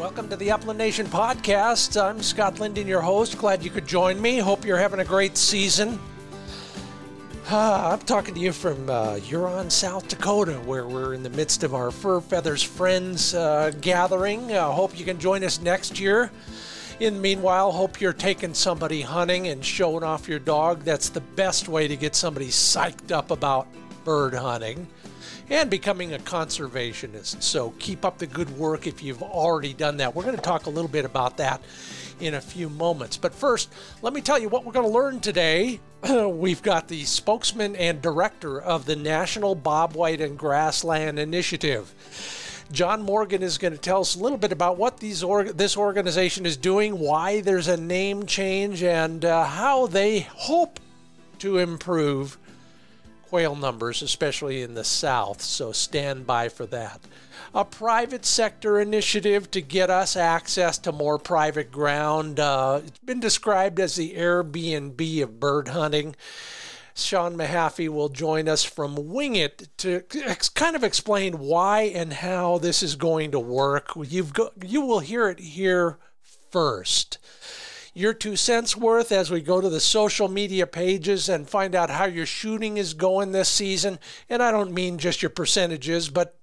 Welcome 0.00 0.30
to 0.30 0.36
the 0.36 0.50
Upland 0.50 0.78
Nation 0.78 1.04
podcast. 1.04 2.02
I'm 2.02 2.22
Scott 2.22 2.58
Linden, 2.58 2.86
your 2.86 3.02
host. 3.02 3.36
Glad 3.36 3.62
you 3.62 3.68
could 3.68 3.86
join 3.86 4.18
me. 4.18 4.38
Hope 4.38 4.64
you're 4.64 4.78
having 4.78 5.00
a 5.00 5.04
great 5.04 5.36
season. 5.36 6.00
Uh, 7.50 7.90
I'm 7.92 7.98
talking 8.06 8.32
to 8.32 8.40
you 8.40 8.52
from 8.52 8.88
uh, 8.88 9.16
Huron, 9.16 9.68
South 9.68 10.08
Dakota, 10.08 10.54
where 10.64 10.88
we're 10.88 11.12
in 11.12 11.22
the 11.22 11.28
midst 11.28 11.64
of 11.64 11.74
our 11.74 11.90
Fur 11.90 12.22
Feathers 12.22 12.62
Friends 12.62 13.34
uh, 13.34 13.72
gathering. 13.82 14.56
I 14.56 14.72
hope 14.72 14.98
you 14.98 15.04
can 15.04 15.18
join 15.18 15.44
us 15.44 15.60
next 15.60 16.00
year. 16.00 16.30
In 16.98 17.16
the 17.16 17.20
meanwhile, 17.20 17.70
hope 17.70 18.00
you're 18.00 18.14
taking 18.14 18.54
somebody 18.54 19.02
hunting 19.02 19.48
and 19.48 19.62
showing 19.62 20.02
off 20.02 20.30
your 20.30 20.38
dog. 20.38 20.82
That's 20.82 21.10
the 21.10 21.20
best 21.20 21.68
way 21.68 21.88
to 21.88 21.96
get 21.96 22.14
somebody 22.14 22.48
psyched 22.48 23.12
up 23.12 23.30
about 23.30 23.68
bird 24.04 24.32
hunting 24.32 24.88
and 25.48 25.68
becoming 25.68 26.14
a 26.14 26.18
conservationist. 26.18 27.42
So 27.42 27.70
keep 27.78 28.04
up 28.04 28.18
the 28.18 28.26
good 28.26 28.50
work 28.56 28.86
if 28.86 29.02
you've 29.02 29.22
already 29.22 29.74
done 29.74 29.96
that. 29.98 30.14
We're 30.14 30.24
going 30.24 30.36
to 30.36 30.42
talk 30.42 30.66
a 30.66 30.70
little 30.70 30.90
bit 30.90 31.04
about 31.04 31.36
that 31.38 31.62
in 32.20 32.34
a 32.34 32.40
few 32.40 32.68
moments. 32.68 33.16
But 33.16 33.34
first, 33.34 33.72
let 34.02 34.12
me 34.12 34.20
tell 34.20 34.38
you 34.38 34.48
what 34.48 34.64
we're 34.64 34.72
going 34.72 34.86
to 34.86 34.92
learn 34.92 35.20
today. 35.20 35.80
We've 36.26 36.62
got 36.62 36.88
the 36.88 37.04
spokesman 37.04 37.76
and 37.76 38.00
director 38.00 38.60
of 38.60 38.86
the 38.86 38.96
National 38.96 39.56
Bobwhite 39.56 40.22
and 40.22 40.38
Grassland 40.38 41.18
Initiative. 41.18 41.94
John 42.72 43.02
Morgan 43.02 43.42
is 43.42 43.58
going 43.58 43.72
to 43.72 43.78
tell 43.78 44.02
us 44.02 44.14
a 44.14 44.20
little 44.20 44.38
bit 44.38 44.52
about 44.52 44.76
what 44.76 44.98
these 44.98 45.24
org- 45.24 45.56
this 45.56 45.76
organization 45.76 46.46
is 46.46 46.56
doing, 46.56 46.98
why 47.00 47.40
there's 47.40 47.66
a 47.66 47.76
name 47.76 48.26
change, 48.26 48.84
and 48.84 49.24
uh, 49.24 49.44
how 49.44 49.88
they 49.88 50.20
hope 50.20 50.78
to 51.40 51.58
improve 51.58 52.38
quail 53.30 53.54
numbers, 53.54 54.02
especially 54.02 54.60
in 54.60 54.74
the 54.74 54.82
south. 54.82 55.40
So 55.40 55.70
stand 55.70 56.26
by 56.26 56.48
for 56.48 56.66
that. 56.66 57.00
A 57.54 57.64
private 57.64 58.26
sector 58.26 58.80
initiative 58.80 59.48
to 59.52 59.60
get 59.60 59.88
us 59.88 60.16
access 60.16 60.78
to 60.78 60.90
more 60.90 61.16
private 61.16 61.70
ground. 61.70 62.40
Uh, 62.40 62.80
it's 62.84 62.98
been 62.98 63.20
described 63.20 63.78
as 63.78 63.94
the 63.94 64.14
Airbnb 64.14 65.22
of 65.22 65.38
bird 65.38 65.68
hunting. 65.68 66.16
Sean 66.92 67.36
Mahaffey 67.36 67.88
will 67.88 68.08
join 68.08 68.48
us 68.48 68.64
from 68.64 69.12
Wing 69.12 69.36
It 69.36 69.68
to 69.78 70.00
kind 70.54 70.74
of 70.74 70.82
explain 70.82 71.38
why 71.38 71.82
and 71.82 72.12
how 72.12 72.58
this 72.58 72.82
is 72.82 72.96
going 72.96 73.30
to 73.30 73.38
work. 73.38 73.92
You've 73.96 74.34
go, 74.34 74.50
you 74.60 74.80
will 74.80 74.98
hear 74.98 75.28
it 75.28 75.38
here 75.38 75.98
first. 76.50 77.18
Your 77.94 78.14
two 78.14 78.36
cents 78.36 78.76
worth 78.76 79.10
as 79.10 79.30
we 79.30 79.40
go 79.40 79.60
to 79.60 79.68
the 79.68 79.80
social 79.80 80.28
media 80.28 80.66
pages 80.66 81.28
and 81.28 81.48
find 81.48 81.74
out 81.74 81.90
how 81.90 82.04
your 82.04 82.26
shooting 82.26 82.76
is 82.76 82.94
going 82.94 83.32
this 83.32 83.48
season. 83.48 83.98
And 84.28 84.42
I 84.42 84.50
don't 84.50 84.72
mean 84.72 84.98
just 84.98 85.22
your 85.22 85.30
percentages, 85.30 86.08
but 86.08 86.40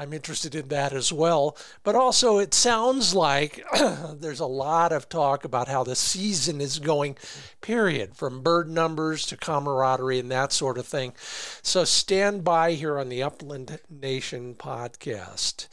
I'm 0.00 0.12
interested 0.12 0.54
in 0.54 0.68
that 0.68 0.92
as 0.92 1.12
well. 1.12 1.56
But 1.82 1.96
also, 1.96 2.38
it 2.38 2.54
sounds 2.54 3.16
like 3.16 3.66
there's 4.14 4.38
a 4.38 4.46
lot 4.46 4.92
of 4.92 5.08
talk 5.08 5.44
about 5.44 5.66
how 5.66 5.82
the 5.82 5.96
season 5.96 6.60
is 6.60 6.78
going, 6.78 7.16
period, 7.60 8.14
from 8.14 8.44
bird 8.44 8.70
numbers 8.70 9.26
to 9.26 9.36
camaraderie 9.36 10.20
and 10.20 10.30
that 10.30 10.52
sort 10.52 10.78
of 10.78 10.86
thing. 10.86 11.14
So 11.62 11.84
stand 11.84 12.44
by 12.44 12.74
here 12.74 12.96
on 12.96 13.08
the 13.08 13.24
Upland 13.24 13.80
Nation 13.90 14.54
podcast. 14.54 15.66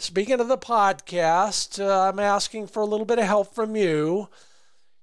Speaking 0.00 0.38
of 0.38 0.46
the 0.46 0.58
podcast, 0.58 1.84
uh, 1.84 2.08
I'm 2.08 2.20
asking 2.20 2.68
for 2.68 2.84
a 2.84 2.86
little 2.86 3.06
bit 3.06 3.18
of 3.18 3.24
help 3.24 3.52
from 3.52 3.74
you. 3.74 4.28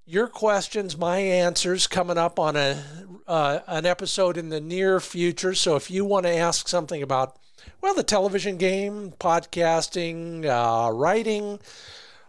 Your 0.09 0.27
questions, 0.27 0.97
my 0.97 1.19
answers, 1.19 1.85
coming 1.85 2.17
up 2.17 2.39
on 2.39 2.55
a 2.55 2.83
uh, 3.27 3.59
an 3.67 3.85
episode 3.85 4.37
in 4.37 4.49
the 4.49 4.59
near 4.59 4.99
future. 4.99 5.53
So 5.53 5.75
if 5.75 5.91
you 5.91 6.03
want 6.03 6.25
to 6.25 6.35
ask 6.35 6.67
something 6.67 7.03
about 7.03 7.37
well, 7.79 7.93
the 7.93 8.01
television 8.01 8.57
game, 8.57 9.13
podcasting, 9.19 10.45
uh, 10.47 10.91
writing, 10.91 11.59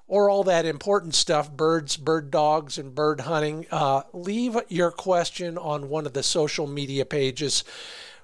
or 0.09 0.29
all 0.29 0.45
that 0.45 0.67
important 0.67 1.15
stuff 1.15 1.51
birds, 1.51 1.97
bird 1.97 2.31
dogs, 2.31 2.77
and 2.77 2.95
bird 2.95 3.23
hunting 3.23 3.65
uh, 3.71 4.03
leave 4.13 4.59
your 4.69 4.91
question 4.91 5.57
on 5.57 5.89
one 5.89 6.05
of 6.05 6.13
the 6.13 6.23
social 6.23 6.67
media 6.67 7.07
pages. 7.07 7.65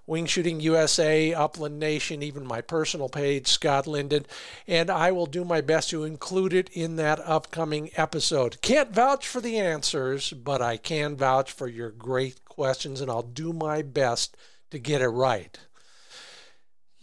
Wing 0.09 0.27
Shooting 0.27 0.61
USA, 0.61 1.35
Upland 1.35 1.81
Nation, 1.81 2.23
even 2.23 2.47
my 2.47 2.61
personal 2.61 3.09
page, 3.09 3.49
Scott 3.49 3.89
Linden, 3.89 4.25
and 4.69 4.89
I 4.89 5.11
will 5.11 5.27
do 5.27 5.45
my 5.45 5.61
best 5.61 5.91
to 5.91 6.05
include 6.05 6.53
it 6.53 6.69
in 6.71 6.95
that 6.97 7.19
upcoming 7.21 7.91
episode. 7.97 8.63
Can't 8.63 8.93
vouch 8.95 9.27
for 9.27 9.41
the 9.41 9.59
answers, 9.59 10.33
but 10.33 10.63
I 10.63 10.77
can 10.77 11.17
vouch 11.17 11.51
for 11.51 11.67
your 11.67 11.91
great 11.91 12.45
questions, 12.45 13.01
and 13.01 13.11
I'll 13.11 13.23
do 13.23 13.53
my 13.53 13.83
best 13.83 14.37
to 14.71 14.79
get 14.79 15.03
it 15.03 15.09
right. 15.09 15.59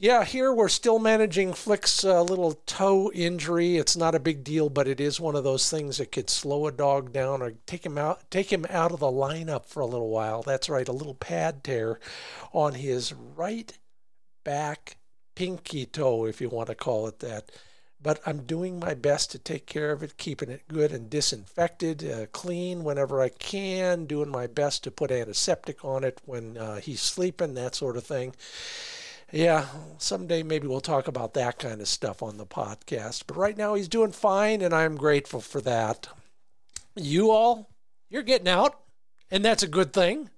Yeah, 0.04 0.26
here 0.26 0.54
we're 0.54 0.68
still 0.68 1.00
managing 1.00 1.54
Flick's 1.54 2.04
uh, 2.04 2.22
little 2.24 2.60
toe 2.66 3.10
injury. 3.14 3.78
It's 3.78 3.96
not 3.96 4.16
a 4.16 4.20
big 4.20 4.44
deal, 4.44 4.68
but 4.68 4.86
it 4.86 5.00
is 5.00 5.18
one 5.18 5.38
of 5.38 5.46
those 5.46 5.70
things 5.70 5.96
that 5.96 6.12
could 6.12 6.30
slow 6.30 6.68
a 6.68 6.74
dog 6.74 7.14
down 7.14 7.42
or 7.42 7.54
take 7.66 7.86
him 7.86 7.98
out, 7.98 8.30
take 8.30 8.52
him 8.52 8.66
out 8.70 8.92
of 8.92 9.00
the 9.00 9.06
lineup 9.06 9.66
for 9.66 9.80
a 9.80 9.86
little 9.86 10.10
while. 10.10 10.44
That's 10.44 10.68
right, 10.68 10.90
a 10.90 10.92
little 10.92 11.14
pad 11.14 11.64
tear 11.64 12.02
on 12.52 12.74
his 12.74 13.14
right 13.14 13.72
back 14.44 14.98
pinky 15.36 15.86
toe, 15.86 16.26
if 16.26 16.42
you 16.42 16.50
want 16.50 16.68
to 16.68 16.76
call 16.76 17.08
it 17.08 17.20
that. 17.20 17.50
But 18.02 18.20
I'm 18.26 18.44
doing 18.44 18.80
my 18.80 18.96
best 18.96 19.32
to 19.32 19.40
take 19.40 19.66
care 19.66 19.94
of 19.94 20.04
it, 20.04 20.18
keeping 20.18 20.50
it 20.50 20.68
good 20.68 20.92
and 20.92 21.10
disinfected, 21.10 22.04
uh, 22.04 22.26
clean 22.34 22.84
whenever 22.84 23.22
I 23.22 23.30
can, 23.30 24.04
doing 24.06 24.32
my 24.32 24.48
best 24.48 24.84
to 24.84 24.92
put 24.92 25.12
antiseptic 25.12 25.86
on 25.86 26.04
it 26.04 26.20
when 26.26 26.58
uh, 26.58 26.82
he's 26.82 27.02
sleeping, 27.02 27.54
that 27.54 27.74
sort 27.74 27.96
of 27.96 28.04
thing 28.04 28.34
yeah, 29.34 29.66
someday 29.98 30.44
maybe 30.44 30.68
we'll 30.68 30.80
talk 30.80 31.08
about 31.08 31.34
that 31.34 31.58
kind 31.58 31.82
of 31.82 31.88
stuff 31.88 32.22
on 32.22 32.38
the 32.38 32.46
podcast. 32.46 33.24
But 33.26 33.36
right 33.36 33.58
now 33.58 33.74
he's 33.74 33.88
doing 33.88 34.12
fine, 34.12 34.62
and 34.62 34.76
I'm 34.76 34.96
grateful 34.96 35.42
for 35.42 35.60
that. 35.62 36.08
You 36.96 37.32
all, 37.32 37.72
you're 38.12 38.22
getting 38.22 38.48
out, 38.48 38.80
and 39.32 39.44
that's 39.44 39.64
a 39.64 39.68
good 39.68 39.92
thing. 39.92 40.30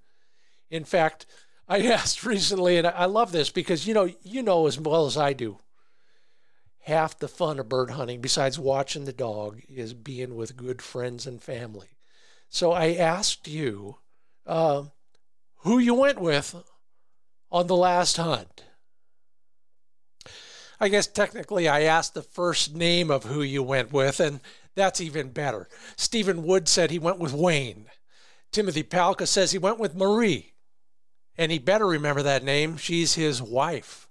In 0.71 0.85
fact, 0.85 1.25
I 1.67 1.81
asked 1.87 2.25
recently, 2.25 2.77
and 2.77 2.87
I 2.87 3.03
love 3.03 3.33
this 3.33 3.49
because 3.49 3.85
you 3.85 3.93
know, 3.93 4.09
you 4.23 4.41
know 4.41 4.65
as 4.65 4.79
well 4.79 5.05
as 5.05 5.17
I 5.17 5.33
do. 5.33 5.57
Half 6.83 7.19
the 7.19 7.27
fun 7.27 7.59
of 7.59 7.67
bird 7.67 7.89
hunting, 7.89 8.21
besides 8.21 8.57
watching 8.57 9.03
the 9.03 9.11
dog, 9.11 9.61
is 9.67 9.93
being 9.93 10.35
with 10.35 10.55
good 10.55 10.81
friends 10.81 11.27
and 11.27 11.43
family. 11.43 11.89
So 12.47 12.71
I 12.71 12.93
asked 12.93 13.47
you 13.47 13.97
uh, 14.45 14.83
who 15.63 15.79
you 15.79 15.95
went 15.95 16.21
with 16.21 16.55
on 17.51 17.67
the 17.67 17.75
last 17.75 18.15
hunt. 18.15 18.63
I 20.79 20.89
guess 20.89 21.07
technically 21.07 21.67
I 21.67 21.81
asked 21.81 22.13
the 22.13 22.21
first 22.21 22.75
name 22.75 23.09
of 23.09 23.23
who 23.23 23.41
you 23.41 23.63
went 23.63 23.93
with, 23.93 24.19
and 24.19 24.39
that's 24.75 24.99
even 25.01 25.29
better. 25.29 25.67
Stephen 25.95 26.43
Wood 26.43 26.67
said 26.67 26.91
he 26.91 26.99
went 26.99 27.19
with 27.19 27.33
Wayne. 27.33 27.85
Timothy 28.51 28.83
Palka 28.83 29.27
says 29.27 29.51
he 29.51 29.57
went 29.57 29.79
with 29.79 29.95
Marie. 29.95 30.53
And 31.37 31.51
he 31.51 31.59
better 31.59 31.85
remember 31.85 32.21
that 32.23 32.43
name. 32.43 32.77
She's 32.77 33.15
his 33.15 33.41
wife. 33.41 34.07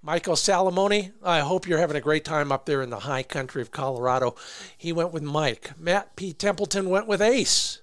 Michael 0.00 0.34
Salamone, 0.34 1.12
I 1.22 1.40
hope 1.40 1.68
you're 1.68 1.78
having 1.78 1.96
a 1.96 2.00
great 2.00 2.24
time 2.24 2.50
up 2.50 2.66
there 2.66 2.82
in 2.82 2.90
the 2.90 3.00
high 3.00 3.22
country 3.22 3.62
of 3.62 3.70
Colorado. 3.70 4.34
He 4.76 4.92
went 4.92 5.12
with 5.12 5.22
Mike. 5.22 5.78
Matt 5.78 6.16
P. 6.16 6.32
Templeton 6.32 6.90
went 6.90 7.06
with 7.06 7.22
Ace, 7.22 7.82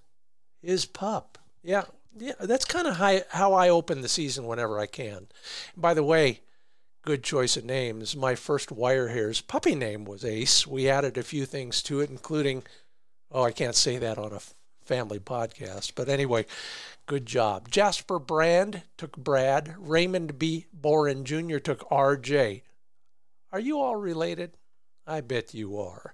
his 0.62 0.86
pup. 0.86 1.38
Yeah, 1.64 1.84
yeah, 2.18 2.34
that's 2.42 2.66
kind 2.66 2.88
of 2.88 2.98
how 3.30 3.54
I 3.54 3.70
open 3.70 4.02
the 4.02 4.10
season 4.10 4.46
whenever 4.46 4.80
I 4.80 4.86
can. 4.86 5.28
By 5.78 5.94
the 5.94 6.04
way, 6.04 6.42
good 7.02 7.24
choice 7.24 7.58
of 7.58 7.66
names. 7.66 8.16
My 8.16 8.36
first 8.36 8.72
wire 8.72 9.10
hairs 9.10 9.42
puppy 9.42 9.76
name 9.76 10.06
was 10.06 10.26
Ace. 10.26 10.68
We 10.68 10.90
added 10.90 11.18
a 11.18 11.24
few 11.24 11.46
things 11.46 11.82
to 11.84 12.02
it, 12.02 12.10
including, 12.10 12.64
oh, 13.32 13.44
I 13.44 13.52
can't 13.52 13.76
say 13.76 13.98
that 13.98 14.18
on 14.18 14.34
a 14.34 14.42
family 14.84 15.20
podcast, 15.20 15.94
but 15.96 16.10
anyway, 16.10 16.46
good 17.06 17.26
job. 17.26 17.70
Jasper 17.70 18.20
Brand 18.20 18.84
took 18.98 19.16
Brad. 19.18 19.76
Raymond 19.78 20.40
B. 20.40 20.66
Boren 20.74 21.26
Jr. 21.26 21.58
took 21.58 21.88
RJ. 21.90 22.62
Are 23.52 23.60
you 23.60 23.80
all 23.80 23.96
related? 23.96 24.58
I 25.08 25.22
bet 25.22 25.54
you 25.54 25.80
are. 25.80 26.14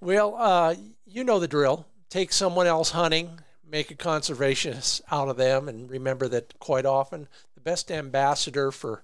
Well, 0.00 0.34
uh, 0.36 0.74
you 1.06 1.24
know 1.24 1.38
the 1.38 1.48
drill. 1.48 1.86
Take 2.08 2.32
someone 2.32 2.66
else 2.66 2.90
hunting, 2.90 3.40
make 3.68 3.90
a 3.90 3.94
conservationist 3.94 5.00
out 5.10 5.28
of 5.28 5.36
them, 5.36 5.68
and 5.68 5.90
remember 5.90 6.28
that 6.28 6.58
quite 6.58 6.86
often 6.86 7.28
the 7.54 7.60
best 7.60 7.90
ambassador 7.90 8.70
for 8.70 9.02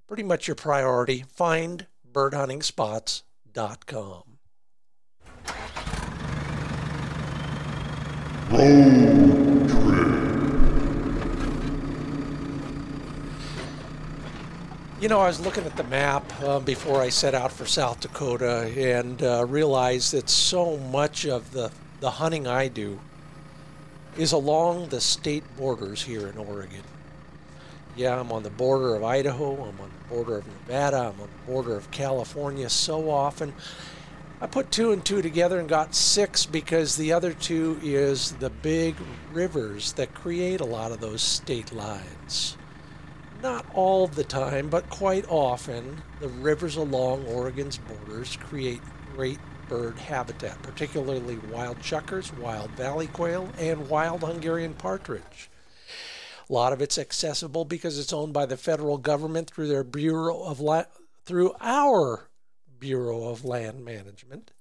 pretty 0.08 0.24
much 0.24 0.48
your 0.48 0.56
priority. 0.56 1.24
Findbirdhuntingspots.com. 1.38 4.24
Road 8.52 9.41
You 15.02 15.08
know, 15.08 15.20
I 15.20 15.26
was 15.26 15.40
looking 15.40 15.64
at 15.64 15.76
the 15.76 15.84
map 15.86 16.32
uh, 16.44 16.60
before 16.60 17.02
I 17.02 17.10
set 17.10 17.34
out 17.34 17.52
for 17.52 17.66
South 17.66 18.02
Dakota 18.02 18.72
and 18.78 19.24
uh, 19.24 19.44
realized 19.48 20.14
that 20.14 20.30
so 20.30 20.78
much 20.78 21.26
of 21.26 21.54
the, 21.54 21.72
the 22.02 22.12
hunting 22.12 22.46
I 22.46 22.68
do 22.68 23.00
is 24.16 24.32
along 24.32 24.90
the 24.90 25.02
state 25.02 25.44
borders 25.58 26.04
here 26.04 26.28
in 26.28 26.38
Oregon. 26.38 26.84
Yeah, 27.96 28.20
I'm 28.20 28.32
on 28.32 28.44
the 28.44 28.52
border 28.52 28.94
of 28.94 29.04
Idaho, 29.04 29.54
I'm 29.54 29.82
on 29.82 29.90
the 29.90 30.08
border 30.08 30.38
of 30.38 30.46
Nevada, 30.46 30.98
I'm 30.98 31.20
on 31.20 31.30
the 31.46 31.52
border 31.52 31.76
of 31.76 31.90
California 31.90 32.70
so 32.70 33.10
often. 33.10 33.56
I 34.40 34.46
put 34.46 34.70
two 34.70 34.92
and 34.92 35.04
two 35.04 35.24
together 35.24 35.58
and 35.58 35.68
got 35.68 35.96
six 35.96 36.46
because 36.46 36.96
the 36.96 37.12
other 37.12 37.34
two 37.34 37.80
is 37.82 38.34
the 38.34 38.52
big 38.52 38.98
rivers 39.34 39.94
that 39.94 40.14
create 40.14 40.62
a 40.62 40.66
lot 40.66 40.92
of 40.92 41.00
those 41.00 41.24
state 41.24 41.74
lines. 41.74 42.56
Not 43.42 43.66
all 43.74 44.06
the 44.06 44.24
time, 44.24 44.70
but 44.70 44.88
quite 44.90 45.26
often, 45.28 46.04
the 46.20 46.28
rivers 46.28 46.76
along 46.76 47.26
Oregon's 47.26 47.80
borders 47.80 48.38
create 48.38 48.82
great 49.16 49.40
bird 49.68 49.98
habitat, 49.98 50.62
particularly 50.62 51.40
wild 51.52 51.80
chukars, 51.80 52.38
wild 52.38 52.70
valley 52.72 53.08
quail, 53.08 53.50
and 53.58 53.90
wild 53.90 54.22
Hungarian 54.22 54.76
partridge. 54.76 55.50
A 56.48 56.54
lot 56.54 56.72
of 56.72 56.84
it's 56.84 57.00
accessible 57.00 57.66
because 57.66 57.98
it's 57.98 58.14
owned 58.14 58.34
by 58.34 58.46
the 58.46 58.58
federal 58.58 59.00
government 59.00 59.50
through 59.50 59.70
their 59.70 59.84
Bureau 59.84 60.44
of 60.44 60.60
La- 60.60 60.84
through 61.26 61.56
our 61.62 62.30
Bureau 62.78 63.30
of 63.30 63.44
Land 63.44 63.84
Management. 63.84 64.52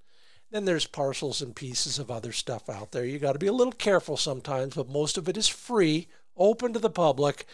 Then 0.50 0.65
there's 0.65 0.87
parcels 0.87 1.43
and 1.43 1.55
pieces 1.55 1.99
of 1.99 2.11
other 2.11 2.33
stuff 2.33 2.71
out 2.71 2.93
there. 2.93 3.05
You 3.05 3.19
got 3.19 3.33
to 3.33 3.38
be 3.38 3.47
a 3.47 3.53
little 3.53 3.73
careful 3.73 4.17
sometimes, 4.17 4.75
but 4.75 4.88
most 4.88 5.19
of 5.19 5.29
it 5.29 5.37
is 5.37 5.49
free, 5.49 6.09
open 6.37 6.73
to 6.73 6.79
the 6.79 6.88
public 6.88 7.44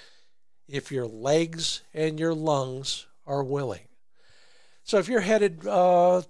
if 0.69 0.91
your 0.91 1.07
legs 1.07 1.83
and 1.95 2.19
your 2.19 2.35
lungs 2.35 3.07
are 3.27 3.43
willing. 3.43 3.89
So 4.85 4.99
if 4.99 5.09
you're 5.09 5.21
headed 5.21 5.67
uh, 5.67 6.23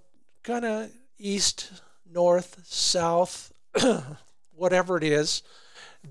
kind 0.43 0.65
of 0.65 0.91
east, 1.19 1.71
north, 2.11 2.59
south, 2.65 3.53
whatever 4.55 4.97
it 4.97 5.03
is, 5.03 5.43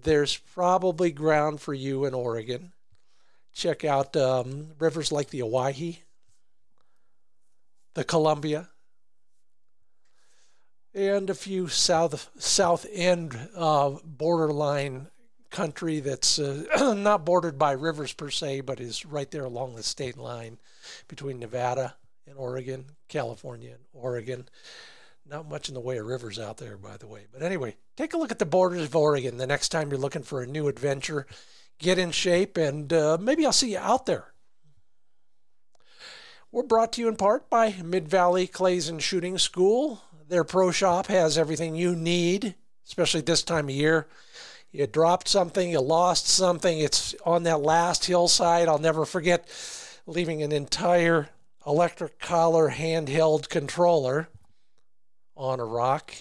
there's 0.03 0.37
probably 0.37 1.11
ground 1.11 1.61
for 1.61 1.75
you 1.75 2.05
in 2.05 2.15
Oregon. 2.15 2.73
Check 3.53 3.85
out 3.85 4.17
um, 4.17 4.73
rivers 4.79 5.11
like 5.11 5.31
the 5.31 5.43
Owyhee, 5.43 6.03
the 7.95 8.05
Columbia, 8.05 8.69
and 10.95 11.29
a 11.29 11.35
few 11.35 11.69
south 11.69 12.31
south 12.39 12.87
end 12.91 13.37
uh, 13.57 13.91
borderline 14.05 15.09
country 15.51 16.01
that's 16.01 16.39
uh, 16.39 16.95
not 16.97 17.25
bordered 17.25 17.59
by 17.59 17.73
rivers 17.73 18.13
per 18.13 18.31
se, 18.31 18.63
but 18.63 18.81
is 18.81 19.05
right 19.05 19.31
there 19.31 19.45
along 19.45 19.75
the 19.75 19.83
state 19.83 20.17
line 20.17 20.59
between 21.09 21.39
Nevada 21.39 21.95
and 22.27 22.37
Oregon, 22.37 22.87
California 23.09 23.71
and 23.71 23.85
Oregon. 23.93 24.49
Not 25.29 25.49
much 25.49 25.69
in 25.69 25.75
the 25.75 25.81
way 25.81 25.99
of 25.99 26.07
rivers 26.07 26.39
out 26.39 26.59
there, 26.59 26.77
by 26.77 26.97
the 26.97 27.07
way. 27.07 27.27
But 27.33 27.43
anyway, 27.43 27.77
take 27.97 28.15
a 28.15 28.17
look 28.17 28.31
at 28.31 28.39
the 28.39 28.47
borders 28.47 28.85
of 28.85 28.95
Oregon 28.95 29.39
the 29.39 29.47
next 29.47 29.71
time 29.71 29.91
you're 29.91 29.99
looking 29.99 30.23
for 30.23 30.43
a 30.43 30.47
new 30.47 30.69
adventure. 30.69 31.27
Get 31.79 31.99
in 31.99 32.11
shape, 32.11 32.57
and 32.57 32.93
uh, 32.93 33.19
maybe 33.21 33.45
I'll 33.45 33.53
see 33.53 33.73
you 33.73 33.79
out 33.79 34.07
there. 34.07 34.33
We're 36.53 36.63
brought 36.63 36.93
to 36.95 37.01
you 37.01 37.09
in 37.09 37.17
part 37.17 37.51
by 37.51 37.75
Mid 37.85 38.09
Valley 38.09 38.47
Clays 38.47 38.89
and 38.89 39.03
Shooting 39.03 39.37
School. 39.37 40.01
Their 40.29 40.45
pro 40.45 40.71
shop 40.71 41.09
has 41.09 41.37
everything 41.37 41.75
you 41.75 41.95
need, 41.95 42.55
especially 42.87 43.21
this 43.21 43.43
time 43.43 43.69
of 43.69 43.75
year 43.75 44.07
you 44.77 44.87
dropped 44.87 45.27
something, 45.27 45.71
you 45.71 45.81
lost 45.81 46.29
something. 46.29 46.79
It's 46.79 47.15
on 47.25 47.45
that 47.45 47.63
last 47.63 48.05
hillside. 48.05 48.69
I'll 48.69 48.79
never 48.79 49.07
forget 49.07 49.49
leaving 50.07 50.43
an 50.43 50.53
entire 50.53 51.31
electric 51.67 52.19
collar 52.19 52.71
handheld 52.71 53.49
controller 53.49 54.29
on 55.35 55.61
a 55.61 55.65
rock 55.65 56.13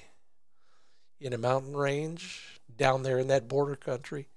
in 1.20 1.34
a 1.34 1.38
mountain 1.38 1.76
range 1.76 2.62
down 2.78 3.04
there 3.04 3.20
in 3.20 3.28
that 3.28 3.48
border 3.50 3.76
country. 3.76 4.28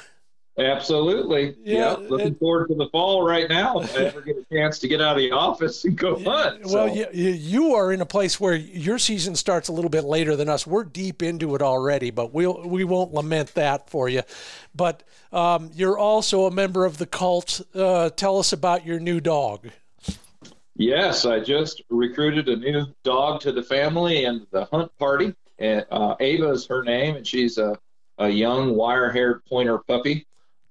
Absolutely. 0.58 1.56
Yeah. 1.64 1.98
Yep. 1.98 2.10
Looking 2.10 2.26
it, 2.28 2.38
forward 2.38 2.68
to 2.68 2.74
the 2.74 2.86
fall 2.90 3.26
right 3.26 3.48
now. 3.48 3.80
If 3.80 3.96
I 3.96 4.04
ever 4.04 4.20
get 4.20 4.36
a 4.36 4.54
chance 4.54 4.78
to 4.80 4.88
get 4.88 5.00
out 5.00 5.16
of 5.16 5.22
the 5.22 5.30
office 5.30 5.84
and 5.86 5.96
go 5.96 6.22
hunt. 6.22 6.66
Well, 6.66 6.94
you, 6.94 7.06
you 7.12 7.74
are 7.74 7.90
in 7.90 8.02
a 8.02 8.06
place 8.06 8.38
where 8.38 8.54
your 8.54 8.98
season 8.98 9.34
starts 9.34 9.68
a 9.68 9.72
little 9.72 9.88
bit 9.88 10.04
later 10.04 10.36
than 10.36 10.50
us. 10.50 10.66
We're 10.66 10.84
deep 10.84 11.22
into 11.22 11.54
it 11.54 11.62
already, 11.62 12.10
but 12.10 12.34
we'll 12.34 12.68
we 12.68 12.84
won't 12.84 13.14
lament 13.14 13.54
that 13.54 13.88
for 13.88 14.10
you. 14.10 14.22
But 14.74 15.02
um, 15.32 15.70
you're 15.74 15.98
also 15.98 16.44
a 16.44 16.50
member 16.50 16.84
of 16.84 16.98
the 16.98 17.06
cult. 17.06 17.62
Uh, 17.74 18.10
tell 18.10 18.38
us 18.38 18.52
about 18.52 18.84
your 18.84 19.00
new 19.00 19.20
dog. 19.20 19.70
Yes, 20.76 21.24
I 21.24 21.40
just 21.40 21.82
recruited 21.88 22.48
a 22.48 22.56
new 22.56 22.86
dog 23.04 23.40
to 23.42 23.52
the 23.52 23.62
family 23.62 24.26
and 24.26 24.46
the 24.50 24.66
hunt 24.66 24.90
party. 24.98 25.34
And 25.58 25.86
uh, 25.90 26.16
Ava 26.20 26.50
is 26.50 26.66
her 26.66 26.82
name, 26.82 27.16
and 27.16 27.26
she's 27.26 27.56
a, 27.56 27.78
a 28.18 28.28
young 28.28 28.74
wire-haired 28.74 29.44
pointer 29.46 29.78
puppy 29.78 30.26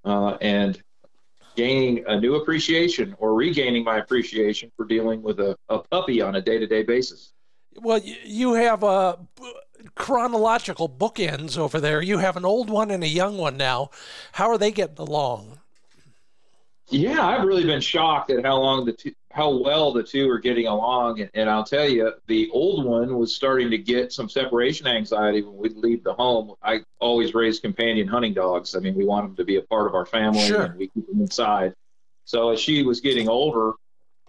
uh, 0.06 0.38
and 0.42 0.82
gaining 1.56 2.04
a 2.08 2.20
new 2.20 2.36
appreciation 2.36 3.16
or 3.20 3.34
regaining 3.34 3.84
my 3.84 3.98
appreciation 3.98 4.72
for 4.76 4.86
dealing 4.86 5.22
with 5.22 5.40
a, 5.40 5.56
a 5.70 5.80
puppy 5.80 6.22
on 6.22 6.36
a 6.36 6.42
day 6.42 6.58
to 6.58 6.68
day 6.68 6.84
basis. 6.84 7.34
Well, 7.76 8.02
you 8.04 8.54
have 8.54 8.84
a 8.84 8.86
uh, 8.86 9.16
chronological 9.96 10.90
bookends 10.90 11.58
over 11.58 11.80
there. 11.80 12.02
You 12.02 12.18
have 12.18 12.38
an 12.38 12.46
old 12.46 12.70
one 12.70 12.92
and 12.92 13.04
a 13.04 13.08
young 13.08 13.38
one 13.38 13.58
now. 13.58 13.90
How 14.34 14.50
are 14.50 14.58
they 14.58 14.72
getting 14.72 14.98
along? 14.98 15.60
Yeah, 16.90 17.26
I've 17.26 17.48
really 17.48 17.64
been 17.64 17.82
shocked 17.82 18.32
at 18.32 18.44
how 18.44 18.58
long 18.58 18.86
the 18.86 18.92
two, 18.92 19.14
how 19.34 19.58
well 19.58 19.92
the 19.92 20.04
two 20.04 20.30
are 20.30 20.40
getting 20.40 20.68
along. 20.68 21.22
And, 21.22 21.30
and, 21.34 21.50
I'll 21.50 21.64
tell 21.64 21.88
you, 21.88 22.12
the 22.28 22.50
old 22.52 22.86
one 22.86 23.18
was 23.18 23.34
starting 23.34 23.70
to 23.72 23.78
get 23.78 24.12
some 24.12 24.30
separation 24.30 24.88
anxiety 24.88 25.42
when 25.42 25.56
we'd 25.58 25.78
leave 25.78 26.04
the 26.04 26.14
home. 26.14 26.54
I 26.62 26.82
always 27.00 27.34
raise 27.34 27.60
companion 27.60 28.08
hunting 28.08 28.34
dogs. 28.34 28.76
I 28.76 28.80
mean, 28.80 28.96
we 28.96 29.06
want 29.06 29.28
them 29.28 29.36
to 29.38 29.44
be 29.44 29.58
a 29.58 29.62
part 29.62 29.88
of 29.88 29.96
our 29.96 30.06
family, 30.06 30.42
sure. 30.42 30.64
and 30.64 30.78
we 30.78 30.88
keep 30.88 31.08
them 31.08 31.22
inside. 31.22 31.74
So 32.26 32.50
as 32.50 32.60
she 32.60 32.84
was 32.84 33.02
getting 33.02 33.28
older, 33.28 33.74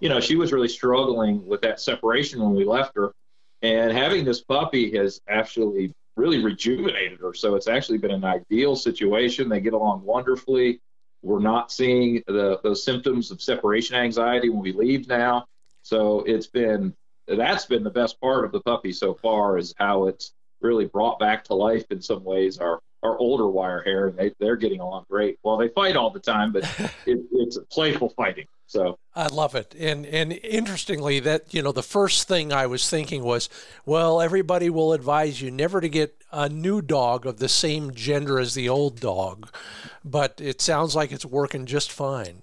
you 0.01 0.09
know, 0.09 0.21
she 0.21 0.37
was 0.37 0.53
really 0.53 0.69
struggling 0.69 1.47
with 1.47 1.61
that 1.63 1.81
separation 1.81 2.43
when 2.43 2.55
we 2.55 2.65
left 2.65 2.97
her. 2.97 3.13
And 3.63 3.93
having 3.93 4.25
this 4.25 4.41
puppy 4.41 4.97
has 4.97 5.21
actually 5.29 5.95
really 6.17 6.43
rejuvenated 6.43 7.21
her. 7.21 7.33
So 7.35 7.55
it's 7.55 7.69
actually 7.69 7.99
been 7.99 8.11
an 8.11 8.25
ideal 8.25 8.77
situation. 8.77 9.49
They 9.49 9.61
get 9.61 9.73
along 9.73 10.03
wonderfully. 10.03 10.81
We're 11.23 11.41
not 11.41 11.71
seeing 11.71 12.23
the 12.27 12.59
those 12.63 12.85
symptoms 12.85 13.31
of 13.31 13.41
separation 13.41 13.97
anxiety 13.97 14.49
when 14.49 14.61
we 14.61 14.73
leave 14.73 15.09
now. 15.09 15.47
So 15.83 16.21
it's 16.21 16.47
been 16.47 16.95
that's 17.27 17.67
been 17.67 17.85
the 17.85 17.91
best 17.91 18.21
part 18.21 18.45
of 18.45 18.53
the 18.53 18.61
puppy 18.61 18.93
so 18.93 19.15
far 19.15 19.59
is 19.59 19.75
how 19.79 20.07
it's 20.07 20.33
really 20.61 20.87
brought 20.87 21.19
back 21.19 21.45
to 21.45 21.55
life 21.55 21.85
in 21.91 22.01
some 22.01 22.23
ways 22.25 22.59
our 22.59 22.81
our 23.03 23.19
older 23.19 23.49
wire 23.49 23.83
hair 23.83 24.09
and 24.09 24.17
they, 24.17 24.33
they're 24.39 24.57
getting 24.57 24.81
along 24.81 25.05
great 25.09 25.37
well 25.43 25.57
they 25.57 25.69
fight 25.69 25.97
all 25.97 26.11
the 26.11 26.21
time 26.21 26.53
but 26.53 26.63
it, 27.07 27.21
it's 27.33 27.59
playful 27.71 28.11
fighting 28.11 28.47
so 28.73 28.99
I 29.15 29.27
love 29.27 29.55
it. 29.55 29.75
And 29.79 30.07
and 30.07 30.33
interestingly 30.33 31.21
that 31.21 31.53
you 31.53 31.61
know 31.61 31.73
the 31.73 31.83
first 31.83 32.27
thing 32.27 32.55
I 32.55 32.67
was 32.67 32.89
thinking 32.89 33.23
was, 33.23 33.51
well, 33.85 34.23
everybody 34.23 34.71
will 34.71 34.95
advise 34.95 35.43
you 35.43 35.51
never 35.51 35.83
to 35.83 35.91
get 35.91 36.17
a 36.33 36.49
new 36.49 36.81
dog 36.83 37.27
of 37.27 37.39
the 37.39 37.49
same 37.49 37.95
gender 37.95 38.39
as 38.39 38.55
the 38.55 38.69
old 38.69 39.01
dog. 39.01 39.51
But 40.05 40.41
it 40.41 40.61
sounds 40.61 40.97
like 40.97 41.13
it's 41.13 41.25
working 41.25 41.67
just 41.67 41.93
fine. 41.93 42.43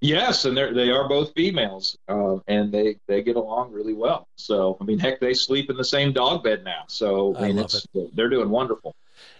Yes, 0.00 0.44
and 0.44 0.54
they 0.54 0.70
they 0.72 0.90
are 0.90 1.08
both 1.08 1.32
females, 1.34 1.96
uh, 2.08 2.36
and 2.46 2.70
they 2.70 2.96
they 3.06 3.22
get 3.22 3.36
along 3.36 3.72
really 3.72 3.94
well. 3.94 4.28
So 4.36 4.76
I 4.78 4.84
mean, 4.84 4.98
heck, 4.98 5.18
they 5.18 5.32
sleep 5.32 5.70
in 5.70 5.76
the 5.76 5.84
same 5.84 6.12
dog 6.12 6.44
bed 6.44 6.62
now. 6.62 6.84
So 6.88 7.34
I 7.36 7.48
mean, 7.48 7.58
I 7.58 7.62
it's 7.62 7.86
it. 7.94 8.14
they're 8.14 8.28
doing 8.28 8.50
wonderful. 8.50 8.94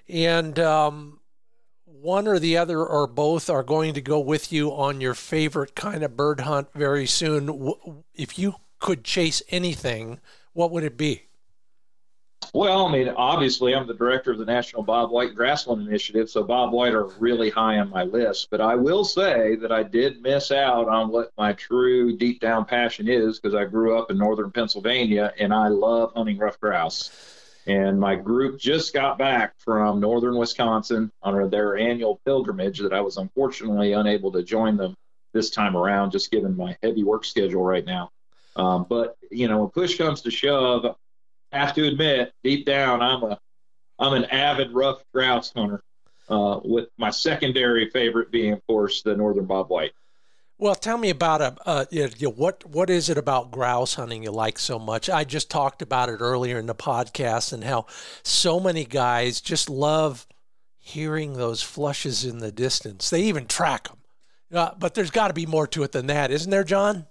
And 0.08 0.58
um, 0.58 1.20
one 1.84 2.26
or 2.26 2.38
the 2.38 2.56
other 2.56 2.84
or 2.84 3.06
both 3.06 3.50
are 3.50 3.62
going 3.62 3.92
to 3.94 4.00
go 4.00 4.18
with 4.18 4.52
you 4.52 4.70
on 4.70 5.02
your 5.02 5.14
favorite 5.14 5.74
kind 5.74 6.02
of 6.02 6.16
bird 6.16 6.40
hunt 6.40 6.68
very 6.74 7.06
soon. 7.06 7.74
If 8.14 8.38
you 8.38 8.54
could 8.78 9.04
chase 9.04 9.42
anything, 9.50 10.20
what 10.54 10.70
would 10.70 10.84
it 10.84 10.96
be? 10.96 11.24
Well, 12.54 12.86
I 12.86 12.92
mean, 12.92 13.08
obviously, 13.08 13.74
I'm 13.74 13.88
the 13.88 13.94
director 13.94 14.30
of 14.30 14.38
the 14.38 14.44
National 14.44 14.84
Bobwhite 14.84 15.34
Grassland 15.34 15.88
Initiative, 15.88 16.30
so 16.30 16.44
Bobwhite 16.44 16.92
are 16.92 17.06
really 17.18 17.50
high 17.50 17.80
on 17.80 17.90
my 17.90 18.04
list. 18.04 18.46
But 18.48 18.60
I 18.60 18.76
will 18.76 19.04
say 19.04 19.56
that 19.56 19.72
I 19.72 19.82
did 19.82 20.22
miss 20.22 20.52
out 20.52 20.88
on 20.88 21.08
what 21.08 21.32
my 21.36 21.54
true 21.54 22.16
deep 22.16 22.38
down 22.38 22.64
passion 22.64 23.08
is 23.08 23.40
because 23.40 23.56
I 23.56 23.64
grew 23.64 23.98
up 23.98 24.12
in 24.12 24.18
northern 24.18 24.52
Pennsylvania 24.52 25.32
and 25.36 25.52
I 25.52 25.66
love 25.66 26.12
hunting 26.14 26.38
ruffed 26.38 26.60
grouse. 26.60 27.10
And 27.66 27.98
my 27.98 28.14
group 28.14 28.60
just 28.60 28.94
got 28.94 29.18
back 29.18 29.54
from 29.58 29.98
northern 29.98 30.36
Wisconsin 30.36 31.10
on 31.24 31.50
their 31.50 31.76
annual 31.76 32.20
pilgrimage 32.24 32.78
that 32.78 32.92
I 32.92 33.00
was 33.00 33.16
unfortunately 33.16 33.94
unable 33.94 34.30
to 34.30 34.44
join 34.44 34.76
them 34.76 34.94
this 35.32 35.50
time 35.50 35.76
around, 35.76 36.12
just 36.12 36.30
given 36.30 36.56
my 36.56 36.76
heavy 36.84 37.02
work 37.02 37.24
schedule 37.24 37.64
right 37.64 37.84
now. 37.84 38.12
Um, 38.54 38.86
but 38.88 39.16
you 39.32 39.48
know, 39.48 39.58
when 39.58 39.70
push 39.70 39.98
comes 39.98 40.20
to 40.20 40.30
shove, 40.30 40.94
have 41.58 41.74
to 41.74 41.86
admit, 41.86 42.32
deep 42.42 42.66
down, 42.66 43.02
I'm 43.02 43.22
a 43.22 43.38
I'm 43.98 44.12
an 44.12 44.24
avid 44.26 44.72
ruffed 44.72 45.04
grouse 45.12 45.52
hunter. 45.54 45.82
Uh, 46.26 46.58
with 46.64 46.88
my 46.96 47.10
secondary 47.10 47.90
favorite 47.90 48.30
being, 48.30 48.54
of 48.54 48.66
course, 48.66 49.02
the 49.02 49.14
northern 49.14 49.46
bobwhite. 49.46 49.90
Well, 50.56 50.74
tell 50.74 50.96
me 50.96 51.10
about 51.10 51.42
a 51.42 51.56
uh, 51.66 51.84
you 51.90 52.08
know, 52.20 52.30
what 52.30 52.64
what 52.64 52.88
is 52.88 53.10
it 53.10 53.18
about 53.18 53.50
grouse 53.50 53.94
hunting 53.94 54.22
you 54.22 54.30
like 54.30 54.58
so 54.58 54.78
much? 54.78 55.10
I 55.10 55.24
just 55.24 55.50
talked 55.50 55.82
about 55.82 56.08
it 56.08 56.20
earlier 56.20 56.58
in 56.58 56.66
the 56.66 56.74
podcast 56.74 57.52
and 57.52 57.64
how 57.64 57.86
so 58.22 58.58
many 58.58 58.84
guys 58.84 59.40
just 59.40 59.68
love 59.68 60.26
hearing 60.78 61.34
those 61.34 61.62
flushes 61.62 62.24
in 62.24 62.38
the 62.38 62.52
distance. 62.52 63.10
They 63.10 63.22
even 63.22 63.46
track 63.46 63.88
them. 63.88 63.98
Uh, 64.52 64.70
but 64.78 64.94
there's 64.94 65.10
got 65.10 65.28
to 65.28 65.34
be 65.34 65.46
more 65.46 65.66
to 65.66 65.82
it 65.82 65.92
than 65.92 66.06
that, 66.06 66.30
isn't 66.30 66.50
there, 66.50 66.64
John? 66.64 67.06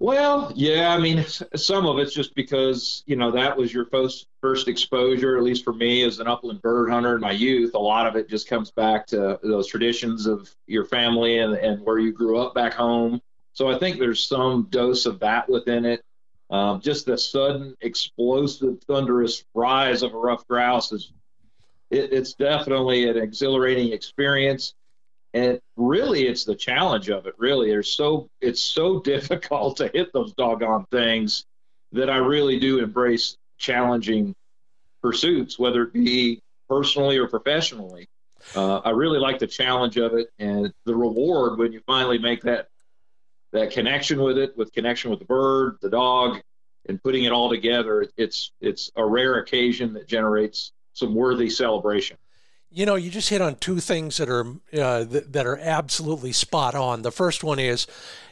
Well, 0.00 0.52
yeah, 0.54 0.94
I 0.94 0.98
mean, 0.98 1.24
some 1.56 1.84
of 1.86 1.98
it's 1.98 2.14
just 2.14 2.34
because 2.36 3.02
you 3.06 3.16
know 3.16 3.32
that 3.32 3.56
was 3.56 3.74
your 3.74 3.86
first 3.86 4.28
first 4.40 4.68
exposure, 4.68 5.36
at 5.36 5.42
least 5.42 5.64
for 5.64 5.72
me 5.72 6.04
as 6.04 6.20
an 6.20 6.28
upland 6.28 6.62
bird 6.62 6.88
hunter 6.88 7.16
in 7.16 7.20
my 7.20 7.32
youth. 7.32 7.74
A 7.74 7.78
lot 7.78 8.06
of 8.06 8.14
it 8.14 8.28
just 8.28 8.48
comes 8.48 8.70
back 8.70 9.08
to 9.08 9.40
those 9.42 9.66
traditions 9.66 10.26
of 10.26 10.54
your 10.68 10.84
family 10.84 11.38
and, 11.38 11.54
and 11.54 11.84
where 11.84 11.98
you 11.98 12.12
grew 12.12 12.38
up 12.38 12.54
back 12.54 12.74
home. 12.74 13.20
So 13.54 13.68
I 13.68 13.78
think 13.80 13.98
there's 13.98 14.22
some 14.22 14.68
dose 14.70 15.04
of 15.04 15.18
that 15.18 15.48
within 15.48 15.84
it. 15.84 16.04
Um, 16.48 16.80
just 16.80 17.04
the 17.04 17.18
sudden, 17.18 17.76
explosive, 17.80 18.80
thunderous 18.86 19.44
rise 19.52 20.04
of 20.04 20.14
a 20.14 20.16
ruffed 20.16 20.46
grouse 20.46 20.92
is 20.92 21.12
it, 21.90 22.12
it's 22.12 22.34
definitely 22.34 23.08
an 23.08 23.16
exhilarating 23.16 23.92
experience 23.92 24.74
and 25.34 25.60
really 25.76 26.26
it's 26.26 26.44
the 26.44 26.54
challenge 26.54 27.10
of 27.10 27.26
it 27.26 27.34
really. 27.38 27.68
There's 27.68 27.90
so 27.90 28.28
it's 28.40 28.60
so 28.60 29.00
difficult 29.14 29.78
to 29.78 29.88
hit 29.88 30.12
those 30.12 30.32
doggone 30.34 30.86
things 30.90 31.44
that 31.92 32.10
i 32.10 32.16
really 32.16 32.58
do 32.58 32.78
embrace 32.80 33.36
challenging 33.56 34.34
pursuits 35.02 35.58
whether 35.58 35.84
it 35.84 35.92
be 35.92 36.40
personally 36.68 37.16
or 37.16 37.28
professionally. 37.28 38.08
Uh, 38.54 38.78
i 38.78 38.90
really 38.90 39.18
like 39.18 39.38
the 39.38 39.46
challenge 39.46 39.96
of 39.96 40.14
it 40.14 40.28
and 40.38 40.72
the 40.84 40.94
reward 40.94 41.58
when 41.58 41.72
you 41.72 41.80
finally 41.86 42.18
make 42.18 42.42
that 42.42 42.68
that 43.52 43.70
connection 43.70 44.22
with 44.22 44.38
it 44.38 44.56
with 44.56 44.72
connection 44.72 45.10
with 45.10 45.18
the 45.18 45.24
bird 45.24 45.76
the 45.82 45.90
dog 45.90 46.40
and 46.88 47.02
putting 47.02 47.24
it 47.24 47.32
all 47.32 47.50
together 47.50 48.06
it's 48.16 48.52
it's 48.60 48.90
a 48.96 49.04
rare 49.04 49.38
occasion 49.38 49.92
that 49.94 50.06
generates 50.06 50.72
some 50.92 51.14
worthy 51.14 51.50
celebration 51.50 52.16
you 52.70 52.84
know, 52.84 52.96
you 52.96 53.10
just 53.10 53.30
hit 53.30 53.40
on 53.40 53.56
two 53.56 53.80
things 53.80 54.18
that 54.18 54.28
are 54.28 54.46
uh, 54.72 55.04
th- 55.04 55.24
that 55.28 55.46
are 55.46 55.58
absolutely 55.58 56.32
spot 56.32 56.74
on. 56.74 57.02
The 57.02 57.10
first 57.10 57.42
one 57.42 57.58
is, 57.58 57.86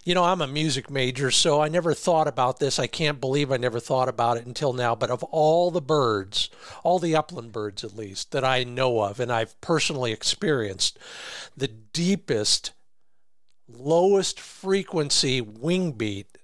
you 0.05 0.15
know, 0.15 0.25
I'm 0.25 0.43
a 0.43 0.47
music 0.47 0.91
major, 0.91 1.31
so 1.31 1.61
I 1.61 1.69
never 1.69 1.95
thought 1.95 2.29
about 2.29 2.59
this. 2.59 2.79
I 2.79 2.87
can't 2.87 3.21
believe 3.21 3.51
I 3.51 3.57
never 3.57 3.81
thought 3.81 4.09
about 4.09 4.37
it 4.37 4.47
until 4.47 4.73
now. 4.73 4.95
But 4.95 5.11
of 5.11 5.23
all 5.25 5.71
the 5.71 5.81
birds, 5.81 6.51
all 6.85 6.99
the 6.99 7.17
upland 7.17 7.53
birds 7.53 7.83
at 7.83 7.97
least 7.97 8.33
that 8.33 8.45
I 8.45 8.63
know 8.63 9.01
of, 9.01 9.21
and 9.21 9.33
I've 9.33 9.59
personally 9.63 10.13
experienced, 10.13 10.99
the 11.57 11.69
deepest, 11.69 12.73
lowest 13.67 14.39
frequency 14.39 15.41
wing 15.41 15.93
beat 15.93 16.39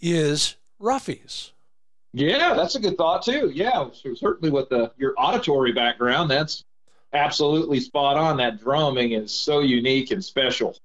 is 0.00 0.54
roughies. 0.80 1.50
Yeah, 2.12 2.54
that's 2.54 2.76
a 2.76 2.80
good 2.80 2.96
thought 2.96 3.24
too. 3.24 3.50
Yeah, 3.52 3.88
certainly 4.14 4.50
with 4.50 4.68
the 4.68 4.92
your 4.96 5.14
auditory 5.18 5.72
background, 5.72 6.30
that's 6.30 6.64
absolutely 7.14 7.80
spot 7.80 8.16
on. 8.16 8.36
That 8.38 8.60
drumming 8.60 9.12
is 9.12 9.32
so 9.32 9.60
unique 9.60 10.10
and 10.10 10.24
special. 10.24 10.76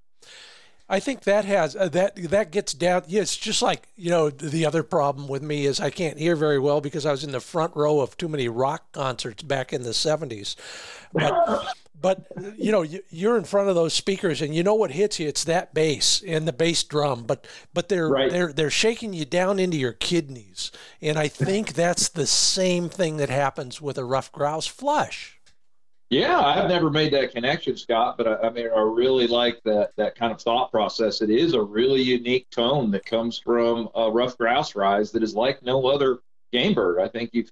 I 0.91 1.00
think 1.00 1.24
that 1.24 1.45
has 1.45 1.75
uh, 1.75 1.89
that 1.89 2.15
that 2.15 2.51
gets 2.51 2.74
down. 2.74 3.03
Yeah, 3.07 3.21
it's 3.21 3.38
just 3.38 3.62
like 3.62 3.88
you 3.95 4.09
know 4.09 4.31
the 4.31 4.65
other 4.65 4.81
problem 4.81 5.27
with 5.27 5.43
me 5.43 5.65
is 5.65 5.79
I 5.79 5.91
can't 5.91 6.17
hear 6.17 6.36
very 6.36 6.57
well 6.57 6.81
because 6.81 7.05
I 7.05 7.12
was 7.12 7.24
in 7.24 7.31
the 7.31 7.39
front 7.39 7.75
row 7.75 8.00
of 8.00 8.17
too 8.17 8.27
many 8.27 8.48
rock 8.48 8.91
concerts 8.91 9.43
back 9.43 9.71
in 9.71 9.83
the 9.83 9.91
'70s. 9.91 10.55
But 11.13 11.75
but 12.01 12.25
you 12.57 12.71
know 12.71 12.83
you're 13.09 13.38
in 13.38 13.43
front 13.43 13.69
of 13.69 13.75
those 13.75 13.93
speakers 13.93 14.41
and 14.41 14.55
you 14.55 14.63
know 14.63 14.74
what 14.74 14.89
hits 14.89 15.19
you. 15.19 15.27
It's 15.27 15.43
that 15.43 15.75
bass 15.75 16.24
and 16.25 16.48
the 16.48 16.53
bass 16.53 16.83
drum. 16.83 17.24
But 17.24 17.45
but 17.71 17.89
they're 17.89 18.09
right. 18.09 18.31
they're 18.31 18.51
they're 18.51 18.71
shaking 18.71 19.13
you 19.13 19.25
down 19.25 19.59
into 19.59 19.77
your 19.77 19.93
kidneys. 19.93 20.71
And 21.03 21.19
I 21.19 21.27
think 21.27 21.74
that's 21.74 22.09
the 22.09 22.27
same 22.27 22.89
thing 22.89 23.17
that 23.17 23.29
happens 23.29 23.79
with 23.79 24.00
a 24.00 24.03
ruffed 24.05 24.31
grouse 24.31 24.67
flush. 24.67 25.38
Yeah, 26.09 26.39
I've 26.39 26.69
never 26.69 26.89
made 26.89 27.13
that 27.13 27.31
connection, 27.33 27.77
Scott, 27.77 28.17
but 28.17 28.27
I, 28.27 28.47
I, 28.47 28.49
mean, 28.49 28.67
I 28.75 28.79
really 28.79 29.27
like 29.27 29.61
that 29.63 29.91
that 29.97 30.15
kind 30.15 30.31
of 30.31 30.41
thought 30.41 30.71
process. 30.71 31.21
It 31.21 31.29
is 31.29 31.53
a 31.53 31.61
really 31.61 32.01
unique 32.01 32.49
tone 32.49 32.89
that 32.91 33.05
comes 33.05 33.37
from 33.37 33.89
a 33.93 34.09
ruffed 34.09 34.39
grouse 34.39 34.75
rise 34.75 35.11
that 35.11 35.21
is 35.21 35.35
like 35.35 35.61
no 35.61 35.85
other 35.85 36.19
game 36.51 36.73
bird. 36.73 36.99
I 36.99 37.09
think 37.09 37.29
you've 37.33 37.51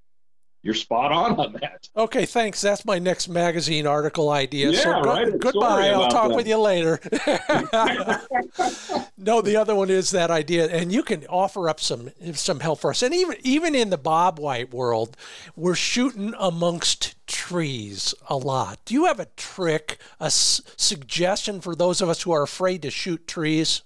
you're 0.68 0.76
spot 0.76 1.14
on 1.14 1.40
on 1.40 1.54
that. 1.54 1.88
Okay, 1.96 2.26
thanks. 2.26 2.60
That's 2.60 2.84
my 2.84 3.00
next 3.00 3.30
magazine 3.30 3.88
article 3.88 4.30
idea. 4.30 4.72
Yeah, 4.72 4.80
so 4.82 5.02
go, 5.02 5.10
right. 5.10 5.40
goodbye. 5.40 5.90
I'll 5.92 6.10
talk 6.10 6.30
that. 6.30 6.36
with 6.36 6.46
you 6.46 6.58
later. 6.58 7.00
no, 9.18 9.42
the 9.42 9.56
other 9.56 9.76
one 9.76 9.90
is 9.90 10.12
that 10.12 10.30
idea, 10.30 10.68
and 10.68 10.92
you 10.92 11.04
can 11.04 11.26
offer 11.28 11.70
up 11.70 11.80
some 11.80 12.10
some 12.34 12.60
help 12.60 12.82
for 12.82 12.90
us. 12.90 13.02
And 13.02 13.16
even 13.16 13.38
even 13.44 13.76
in 13.76 13.90
the 13.90 13.98
Bobwhite 13.98 14.72
world, 14.72 15.16
we're 15.56 15.76
shooting 15.76 16.34
amongst 16.38 17.16
trees 17.28 18.14
a 18.28 18.36
lot. 18.36 18.80
Do 18.84 18.94
you 18.94 19.06
have 19.06 19.22
a 19.22 19.28
trick, 19.38 20.00
a 20.20 20.26
s- 20.26 20.62
suggestion 20.76 21.62
for 21.62 21.76
those 21.76 22.02
of 22.02 22.10
us 22.10 22.24
who 22.24 22.34
are 22.34 22.44
afraid 22.44 22.82
to 22.82 22.92
shoot 22.92 23.26
trees? 23.26 23.84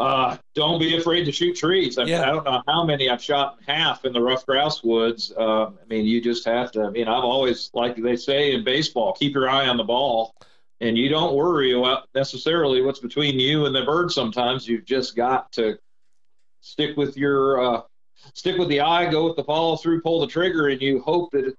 Uh, 0.00 0.36
don't 0.54 0.78
be 0.78 0.96
afraid 0.96 1.24
to 1.24 1.32
shoot 1.32 1.54
trees. 1.54 1.98
I, 1.98 2.04
yeah. 2.04 2.22
I, 2.22 2.26
don't 2.26 2.44
know 2.44 2.62
how 2.66 2.84
many 2.84 3.10
I've 3.10 3.22
shot 3.22 3.58
in 3.58 3.74
half 3.74 4.06
in 4.06 4.14
the 4.14 4.20
ruffed 4.20 4.46
grouse 4.46 4.82
woods. 4.82 5.30
Uh, 5.36 5.66
I 5.66 5.84
mean, 5.88 6.06
you 6.06 6.22
just 6.22 6.46
have 6.46 6.72
to. 6.72 6.84
I 6.84 6.90
mean, 6.90 7.06
I've 7.06 7.22
always, 7.22 7.70
like 7.74 7.96
they 7.96 8.16
say 8.16 8.54
in 8.54 8.64
baseball, 8.64 9.12
keep 9.12 9.34
your 9.34 9.48
eye 9.48 9.68
on 9.68 9.76
the 9.76 9.84
ball, 9.84 10.34
and 10.80 10.96
you 10.96 11.10
don't 11.10 11.34
worry 11.34 11.72
about 11.72 12.08
necessarily 12.14 12.80
what's 12.80 12.98
between 12.98 13.38
you 13.38 13.66
and 13.66 13.74
the 13.74 13.84
bird. 13.84 14.10
Sometimes 14.10 14.66
you've 14.66 14.86
just 14.86 15.16
got 15.16 15.52
to 15.52 15.78
stick 16.62 16.96
with 16.96 17.18
your 17.18 17.62
uh, 17.62 17.82
stick 18.32 18.56
with 18.56 18.68
the 18.68 18.80
eye, 18.80 19.10
go 19.10 19.26
with 19.26 19.36
the 19.36 19.44
follow 19.44 19.76
through, 19.76 20.00
pull 20.00 20.20
the 20.20 20.26
trigger, 20.26 20.68
and 20.68 20.80
you 20.80 21.00
hope 21.02 21.30
that. 21.32 21.48
It, 21.48 21.54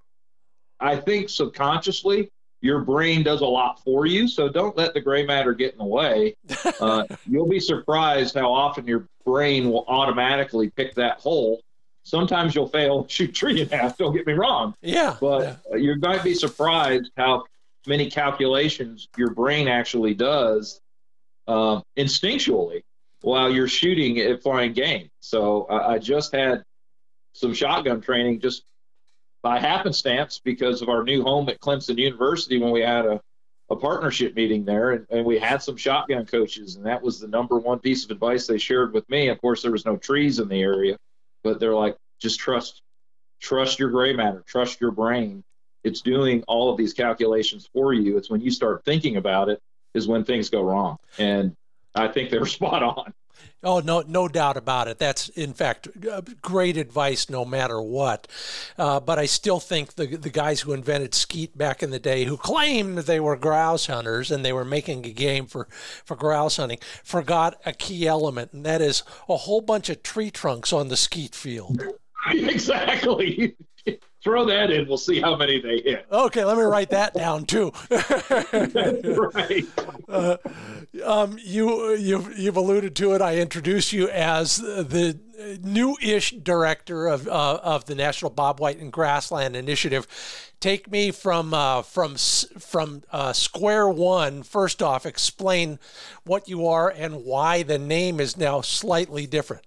I 0.79 0.95
think 0.95 1.29
subconsciously 1.29 2.31
your 2.61 2.81
brain 2.81 3.23
does 3.23 3.41
a 3.41 3.45
lot 3.45 3.83
for 3.83 4.05
you. 4.05 4.27
So 4.27 4.47
don't 4.47 4.77
let 4.77 4.93
the 4.93 5.01
gray 5.01 5.25
matter 5.25 5.53
get 5.53 5.73
in 5.73 5.79
the 5.79 5.85
way. 5.85 6.35
Uh, 6.79 7.05
you'll 7.27 7.47
be 7.47 7.59
surprised 7.59 8.33
how 8.33 8.51
often 8.51 8.87
your 8.87 9.05
brain 9.23 9.69
will 9.69 9.85
automatically 9.87 10.71
pick 10.71 10.95
that 10.95 11.19
hole 11.19 11.61
Sometimes 12.03 12.55
you'll 12.55 12.67
fail, 12.67 13.05
shoot 13.09 13.33
tree 13.33 13.61
in 13.61 13.69
half. 13.69 13.97
Don't 13.97 14.15
get 14.15 14.25
me 14.25 14.33
wrong. 14.33 14.75
Yeah. 14.81 15.17
But 15.19 15.59
yeah. 15.71 15.75
you 15.77 15.95
might 15.99 16.23
be 16.23 16.33
surprised 16.33 17.11
how 17.17 17.43
many 17.87 18.09
calculations 18.09 19.07
your 19.17 19.31
brain 19.31 19.67
actually 19.67 20.13
does 20.13 20.81
uh, 21.47 21.81
instinctually 21.97 22.83
while 23.21 23.51
you're 23.51 23.67
shooting 23.67 24.19
at 24.19 24.41
flying 24.41 24.73
game. 24.73 25.09
So 25.19 25.65
I, 25.65 25.93
I 25.93 25.99
just 25.99 26.33
had 26.33 26.63
some 27.33 27.53
shotgun 27.53 28.01
training 28.01 28.39
just 28.39 28.63
by 29.41 29.59
happenstance 29.59 30.39
because 30.43 30.81
of 30.81 30.89
our 30.89 31.03
new 31.03 31.23
home 31.23 31.49
at 31.49 31.59
Clemson 31.59 31.97
University 31.97 32.59
when 32.59 32.71
we 32.71 32.81
had 32.81 33.05
a, 33.05 33.21
a 33.69 33.75
partnership 33.75 34.35
meeting 34.35 34.65
there 34.65 34.91
and, 34.91 35.07
and 35.09 35.25
we 35.25 35.39
had 35.39 35.61
some 35.61 35.77
shotgun 35.77 36.25
coaches 36.25 36.75
and 36.75 36.85
that 36.85 37.01
was 37.01 37.19
the 37.19 37.27
number 37.27 37.57
one 37.57 37.79
piece 37.79 38.05
of 38.05 38.11
advice 38.11 38.47
they 38.47 38.57
shared 38.57 38.93
with 38.93 39.09
me. 39.09 39.29
Of 39.29 39.41
course 39.41 39.61
there 39.61 39.71
was 39.71 39.85
no 39.85 39.97
trees 39.97 40.39
in 40.39 40.47
the 40.47 40.61
area, 40.61 40.97
but 41.43 41.59
they're 41.59 41.75
like, 41.75 41.97
just 42.19 42.39
trust 42.39 42.81
trust 43.39 43.79
your 43.79 43.89
gray 43.89 44.13
matter, 44.13 44.43
trust 44.45 44.79
your 44.79 44.91
brain. 44.91 45.43
It's 45.83 46.01
doing 46.01 46.43
all 46.47 46.69
of 46.69 46.77
these 46.77 46.93
calculations 46.93 47.67
for 47.73 47.93
you. 47.93 48.17
It's 48.17 48.29
when 48.29 48.41
you 48.41 48.51
start 48.51 48.85
thinking 48.85 49.17
about 49.17 49.49
it 49.49 49.59
is 49.95 50.07
when 50.07 50.23
things 50.23 50.49
go 50.49 50.61
wrong. 50.61 50.97
And 51.17 51.55
I 51.95 52.07
think 52.07 52.29
they 52.29 52.37
were 52.37 52.45
spot 52.59 52.83
on. 52.83 53.13
Oh 53.63 53.79
no, 53.79 54.03
no 54.07 54.27
doubt 54.27 54.57
about 54.57 54.87
it. 54.87 54.97
That's 54.97 55.29
in 55.29 55.53
fact 55.53 55.87
great 56.41 56.77
advice, 56.77 57.29
no 57.29 57.45
matter 57.45 57.79
what. 57.81 58.27
Uh, 58.77 58.99
but 58.99 59.19
I 59.19 59.25
still 59.27 59.59
think 59.59 59.93
the 59.93 60.15
the 60.17 60.29
guys 60.29 60.61
who 60.61 60.73
invented 60.73 61.13
skeet 61.13 61.57
back 61.57 61.83
in 61.83 61.91
the 61.91 61.99
day, 61.99 62.25
who 62.25 62.37
claimed 62.37 62.97
they 62.99 63.19
were 63.19 63.35
grouse 63.35 63.85
hunters 63.85 64.31
and 64.31 64.43
they 64.43 64.53
were 64.53 64.65
making 64.65 65.05
a 65.05 65.11
game 65.11 65.45
for 65.45 65.67
for 66.03 66.15
grouse 66.15 66.57
hunting, 66.57 66.79
forgot 67.03 67.61
a 67.65 67.73
key 67.73 68.07
element, 68.07 68.51
and 68.53 68.65
that 68.65 68.81
is 68.81 69.03
a 69.29 69.37
whole 69.37 69.61
bunch 69.61 69.89
of 69.89 70.01
tree 70.01 70.31
trunks 70.31 70.73
on 70.73 70.87
the 70.87 70.97
skeet 70.97 71.35
field. 71.35 71.83
exactly. 72.31 73.55
Throw 74.23 74.45
that 74.45 74.69
in. 74.69 74.87
We'll 74.87 74.97
see 74.97 75.19
how 75.19 75.35
many 75.35 75.59
they 75.59 75.79
hit. 75.81 76.05
Okay, 76.11 76.45
let 76.45 76.55
me 76.55 76.63
write 76.63 76.91
that 76.91 77.15
down 77.15 77.45
too. 77.45 77.71
right. 79.33 79.65
Uh, 80.07 80.37
um, 81.03 81.39
you 81.41 81.95
you've 81.95 82.37
you've 82.37 82.57
alluded 82.57 82.95
to 82.97 83.13
it. 83.13 83.21
I 83.21 83.37
introduced 83.37 83.93
you 83.93 84.09
as 84.09 84.57
the 84.57 85.19
new-ish 85.63 86.31
director 86.31 87.07
of 87.07 87.27
uh, 87.27 87.59
of 87.63 87.85
the 87.85 87.95
National 87.95 88.31
Bobwhite 88.31 88.79
and 88.79 88.91
Grassland 88.91 89.55
Initiative. 89.55 90.07
Take 90.59 90.91
me 90.91 91.11
from 91.11 91.53
uh, 91.53 91.81
from 91.81 92.15
from 92.15 93.03
uh, 93.11 93.33
square 93.33 93.89
one. 93.89 94.43
First 94.43 94.83
off, 94.83 95.05
explain 95.05 95.79
what 96.23 96.47
you 96.47 96.67
are 96.67 96.89
and 96.89 97.25
why 97.25 97.63
the 97.63 97.79
name 97.79 98.19
is 98.19 98.37
now 98.37 98.61
slightly 98.61 99.25
different. 99.25 99.65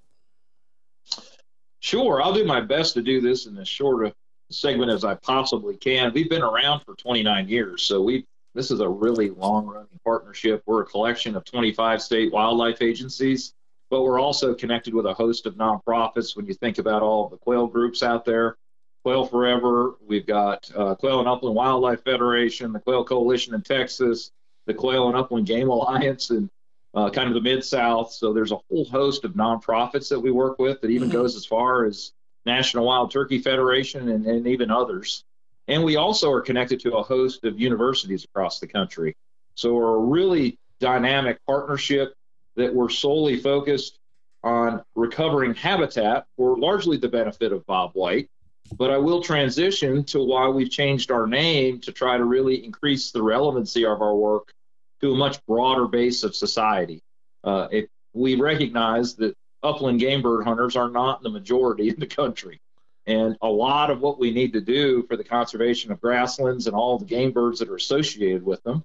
Sure, 1.85 2.23
I'll 2.23 2.33
do 2.33 2.47
my 2.47 2.62
best 2.62 2.95
to 2.95 3.03
do 3.03 3.21
this 3.21 3.45
in 3.45 3.59
as 3.59 3.69
short 3.69 4.07
a 4.07 4.14
segment 4.50 4.91
as 4.91 5.05
I 5.05 5.17
possibly 5.17 5.76
can. 5.76 6.14
We've 6.14 6.31
been 6.31 6.41
around 6.41 6.81
for 6.81 6.95
29 6.95 7.47
years, 7.47 7.83
so 7.83 8.00
we 8.00 8.25
this 8.55 8.71
is 8.71 8.81
a 8.81 8.88
really 8.88 9.29
long 9.29 9.67
running 9.67 10.00
partnership. 10.03 10.62
We're 10.64 10.81
a 10.81 10.87
collection 10.87 11.37
of 11.37 11.45
25 11.45 12.00
state 12.00 12.33
wildlife 12.33 12.81
agencies, 12.81 13.53
but 13.91 14.00
we're 14.00 14.19
also 14.19 14.55
connected 14.55 14.95
with 14.95 15.05
a 15.05 15.12
host 15.12 15.45
of 15.45 15.57
nonprofits. 15.57 16.35
When 16.35 16.47
you 16.47 16.55
think 16.55 16.79
about 16.79 17.03
all 17.03 17.29
the 17.29 17.37
quail 17.37 17.67
groups 17.67 18.03
out 18.03 18.25
there, 18.25 18.57
Quail 19.05 19.26
Forever, 19.26 19.97
we've 20.07 20.26
got 20.26 20.71
uh, 20.75 20.95
Quail 20.95 21.19
and 21.19 21.29
Upland 21.29 21.55
Wildlife 21.55 22.03
Federation, 22.03 22.73
the 22.73 22.81
Quail 22.81 23.05
Coalition 23.05 23.53
in 23.53 23.61
Texas, 23.61 24.31
the 24.64 24.73
Quail 24.73 25.09
and 25.09 25.19
Upland 25.19 25.47
Game 25.47 25.69
Alliance, 25.69 26.31
and 26.31 26.49
uh, 26.95 27.11
kind 27.11 27.29
of 27.29 27.35
the 27.35 27.41
Mid 27.41 27.65
South. 27.65 28.13
So 28.13 28.33
there's 28.33 28.53
a 28.53 28.59
whole 28.69 28.85
host 28.85 29.25
of 29.25 29.33
nonprofits 29.33 30.09
that 30.11 30.21
we 30.21 30.31
work 30.31 30.59
with 30.59 30.81
that 30.81 30.91
even 30.91 31.09
mm-hmm. 31.09 31.19
goes 31.19 31.37
as 31.37 31.45
far 31.45 31.85
as 31.85 32.13
National 32.47 32.87
Wild 32.87 33.11
Turkey 33.11 33.39
Federation 33.39 34.09
and, 34.09 34.27
and 34.27 34.47
even 34.47 34.71
others. 34.71 35.25
And 35.67 35.83
we 35.83 35.97
also 35.97 36.31
are 36.31 36.43
connected 36.43 36.81
to 36.81 36.97
a 36.97 37.03
host 37.03 37.45
of 37.45 37.59
universities 37.59 38.25
across 38.25 38.61
the 38.61 38.67
country. 38.67 39.17
So 39.54 39.75
we're 39.75 39.97
a 39.97 39.99
really 39.99 40.59
dynamic 40.78 41.39
partnership 41.47 42.15
that 42.57 42.75
we're 42.75 42.91
solely 42.91 43.39
focused 43.39 43.99
on 44.43 44.83
recovering 44.95 45.54
habitat 45.54 46.26
for 46.37 46.59
largely 46.59 46.99
the 46.99 47.09
benefit 47.09 47.52
of 47.52 47.65
Bobwhite. 47.67 48.28
But 48.76 48.91
I 48.91 48.99
will 48.99 49.23
transition 49.23 50.04
to 50.04 50.23
why 50.23 50.49
we've 50.49 50.71
changed 50.71 51.11
our 51.11 51.26
name 51.26 51.80
to 51.80 51.93
try 51.93 52.17
to 52.17 52.25
really 52.25 52.65
increase 52.65 53.11
the 53.11 53.23
relevancy 53.23 53.85
of 53.85 54.02
our 54.02 54.15
work 54.15 54.52
to 55.00 55.13
a 55.13 55.17
much 55.17 55.45
broader 55.47 55.87
base 55.87 56.23
of 56.23 56.35
society. 56.35 57.02
Uh, 57.43 57.69
if 57.71 57.87
we 58.13 58.37
recognize 58.37 59.15
that 59.17 59.35
upland 59.63 59.99
game 59.99 60.23
bird 60.23 60.45
hunters 60.45 60.76
are 60.76 60.91
not 60.91 61.23
the 61.23 61.30
majority 61.30 61.89
in 61.89 61.99
the 61.99 62.07
country. 62.07 62.61
And 63.07 63.37
a 63.43 63.49
lot 63.49 63.91
of 63.91 64.00
what 64.00 64.19
we 64.19 64.30
need 64.30 64.52
to 64.54 64.61
do 64.61 65.02
for 65.02 65.17
the 65.17 65.25
conservation 65.25 65.93
of 65.93 66.00
grasslands 66.00 66.67
and 66.67 66.76
all 66.76 66.99
the 66.99 67.04
game 67.04 67.33
birds 67.33 67.59
that 67.59 67.69
are 67.69 67.76
associated 67.76 68.45
with 68.45 68.63
them 68.63 68.83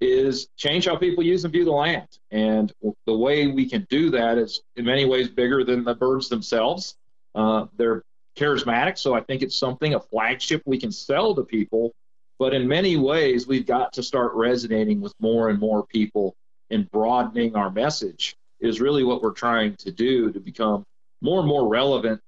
is 0.00 0.48
change 0.56 0.86
how 0.86 0.96
people 0.96 1.24
use 1.24 1.44
and 1.44 1.52
view 1.52 1.64
the 1.64 1.72
land. 1.72 2.06
And 2.30 2.72
the 3.06 3.16
way 3.16 3.46
we 3.46 3.68
can 3.68 3.86
do 3.88 4.10
that 4.10 4.38
is 4.38 4.62
in 4.76 4.84
many 4.84 5.04
ways 5.04 5.28
bigger 5.28 5.64
than 5.64 5.84
the 5.84 5.94
birds 5.94 6.28
themselves. 6.28 6.96
Uh, 7.34 7.66
they're 7.76 8.02
charismatic, 8.36 8.98
so 8.98 9.14
I 9.14 9.20
think 9.22 9.42
it's 9.42 9.56
something, 9.56 9.94
a 9.94 10.00
flagship 10.00 10.62
we 10.66 10.78
can 10.78 10.92
sell 10.92 11.34
to 11.34 11.42
people 11.42 11.94
but 12.38 12.54
in 12.54 12.68
many 12.68 12.96
ways, 12.96 13.46
we've 13.46 13.66
got 13.66 13.92
to 13.94 14.02
start 14.02 14.32
resonating 14.34 15.00
with 15.00 15.14
more 15.20 15.48
and 15.48 15.58
more 15.58 15.86
people 15.86 16.34
and 16.70 16.90
broadening 16.90 17.56
our 17.56 17.70
message 17.70 18.36
is 18.60 18.80
really 18.80 19.04
what 19.04 19.22
we're 19.22 19.32
trying 19.32 19.76
to 19.76 19.90
do 19.90 20.32
to 20.32 20.40
become 20.40 20.84
more 21.20 21.40
and 21.40 21.48
more 21.48 21.68
relevant 21.68 22.20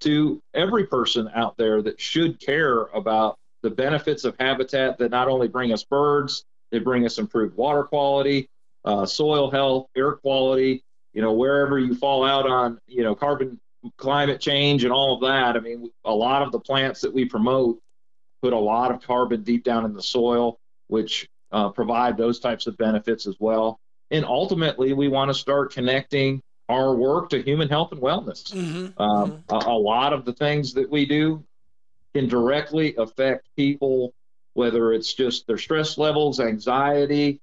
to 0.00 0.40
every 0.54 0.86
person 0.86 1.30
out 1.34 1.56
there 1.56 1.82
that 1.82 2.00
should 2.00 2.38
care 2.40 2.82
about 2.94 3.36
the 3.62 3.70
benefits 3.70 4.24
of 4.24 4.36
habitat 4.38 4.98
that 4.98 5.10
not 5.10 5.28
only 5.28 5.48
bring 5.48 5.72
us 5.72 5.82
birds, 5.84 6.44
they 6.70 6.78
bring 6.78 7.04
us 7.06 7.18
improved 7.18 7.56
water 7.56 7.82
quality, 7.82 8.48
uh, 8.84 9.06
soil 9.06 9.50
health, 9.50 9.86
air 9.96 10.12
quality, 10.12 10.82
you 11.12 11.22
know, 11.22 11.32
wherever 11.32 11.78
you 11.78 11.94
fall 11.94 12.24
out 12.24 12.46
on, 12.46 12.78
you 12.86 13.02
know, 13.02 13.14
carbon 13.14 13.58
climate 13.96 14.40
change 14.40 14.84
and 14.84 14.92
all 14.92 15.14
of 15.14 15.20
that. 15.22 15.56
I 15.56 15.60
mean, 15.60 15.90
a 16.04 16.14
lot 16.14 16.42
of 16.42 16.52
the 16.52 16.60
plants 16.60 17.00
that 17.00 17.12
we 17.12 17.24
promote 17.24 17.80
put 18.42 18.52
a 18.52 18.58
lot 18.58 18.90
of 18.90 19.02
carbon 19.02 19.42
deep 19.42 19.64
down 19.64 19.84
in 19.84 19.92
the 19.92 20.02
soil, 20.02 20.58
which 20.88 21.28
uh, 21.52 21.70
provide 21.70 22.16
those 22.16 22.38
types 22.40 22.66
of 22.66 22.76
benefits 22.76 23.26
as 23.26 23.36
well. 23.38 23.80
And 24.10 24.24
ultimately, 24.24 24.92
we 24.92 25.08
want 25.08 25.30
to 25.30 25.34
start 25.34 25.72
connecting 25.72 26.42
our 26.68 26.94
work 26.94 27.30
to 27.30 27.42
human 27.42 27.68
health 27.68 27.92
and 27.92 28.00
wellness. 28.00 28.52
Mm-hmm. 28.52 29.00
Um, 29.00 29.32
mm-hmm. 29.32 29.54
A, 29.54 29.72
a, 29.72 29.78
lot 29.78 30.12
of 30.12 30.24
the 30.24 30.32
things 30.32 30.74
that 30.74 30.90
we 30.90 31.06
do 31.06 31.44
can 32.14 32.28
directly 32.28 32.94
affect 32.96 33.48
people, 33.56 34.12
whether 34.54 34.92
it's 34.92 35.14
just 35.14 35.46
their 35.46 35.58
stress 35.58 35.98
levels, 35.98 36.40
anxiety, 36.40 37.40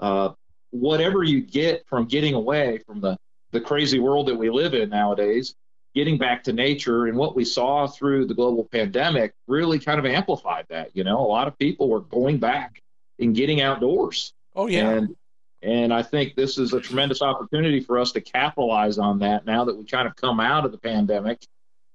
uh, 0.00 0.30
whatever 0.70 1.22
you 1.22 1.40
get 1.40 1.86
from 1.86 2.06
getting 2.06 2.34
away 2.34 2.78
from 2.86 3.00
the, 3.00 3.16
the 3.52 3.60
crazy 3.60 3.98
world 3.98 4.28
that 4.28 4.36
we 4.36 4.50
live 4.50 4.74
in 4.74 4.90
nowadays 4.90 5.54
getting 5.96 6.18
back 6.18 6.44
to 6.44 6.52
nature 6.52 7.06
and 7.06 7.16
what 7.16 7.34
we 7.34 7.42
saw 7.42 7.86
through 7.86 8.26
the 8.26 8.34
global 8.34 8.64
pandemic 8.64 9.32
really 9.48 9.78
kind 9.78 9.98
of 9.98 10.04
amplified 10.04 10.66
that 10.68 10.94
you 10.94 11.02
know? 11.02 11.18
A 11.18 11.26
lot 11.26 11.48
of 11.48 11.58
people 11.58 11.88
were 11.88 12.00
going 12.00 12.36
back 12.36 12.82
and 13.18 13.34
getting 13.34 13.62
outdoors. 13.62 14.34
Oh 14.54 14.66
yeah. 14.66 14.90
And 14.90 15.16
and 15.62 15.92
i 15.92 16.02
think 16.02 16.34
this 16.34 16.58
is 16.58 16.74
a 16.74 16.80
tremendous 16.82 17.22
opportunity 17.22 17.80
for 17.80 17.98
us 17.98 18.12
to 18.12 18.20
capitalize 18.20 18.98
on 18.98 19.20
that 19.20 19.46
now 19.46 19.64
that 19.64 19.74
we 19.74 19.86
kind 19.86 20.06
of 20.06 20.14
come 20.14 20.38
out 20.38 20.66
of 20.66 20.70
the 20.70 20.78
pandemic. 20.78 21.40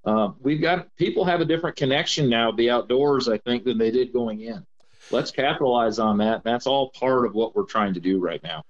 Uh, 0.04 0.32
we've 0.40 0.62
got 0.62 0.88
people 0.96 1.24
have 1.24 1.42
a 1.42 1.46
different 1.46 1.76
connection 1.76 2.28
now 2.28 2.50
to 2.50 2.58
the 2.58 2.72
outdoors 2.72 3.30
i 3.30 3.38
think 3.38 3.64
than 3.64 3.78
they 3.78 3.92
did 3.92 4.12
going 4.12 4.42
in. 4.42 4.66
Let's 5.12 5.30
capitalize 5.30 6.00
on 6.00 6.18
that. 6.20 6.44
That's 6.44 6.66
all 6.66 6.90
part 6.90 7.26
of 7.26 7.36
what 7.36 7.56
we're 7.56 7.66
trying 7.66 7.94
to 7.94 8.00
do 8.00 8.20
right 8.20 8.42
now 8.42 8.64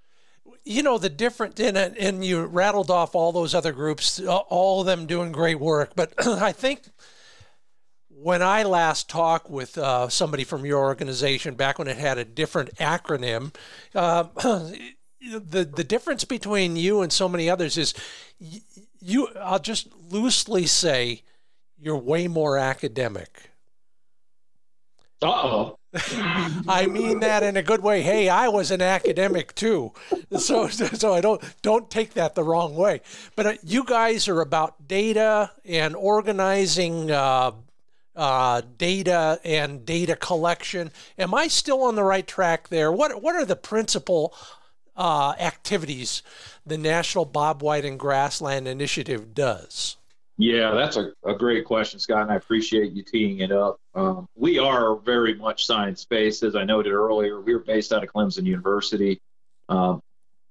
you 0.64 0.82
know 0.82 0.98
the 0.98 1.08
different 1.08 1.58
and 1.60 1.76
and 1.76 2.24
you 2.24 2.44
rattled 2.44 2.90
off 2.90 3.14
all 3.14 3.32
those 3.32 3.54
other 3.54 3.72
groups 3.72 4.20
all 4.20 4.80
of 4.80 4.86
them 4.86 5.06
doing 5.06 5.32
great 5.32 5.58
work 5.58 5.92
but 5.96 6.12
i 6.26 6.52
think 6.52 6.82
when 8.08 8.42
i 8.42 8.62
last 8.62 9.08
talked 9.08 9.50
with 9.50 9.76
uh, 9.78 10.08
somebody 10.08 10.44
from 10.44 10.64
your 10.64 10.80
organization 10.80 11.54
back 11.54 11.78
when 11.78 11.88
it 11.88 11.96
had 11.96 12.18
a 12.18 12.24
different 12.24 12.74
acronym 12.76 13.54
uh, 13.94 14.24
the 15.20 15.64
the 15.64 15.84
difference 15.84 16.24
between 16.24 16.76
you 16.76 17.02
and 17.02 17.12
so 17.12 17.28
many 17.28 17.50
others 17.50 17.76
is 17.76 17.94
you 19.00 19.28
i'll 19.40 19.58
just 19.58 19.88
loosely 20.10 20.66
say 20.66 21.22
you're 21.82 21.98
way 21.98 22.28
more 22.28 22.58
academic. 22.58 23.50
Uh-oh 25.20 25.76
I 26.68 26.86
mean 26.86 27.20
that 27.20 27.42
in 27.42 27.56
a 27.56 27.62
good 27.62 27.82
way. 27.82 28.00
Hey, 28.00 28.28
I 28.28 28.48
was 28.48 28.70
an 28.70 28.80
academic 28.80 29.54
too, 29.54 29.92
so 30.38 30.68
so 30.68 31.12
I 31.12 31.20
don't 31.20 31.42
don't 31.60 31.90
take 31.90 32.14
that 32.14 32.34
the 32.34 32.44
wrong 32.44 32.74
way. 32.74 33.02
But 33.36 33.46
uh, 33.46 33.54
you 33.62 33.84
guys 33.84 34.26
are 34.26 34.40
about 34.40 34.88
data 34.88 35.50
and 35.66 35.94
organizing 35.94 37.10
uh, 37.10 37.52
uh, 38.16 38.62
data 38.78 39.38
and 39.44 39.84
data 39.84 40.16
collection. 40.16 40.90
Am 41.18 41.34
I 41.34 41.48
still 41.48 41.82
on 41.82 41.94
the 41.94 42.04
right 42.04 42.26
track 42.26 42.68
there? 42.68 42.90
What 42.90 43.22
what 43.22 43.36
are 43.36 43.44
the 43.44 43.56
principal 43.56 44.34
uh, 44.96 45.34
activities 45.38 46.22
the 46.64 46.78
National 46.78 47.26
Bobwhite 47.26 47.86
and 47.86 47.98
Grassland 47.98 48.66
Initiative 48.66 49.34
does? 49.34 49.96
Yeah, 50.38 50.72
that's 50.72 50.96
a, 50.96 51.12
a 51.24 51.34
great 51.34 51.64
question, 51.64 52.00
Scott, 52.00 52.22
and 52.22 52.32
I 52.32 52.36
appreciate 52.36 52.92
you 52.92 53.02
teeing 53.02 53.40
it 53.40 53.52
up. 53.52 53.78
Um, 53.94 54.26
we 54.34 54.58
are 54.58 54.96
very 54.96 55.34
much 55.34 55.66
science 55.66 56.04
based. 56.04 56.42
As 56.42 56.56
I 56.56 56.64
noted 56.64 56.92
earlier, 56.92 57.40
we 57.40 57.52
are 57.52 57.58
based 57.58 57.92
out 57.92 58.02
of 58.02 58.10
Clemson 58.10 58.44
University. 58.44 59.20
Um, 59.68 60.00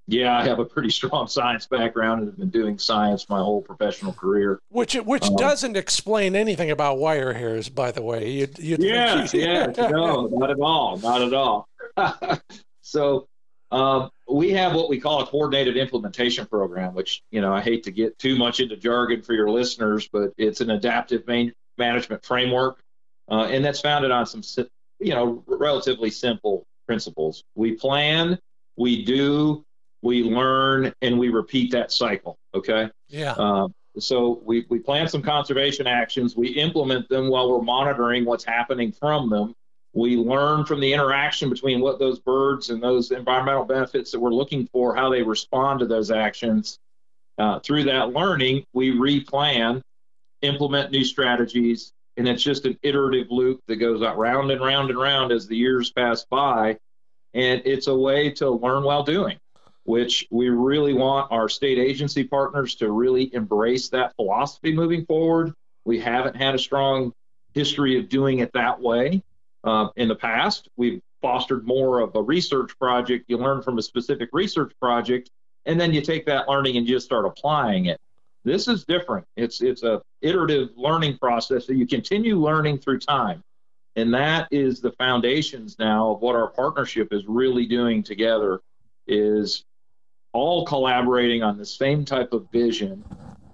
yeah, 0.08 0.38
I 0.38 0.44
have 0.46 0.60
a 0.60 0.66
pretty 0.66 0.90
strong 0.92 1.28
science 1.28 1.66
background 1.66 2.22
and 2.22 2.30
have 2.30 2.38
been 2.38 2.50
doing 2.50 2.78
science 2.78 3.28
my 3.30 3.40
whole 3.40 3.62
professional 3.62 4.14
career. 4.14 4.60
Which 4.70 4.94
which 4.94 5.24
um, 5.24 5.36
doesn't 5.36 5.76
explain 5.76 6.36
anything 6.36 6.70
about 6.70 7.00
wire 7.00 7.34
hairs, 7.34 7.70
by 7.70 7.92
the 7.92 8.02
way. 8.02 8.30
You'd, 8.30 8.60
you'd 8.60 8.84
yeah, 8.84 9.28
yeah, 9.34 9.68
no, 9.78 10.28
not 10.28 10.52
at 10.52 10.60
all, 10.60 10.98
not 10.98 11.22
at 11.22 11.34
all. 11.34 11.68
so 12.82 13.28
um, 13.72 14.10
we 14.30 14.52
have 14.52 14.74
what 14.74 14.90
we 14.90 15.00
call 15.00 15.22
a 15.22 15.26
coordinated 15.26 15.78
implementation 15.78 16.46
program, 16.46 16.94
which 16.94 17.24
you 17.32 17.42
know 17.42 17.54
I 17.54 17.62
hate 17.62 17.84
to 17.84 17.92
get 17.92 18.18
too 18.20 18.38
much 18.38 18.60
into 18.60 18.76
jargon 18.76 19.22
for 19.22 19.34
your 19.34 19.50
listeners, 19.50 20.08
but 20.12 20.32
it's 20.38 20.62
an 20.62 20.72
adaptive 20.72 21.26
main, 21.28 21.54
management 21.78 22.24
framework, 22.26 22.82
uh, 23.30 23.48
and 23.50 23.64
that's 23.64 23.82
founded 23.82 24.12
on 24.12 24.26
some 24.26 24.44
you 25.00 25.14
know 25.14 25.44
relatively 25.48 26.10
simple 26.10 26.66
principles. 26.88 27.44
We 27.56 27.74
plan, 27.74 28.38
we 28.78 29.06
do, 29.06 29.64
we 30.02 30.24
learn, 30.24 30.94
and 31.02 31.18
we 31.18 31.30
repeat 31.30 31.72
that 31.72 31.92
cycle. 31.92 32.38
Okay. 32.54 32.90
Yeah. 33.08 33.34
Um, 33.34 33.74
so 34.00 34.42
we, 34.46 34.66
we 34.70 34.80
plan 34.80 35.08
some 35.08 35.22
conservation 35.22 35.86
actions, 35.88 36.36
we 36.36 36.50
implement 36.50 37.10
them 37.10 37.30
while 37.30 37.50
we're 37.50 37.62
monitoring 37.62 38.26
what's 38.26 38.44
happening 38.44 38.92
from 38.92 39.30
them, 39.30 39.54
we 39.94 40.16
learn 40.16 40.66
from 40.66 40.80
the 40.80 40.94
interaction 40.94 41.50
between 41.50 41.82
what 41.82 42.00
those 42.00 42.20
birds 42.20 42.70
and 42.70 42.82
those 42.82 43.12
environmental 43.12 43.66
benefits 43.66 44.12
that 44.12 44.20
we're 44.20 44.34
looking 44.34 44.68
for, 44.68 44.96
how 44.96 45.10
they 45.10 45.22
respond 45.22 45.80
to 45.80 45.86
those 45.86 46.12
actions. 46.12 46.80
Uh, 47.38 47.60
through 47.60 47.84
that 47.84 48.14
learning, 48.14 48.64
we 48.74 48.92
replan, 48.92 49.82
implement 50.42 50.92
new 50.92 51.04
strategies, 51.04 51.92
and 52.18 52.28
it's 52.28 52.44
just 52.44 52.66
an 52.66 52.78
iterative 52.84 53.28
loop 53.32 53.62
that 53.68 53.78
goes 53.78 54.02
out 54.02 54.18
round 54.18 54.52
and 54.52 54.62
round 54.62 54.90
and 54.90 55.00
round 55.00 55.32
as 55.32 55.48
the 55.48 55.58
years 55.58 55.92
pass 55.92 56.26
by. 56.26 56.78
And 57.34 57.62
it's 57.66 57.88
a 57.88 57.96
way 57.96 58.30
to 58.32 58.50
learn 58.50 58.84
while 58.84 59.04
doing, 59.04 59.38
which 59.84 60.28
we 60.32 60.50
really 60.50 60.94
want 60.94 61.32
our 61.32 61.50
state 61.50 61.80
agency 61.80 62.24
partners 62.24 62.76
to 62.76 62.92
really 62.92 63.34
embrace 63.34 63.90
that 63.90 64.16
philosophy 64.16 64.74
moving 64.74 65.06
forward. 65.06 65.54
We 65.86 66.00
haven't 66.00 66.36
had 66.36 66.56
a 66.56 66.60
strong 66.60 67.14
history 67.54 67.98
of 67.98 68.08
doing 68.08 68.40
it 68.40 68.54
that 68.54 68.80
way. 68.80 69.22
Uh, 69.64 69.90
in 69.96 70.08
the 70.08 70.16
past, 70.16 70.70
we've 70.76 71.02
fostered 71.22 71.66
more 71.66 72.00
of 72.00 72.16
a 72.16 72.22
research 72.22 72.78
project. 72.80 73.26
You 73.28 73.38
learn 73.38 73.62
from 73.62 73.78
a 73.78 73.82
specific 73.82 74.30
research 74.34 74.74
project, 74.82 75.30
and 75.66 75.80
then 75.80 75.94
you 75.94 76.02
take 76.02 76.26
that 76.26 76.50
learning 76.50 76.78
and 76.78 76.88
you 76.88 76.96
just 76.96 77.06
start 77.06 77.26
applying 77.26 77.86
it. 77.86 78.00
This 78.44 78.68
is 78.68 78.86
different. 78.86 79.28
It's 79.38 79.62
it's 79.62 79.84
a 79.84 80.02
iterative 80.22 80.70
learning 80.76 81.20
process 81.20 81.68
that 81.68 81.76
you 81.76 81.86
continue 81.86 82.40
learning 82.40 82.80
through 82.80 83.00
time, 83.00 83.44
and 83.96 84.12
that 84.16 84.48
is 84.50 84.82
the 84.82 84.92
foundations 84.94 85.78
now 85.78 86.12
of 86.14 86.22
what 86.22 86.36
our 86.36 86.48
partnership 86.48 87.10
is 87.12 87.24
really 87.28 87.68
doing 87.68 88.02
together. 88.02 88.62
Is 89.08 89.64
all 90.34 90.66
collaborating 90.66 91.44
on 91.44 91.58
the 91.58 91.66
same 91.66 92.06
type 92.06 92.34
of 92.34 92.50
vision. 92.52 93.04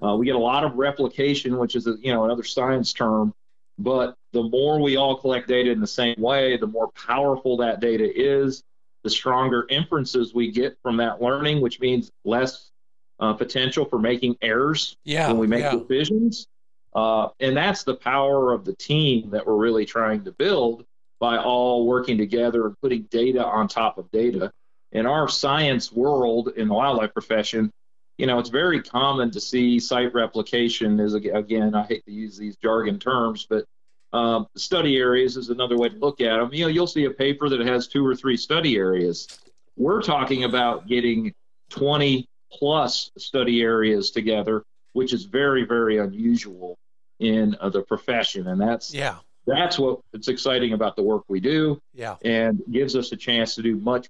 Uh, 0.01 0.15
we 0.15 0.25
get 0.25 0.35
a 0.35 0.39
lot 0.39 0.63
of 0.63 0.75
replication, 0.75 1.57
which 1.57 1.75
is 1.75 1.87
a, 1.87 1.95
you 2.01 2.13
know 2.13 2.23
another 2.23 2.43
science 2.43 2.93
term 2.93 3.33
but 3.77 4.15
the 4.33 4.43
more 4.43 4.81
we 4.81 4.97
all 4.97 5.15
collect 5.15 5.47
data 5.47 5.71
in 5.71 5.79
the 5.79 5.87
same 5.87 6.19
way, 6.19 6.57
the 6.57 6.67
more 6.67 6.89
powerful 6.89 7.57
that 7.57 7.79
data 7.79 8.09
is, 8.13 8.63
the 9.03 9.09
stronger 9.09 9.65
inferences 9.69 10.33
we 10.33 10.51
get 10.51 10.77
from 10.81 10.97
that 10.97 11.21
learning, 11.21 11.61
which 11.61 11.79
means 11.79 12.11
less 12.25 12.71
uh, 13.19 13.33
potential 13.33 13.85
for 13.85 13.99
making 13.99 14.35
errors 14.41 14.97
yeah, 15.03 15.27
when 15.27 15.37
we 15.37 15.47
make 15.47 15.63
yeah. 15.63 15.75
decisions. 15.75 16.47
Uh, 16.93 17.29
and 17.39 17.55
that's 17.55 17.83
the 17.83 17.95
power 17.95 18.51
of 18.51 18.65
the 18.65 18.73
team 18.75 19.29
that 19.29 19.45
we're 19.45 19.55
really 19.55 19.85
trying 19.85 20.23
to 20.23 20.31
build 20.31 20.85
by 21.19 21.37
all 21.37 21.85
working 21.85 22.17
together 22.17 22.65
and 22.65 22.75
putting 22.81 23.03
data 23.03 23.43
on 23.43 23.67
top 23.67 23.97
of 23.97 24.09
data. 24.11 24.51
In 24.91 25.05
our 25.05 25.27
science 25.27 25.91
world, 25.91 26.49
in 26.55 26.67
the 26.67 26.73
wildlife 26.73 27.13
profession, 27.13 27.71
you 28.17 28.25
know, 28.25 28.39
it's 28.39 28.49
very 28.49 28.81
common 28.81 29.29
to 29.31 29.39
see 29.39 29.79
site 29.79 30.13
replication 30.13 30.99
is 30.99 31.13
again, 31.13 31.75
I 31.75 31.85
hate 31.85 32.03
to 32.05 32.11
use 32.11 32.37
these 32.37 32.55
jargon 32.57 32.97
terms, 32.99 33.45
but 33.47 33.65
um, 34.13 34.47
study 34.55 34.97
areas 34.97 35.37
is 35.37 35.49
another 35.49 35.77
way 35.77 35.89
to 35.89 35.95
look 35.97 36.21
at 36.21 36.37
them. 36.37 36.49
You 36.53 36.65
know, 36.65 36.69
you'll 36.69 36.87
see 36.87 37.05
a 37.05 37.11
paper 37.11 37.49
that 37.49 37.59
has 37.61 37.87
two 37.87 38.05
or 38.05 38.15
three 38.15 38.37
study 38.37 38.77
areas. 38.77 39.27
We're 39.75 40.01
talking 40.01 40.43
about 40.43 40.87
getting 40.87 41.33
20 41.69 42.27
plus 42.51 43.11
study 43.17 43.61
areas 43.61 44.11
together, 44.11 44.63
which 44.93 45.13
is 45.13 45.25
very, 45.25 45.65
very 45.65 45.97
unusual 45.97 46.77
in 47.19 47.55
uh, 47.59 47.69
the 47.69 47.81
profession, 47.81 48.47
and 48.47 48.61
that's 48.61 48.93
yeah, 48.93 49.15
that's 49.45 49.79
what 49.79 49.99
it's 50.13 50.27
exciting 50.27 50.73
about 50.73 50.95
the 50.95 51.01
work 51.01 51.23
we 51.27 51.39
do. 51.39 51.81
Yeah, 51.93 52.15
and 52.23 52.61
gives 52.71 52.95
us 52.95 53.11
a 53.11 53.17
chance 53.17 53.55
to 53.55 53.63
do 53.63 53.75
much 53.77 54.07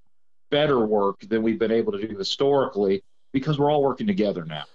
better 0.49 0.79
work 0.79 1.21
than 1.21 1.41
we've 1.43 1.59
been 1.59 1.71
able 1.71 1.93
to 1.93 2.05
do 2.05 2.17
historically 2.17 3.03
because 3.31 3.59
we're 3.59 3.71
all 3.71 3.81
working 3.81 4.07
together 4.07 4.45
now. 4.45 4.65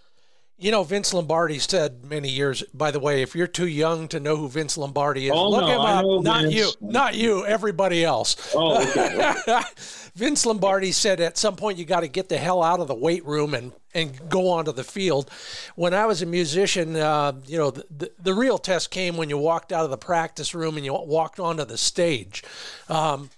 You 0.62 0.70
know, 0.70 0.84
Vince 0.84 1.12
Lombardi 1.12 1.58
said 1.58 2.04
many 2.04 2.28
years. 2.28 2.62
By 2.72 2.92
the 2.92 3.00
way, 3.00 3.22
if 3.22 3.34
you're 3.34 3.48
too 3.48 3.66
young 3.66 4.06
to 4.08 4.20
know 4.20 4.36
who 4.36 4.48
Vince 4.48 4.78
Lombardi 4.78 5.26
is, 5.26 5.32
oh, 5.34 5.50
look 5.50 5.62
no, 5.62 5.66
him 5.66 5.80
up. 5.80 6.24
Not 6.24 6.42
Vince. 6.42 6.54
you, 6.54 6.70
not 6.80 7.14
you. 7.16 7.44
Everybody 7.44 8.04
else. 8.04 8.54
Oh, 8.54 8.80
okay. 8.80 9.60
Vince 10.14 10.46
Lombardi 10.46 10.92
said 10.92 11.20
at 11.20 11.36
some 11.36 11.56
point 11.56 11.78
you 11.78 11.84
got 11.84 12.00
to 12.00 12.08
get 12.08 12.28
the 12.28 12.38
hell 12.38 12.62
out 12.62 12.78
of 12.78 12.86
the 12.86 12.94
weight 12.94 13.26
room 13.26 13.54
and 13.54 13.72
and 13.92 14.28
go 14.28 14.50
onto 14.50 14.70
the 14.70 14.84
field. 14.84 15.30
When 15.74 15.92
I 15.94 16.06
was 16.06 16.22
a 16.22 16.26
musician, 16.26 16.94
uh, 16.94 17.32
you 17.44 17.58
know, 17.58 17.72
the, 17.72 17.84
the, 17.90 18.12
the, 18.22 18.32
real 18.32 18.56
test 18.56 18.90
came 18.90 19.18
when 19.18 19.28
you 19.28 19.36
walked 19.36 19.70
out 19.70 19.84
of 19.84 19.90
the 19.90 19.98
practice 19.98 20.54
room 20.54 20.76
and 20.76 20.84
you 20.86 20.94
walked 20.94 21.38
onto 21.38 21.64
the 21.64 21.76
stage. 21.76 22.42
Um, 22.88 23.28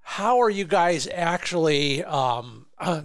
how 0.00 0.40
are 0.40 0.48
you 0.48 0.64
guys 0.64 1.06
actually? 1.12 2.02
Um, 2.04 2.66
uh, 2.78 3.02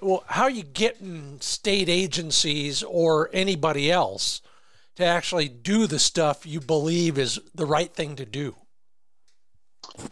well, 0.00 0.24
how 0.26 0.44
are 0.44 0.50
you 0.50 0.62
getting 0.62 1.38
state 1.40 1.88
agencies 1.88 2.82
or 2.82 3.30
anybody 3.32 3.90
else 3.90 4.42
to 4.96 5.04
actually 5.04 5.48
do 5.48 5.86
the 5.86 5.98
stuff 5.98 6.46
you 6.46 6.60
believe 6.60 7.18
is 7.18 7.38
the 7.54 7.66
right 7.66 7.92
thing 7.92 8.16
to 8.16 8.24
do? 8.24 8.56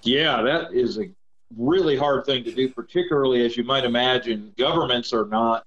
Yeah, 0.03 0.43
that 0.43 0.73
is 0.73 0.99
a 0.99 1.11
really 1.57 1.97
hard 1.97 2.27
thing 2.27 2.45
to 2.45 2.53
do, 2.53 2.69
particularly 2.69 3.45
as 3.45 3.57
you 3.57 3.65
might 3.65 3.85
imagine. 3.85 4.53
Governments 4.59 5.13
are 5.13 5.27
not, 5.27 5.65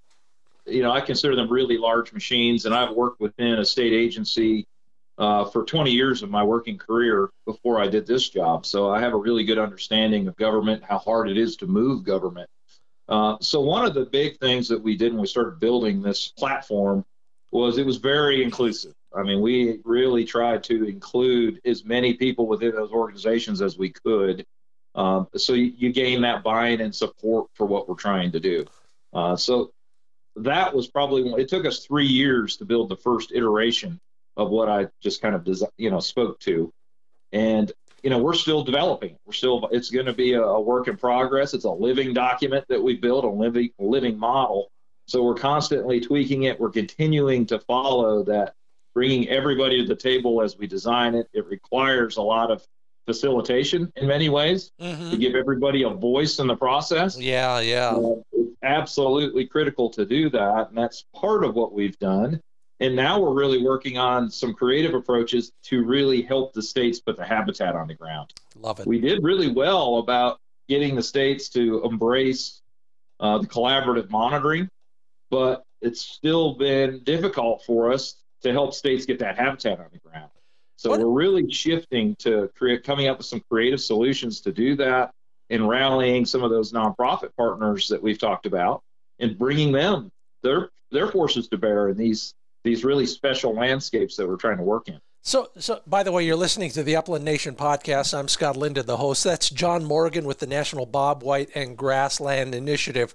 you 0.65 0.81
know, 0.81 0.91
I 0.91 1.01
consider 1.01 1.35
them 1.35 1.51
really 1.51 1.77
large 1.77 2.13
machines, 2.13 2.65
and 2.65 2.73
I've 2.73 2.91
worked 2.91 3.19
within 3.19 3.59
a 3.59 3.65
state 3.65 3.93
agency 3.93 4.67
uh, 5.17 5.45
for 5.45 5.63
20 5.63 5.91
years 5.91 6.21
of 6.21 6.29
my 6.29 6.43
working 6.43 6.77
career 6.77 7.29
before 7.45 7.81
I 7.81 7.87
did 7.87 8.05
this 8.05 8.29
job. 8.29 8.65
So 8.65 8.89
I 8.89 8.99
have 8.99 9.13
a 9.13 9.17
really 9.17 9.43
good 9.43 9.57
understanding 9.57 10.27
of 10.27 10.35
government, 10.35 10.83
how 10.83 10.99
hard 10.99 11.29
it 11.29 11.37
is 11.37 11.57
to 11.57 11.67
move 11.67 12.03
government. 12.03 12.49
Uh, 13.09 13.37
so 13.39 13.61
one 13.61 13.85
of 13.85 13.93
the 13.93 14.05
big 14.05 14.37
things 14.39 14.67
that 14.67 14.81
we 14.81 14.97
did 14.97 15.13
when 15.13 15.21
we 15.21 15.27
started 15.27 15.59
building 15.59 16.01
this 16.01 16.27
platform 16.29 17.05
was 17.51 17.77
it 17.77 17.85
was 17.85 17.97
very 17.97 18.43
inclusive. 18.43 18.93
I 19.15 19.23
mean, 19.23 19.41
we 19.41 19.79
really 19.85 20.25
tried 20.25 20.63
to 20.65 20.85
include 20.87 21.61
as 21.65 21.85
many 21.85 22.13
people 22.13 22.47
within 22.47 22.75
those 22.75 22.91
organizations 22.91 23.61
as 23.61 23.77
we 23.77 23.89
could. 23.89 24.45
Um, 24.95 25.27
so 25.35 25.53
you, 25.53 25.73
you, 25.77 25.91
gain 25.91 26.21
that 26.21 26.43
buy-in 26.43 26.81
and 26.81 26.93
support 26.93 27.49
for 27.53 27.65
what 27.65 27.87
we're 27.87 27.95
trying 27.95 28.31
to 28.31 28.39
do. 28.39 28.65
Uh, 29.13 29.35
so 29.35 29.71
that 30.35 30.73
was 30.73 30.87
probably 30.87 31.31
it 31.41 31.49
took 31.49 31.65
us 31.65 31.85
three 31.85 32.05
years 32.05 32.57
to 32.57 32.65
build 32.65 32.89
the 32.89 32.97
first 32.97 33.31
iteration 33.33 33.99
of 34.35 34.49
what 34.49 34.69
I 34.69 34.87
just 35.01 35.21
kind 35.21 35.35
of 35.35 35.47
you 35.77 35.89
know 35.89 35.99
spoke 35.99 36.39
to, 36.41 36.73
and 37.31 37.71
you 38.07 38.11
know, 38.11 38.19
we're 38.19 38.35
still 38.35 38.63
developing. 38.63 39.17
We're 39.25 39.33
still, 39.33 39.67
it's 39.69 39.89
going 39.89 40.05
to 40.05 40.13
be 40.13 40.31
a, 40.31 40.41
a, 40.41 40.61
work 40.61 40.87
in 40.87 40.95
progress. 40.95 41.53
It's 41.53 41.65
a 41.65 41.69
living 41.69 42.13
document 42.13 42.63
that 42.69 42.81
we 42.81 42.95
built, 42.95 43.25
a 43.25 43.29
living, 43.29 43.71
living 43.79 44.17
model. 44.17 44.71
So 45.07 45.23
we're 45.23 45.35
constantly 45.35 45.99
tweaking 45.99 46.43
it. 46.43 46.57
We're 46.57 46.69
continuing 46.69 47.45
to 47.47 47.59
follow 47.59 48.23
that, 48.23 48.53
bringing 48.93 49.27
everybody 49.27 49.81
to 49.81 49.85
the 49.85 49.93
table 49.93 50.41
as 50.41 50.57
we 50.57 50.67
design 50.67 51.15
it. 51.15 51.27
It 51.33 51.47
requires 51.47 52.15
a 52.15 52.21
lot 52.21 52.49
of 52.49 52.65
facilitation 53.05 53.91
in 53.97 54.07
many 54.07 54.29
ways 54.29 54.71
mm-hmm. 54.79 55.09
to 55.09 55.17
give 55.17 55.35
everybody 55.35 55.83
a 55.83 55.89
voice 55.89 56.39
in 56.39 56.47
the 56.47 56.55
process. 56.55 57.19
Yeah, 57.19 57.59
yeah. 57.59 57.89
Uh, 57.89 58.21
it's 58.31 58.55
absolutely 58.63 59.47
critical 59.47 59.89
to 59.89 60.05
do 60.05 60.29
that. 60.29 60.69
And 60.69 60.77
that's 60.77 61.03
part 61.13 61.43
of 61.43 61.55
what 61.55 61.73
we've 61.73 61.99
done. 61.99 62.39
And 62.79 62.95
now 62.95 63.19
we're 63.19 63.33
really 63.33 63.63
working 63.63 63.97
on 63.97 64.29
some 64.29 64.53
creative 64.53 64.93
approaches 64.93 65.51
to 65.63 65.83
really 65.83 66.21
help 66.21 66.53
the 66.53 66.61
states 66.61 66.99
put 66.99 67.17
the 67.17 67.25
habitat 67.25 67.75
on 67.75 67.87
the 67.87 67.95
ground. 67.95 68.33
Love 68.55 68.79
it. 68.79 68.87
We 68.87 68.99
did 68.99 69.23
really 69.23 69.51
well 69.51 69.97
about 69.97 70.39
getting 70.67 70.95
the 70.95 71.03
states 71.03 71.49
to 71.49 71.83
embrace 71.83 72.61
uh, 73.19 73.39
the 73.39 73.47
collaborative 73.47 74.09
monitoring, 74.11 74.69
but 75.31 75.63
it's 75.81 76.01
still 76.01 76.53
been 76.53 77.01
difficult 77.03 77.63
for 77.65 77.91
us 77.91 78.15
to 78.41 78.51
help 78.51 78.73
states 78.73 79.05
get 79.05 79.19
that 79.19 79.37
habitat 79.37 79.79
on 79.79 79.87
the 79.91 79.99
ground. 79.99 80.29
So 80.75 80.91
what? 80.91 80.99
we're 80.99 81.07
really 81.09 81.51
shifting 81.51 82.15
to 82.17 82.49
create, 82.55 82.83
coming 82.83 83.07
up 83.07 83.17
with 83.17 83.25
some 83.25 83.41
creative 83.49 83.81
solutions 83.81 84.41
to 84.41 84.51
do 84.51 84.75
that, 84.75 85.13
and 85.49 85.67
rallying 85.67 86.25
some 86.25 86.43
of 86.43 86.51
those 86.51 86.71
nonprofit 86.71 87.35
partners 87.35 87.87
that 87.87 88.01
we've 88.01 88.19
talked 88.19 88.45
about, 88.45 88.83
and 89.19 89.37
bringing 89.37 89.71
them 89.71 90.11
their 90.43 90.69
their 90.91 91.07
forces 91.07 91.47
to 91.49 91.57
bear 91.57 91.89
in 91.89 91.97
these 91.97 92.35
these 92.67 92.83
really 92.83 93.05
special 93.05 93.53
landscapes 93.53 94.17
that 94.17 94.27
we're 94.27 94.35
trying 94.35 94.57
to 94.57 94.63
work 94.63 94.89
in. 94.89 94.99
So, 95.21 95.49
so 95.57 95.81
by 95.87 96.03
the 96.03 96.11
way, 96.11 96.25
you're 96.25 96.35
listening 96.35 96.69
to 96.71 96.83
the 96.83 96.95
Upland 96.95 97.25
Nation 97.25 97.55
podcast. 97.55 98.17
I'm 98.17 98.27
Scott 98.27 98.55
Linden, 98.57 98.85
the 98.85 98.97
host. 98.97 99.23
That's 99.23 99.49
John 99.49 99.83
Morgan 99.85 100.25
with 100.25 100.39
the 100.39 100.47
National 100.47 100.85
Bobwhite 100.85 101.49
and 101.55 101.77
Grassland 101.77 102.53
Initiative. 102.53 103.13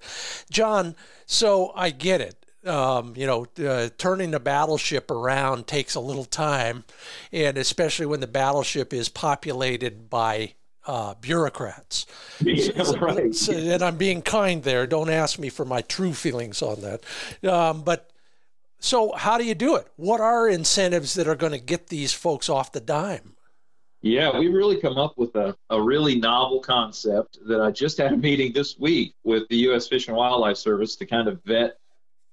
John, 0.50 0.96
so 1.26 1.72
I 1.74 1.90
get 1.90 2.20
it. 2.20 2.36
Um, 2.66 3.14
you 3.16 3.26
know, 3.26 3.46
uh, 3.66 3.88
turning 3.98 4.30
the 4.30 4.40
battleship 4.40 5.10
around 5.10 5.66
takes 5.66 5.94
a 5.94 6.00
little 6.00 6.24
time, 6.24 6.84
and 7.32 7.58
especially 7.58 8.06
when 8.06 8.20
the 8.20 8.26
battleship 8.26 8.92
is 8.92 9.08
populated 9.08 10.08
by 10.08 10.54
uh, 10.86 11.14
bureaucrats. 11.20 12.06
Yeah, 12.44 12.92
right. 13.00 13.34
So, 13.34 13.52
and 13.52 13.82
I'm 13.82 13.96
being 13.96 14.20
kind 14.20 14.64
there. 14.64 14.86
Don't 14.86 15.10
ask 15.10 15.38
me 15.38 15.48
for 15.48 15.64
my 15.64 15.80
true 15.82 16.12
feelings 16.12 16.60
on 16.60 16.80
that. 16.80 17.04
Um, 17.48 17.82
but 17.82 18.11
so, 18.84 19.12
how 19.12 19.38
do 19.38 19.44
you 19.44 19.54
do 19.54 19.76
it? 19.76 19.86
What 19.94 20.20
are 20.20 20.48
incentives 20.48 21.14
that 21.14 21.28
are 21.28 21.36
going 21.36 21.52
to 21.52 21.60
get 21.60 21.86
these 21.86 22.12
folks 22.12 22.48
off 22.48 22.72
the 22.72 22.80
dime? 22.80 23.36
Yeah, 24.00 24.36
we 24.36 24.48
really 24.48 24.80
come 24.80 24.98
up 24.98 25.16
with 25.16 25.36
a, 25.36 25.56
a 25.70 25.80
really 25.80 26.18
novel 26.18 26.58
concept 26.58 27.38
that 27.46 27.60
I 27.60 27.70
just 27.70 27.96
had 27.96 28.12
a 28.12 28.16
meeting 28.16 28.52
this 28.52 28.76
week 28.76 29.14
with 29.22 29.48
the 29.48 29.56
U.S. 29.58 29.86
Fish 29.86 30.08
and 30.08 30.16
Wildlife 30.16 30.56
Service 30.56 30.96
to 30.96 31.06
kind 31.06 31.28
of 31.28 31.40
vet 31.44 31.76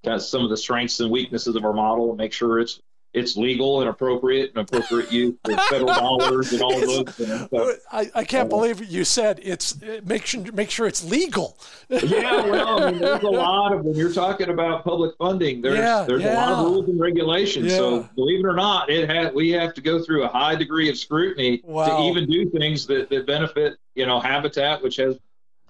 kind 0.04 0.16
of 0.16 0.24
some 0.24 0.44
of 0.44 0.50
the 0.50 0.58
strengths 0.58 1.00
and 1.02 1.12
weaknesses 1.12 1.56
of 1.56 1.64
our 1.64 1.74
model 1.74 2.10
and 2.10 2.18
make 2.18 2.34
sure 2.34 2.58
it's 2.58 2.82
it's 3.14 3.36
legal 3.36 3.82
and 3.82 3.90
appropriate 3.90 4.52
and 4.56 4.60
appropriate 4.60 5.12
use 5.12 5.36
of 5.46 5.60
federal 5.70 5.88
dollars 5.88 6.54
and 6.54 6.62
all 6.62 6.76
of 6.76 6.82
those 6.82 7.16
things. 7.16 7.50
So, 7.50 7.74
I, 7.92 8.10
I 8.14 8.24
can't 8.24 8.46
uh, 8.46 8.50
believe 8.50 8.86
you 8.86 9.04
said 9.04 9.40
it's 9.42 9.80
make 10.04 10.26
sure 10.26 10.52
make 10.52 10.70
sure 10.70 10.88
it's 10.88 11.04
legal. 11.04 11.58
yeah, 11.90 12.42
well, 12.46 12.84
I 12.84 12.92
mean, 12.92 13.02
there's 13.02 13.24
a 13.24 13.30
lot 13.30 13.74
of 13.74 13.84
when 13.84 13.96
you're 13.96 14.14
talking 14.14 14.50
about 14.50 14.84
public 14.84 15.16
funding, 15.18 15.62
there's 15.62 15.78
yeah, 15.78 16.04
there's 16.08 16.22
yeah. 16.22 16.34
a 16.34 16.36
lot 16.36 16.52
of 16.52 16.72
rules 16.72 16.90
and 16.90 17.00
regulations. 17.00 17.72
Yeah. 17.72 17.78
So 17.78 18.10
believe 18.16 18.46
it 18.46 18.48
or 18.48 18.56
not, 18.56 18.90
it 18.90 19.10
had 19.10 19.34
we 19.34 19.50
have 19.52 19.74
to 19.74 19.82
go 19.82 20.04
through 20.04 20.24
a 20.24 20.28
high 20.28 20.56
degree 20.56 20.90
of 20.90 20.98
scrutiny 20.98 21.62
wow. 21.64 21.86
to 21.86 22.04
even 22.04 22.30
do 22.30 22.50
things 22.50 22.86
that, 22.88 23.10
that 23.10 23.26
benefit 23.26 23.78
you 23.96 24.06
know 24.06 24.20
habitat, 24.20 24.84
which 24.84 24.98
has 24.98 25.18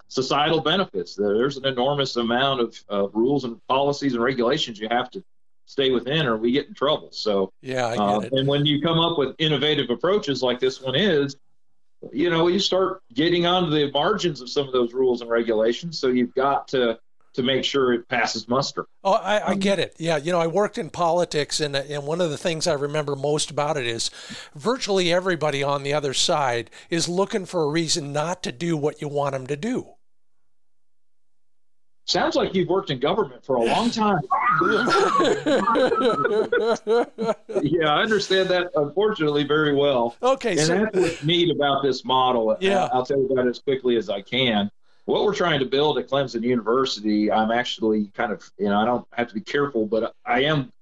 societal 0.08 0.60
benefits. 0.60 1.14
There's 1.14 1.56
an 1.56 1.64
enormous 1.64 2.16
amount 2.16 2.60
of 2.60 2.84
uh, 2.90 3.08
rules 3.08 3.44
and 3.44 3.64
policies 3.68 4.12
and 4.12 4.22
regulations 4.22 4.78
you 4.78 4.88
have 4.90 5.10
to 5.12 5.24
stay 5.70 5.90
within 5.90 6.26
or 6.26 6.36
we 6.36 6.50
get 6.50 6.66
in 6.66 6.74
trouble. 6.74 7.10
So 7.12 7.52
yeah, 7.62 7.86
I 7.86 7.92
get 7.92 8.00
uh, 8.00 8.20
it. 8.20 8.32
And 8.32 8.48
when 8.48 8.66
you 8.66 8.82
come 8.82 8.98
up 8.98 9.16
with 9.16 9.36
innovative 9.38 9.88
approaches 9.88 10.42
like 10.42 10.58
this 10.58 10.80
one 10.80 10.96
is, 10.96 11.36
you 12.12 12.28
know, 12.28 12.48
you 12.48 12.58
start 12.58 13.02
getting 13.14 13.46
onto 13.46 13.70
the 13.70 13.90
margins 13.92 14.40
of 14.40 14.50
some 14.50 14.66
of 14.66 14.72
those 14.72 14.92
rules 14.92 15.20
and 15.20 15.30
regulations. 15.30 15.98
So 15.98 16.08
you've 16.08 16.34
got 16.34 16.66
to 16.68 16.98
to 17.34 17.44
make 17.44 17.64
sure 17.64 17.92
it 17.92 18.08
passes 18.08 18.48
muster. 18.48 18.86
Oh, 19.04 19.12
I, 19.12 19.50
I, 19.50 19.54
get 19.54 19.78
it. 19.78 19.94
Yeah, 19.98 20.16
you 20.16 20.32
know, 20.32 20.40
I 20.40 20.48
worked 20.48 20.78
in 20.78 20.90
politics, 20.90 21.60
and 21.60 21.76
and 21.76 22.04
one 22.04 22.20
of 22.20 22.30
the 22.30 22.36
things 22.36 22.66
I 22.66 22.72
remember 22.72 23.14
most 23.14 23.52
about 23.52 23.76
it 23.76 23.86
is 23.86 24.10
virtually 24.56 25.12
everybody 25.12 25.62
on 25.62 25.84
the 25.84 25.94
other 25.94 26.12
side 26.12 26.70
is 26.90 27.08
looking 27.08 27.46
for 27.46 27.62
a 27.62 27.68
reason 27.68 28.12
not 28.12 28.42
to 28.42 28.50
do 28.50 28.76
what 28.76 29.00
you 29.00 29.06
want 29.06 29.34
them 29.34 29.46
to 29.46 29.56
do. 29.56 29.94
Sounds 32.10 32.34
like 32.34 32.56
you've 32.56 32.68
worked 32.68 32.90
in 32.90 32.98
government 32.98 33.44
for 33.44 33.54
a 33.54 33.62
long 33.62 33.88
time. 33.88 34.18
yeah, 37.62 37.94
I 37.94 38.02
understand 38.02 38.48
that 38.48 38.72
unfortunately 38.74 39.44
very 39.44 39.76
well. 39.76 40.16
Okay, 40.20 40.50
and 40.50 40.60
so, 40.60 40.78
that's 40.78 40.96
what's 40.96 41.22
neat 41.22 41.54
about 41.54 41.84
this 41.84 42.04
model. 42.04 42.56
Yeah, 42.60 42.88
I'll 42.92 43.06
tell 43.06 43.16
you 43.16 43.28
about 43.28 43.46
it 43.46 43.50
as 43.50 43.60
quickly 43.60 43.96
as 43.96 44.10
I 44.10 44.22
can. 44.22 44.72
What 45.04 45.22
we're 45.22 45.36
trying 45.36 45.60
to 45.60 45.66
build 45.66 45.98
at 45.98 46.08
Clemson 46.08 46.42
University, 46.42 47.30
I'm 47.30 47.52
actually 47.52 48.06
kind 48.08 48.32
of, 48.32 48.50
you 48.58 48.66
know, 48.66 48.80
I 48.80 48.84
don't 48.84 49.06
have 49.12 49.28
to 49.28 49.34
be 49.34 49.40
careful, 49.40 49.86
but 49.86 50.12
I 50.26 50.42
am 50.42 50.72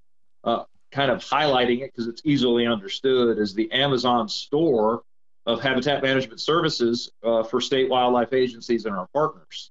uh, 0.44 0.64
kind 0.92 1.10
of 1.10 1.18
highlighting 1.18 1.82
it 1.82 1.92
because 1.92 2.08
it's 2.08 2.22
easily 2.24 2.66
understood 2.66 3.38
as 3.38 3.52
the 3.52 3.70
Amazon 3.70 4.30
store 4.30 5.02
of 5.44 5.60
habitat 5.60 6.02
management 6.02 6.40
services 6.40 7.10
uh, 7.22 7.42
for 7.42 7.60
state 7.60 7.90
wildlife 7.90 8.32
agencies 8.32 8.86
and 8.86 8.96
our 8.96 9.08
partners. 9.12 9.70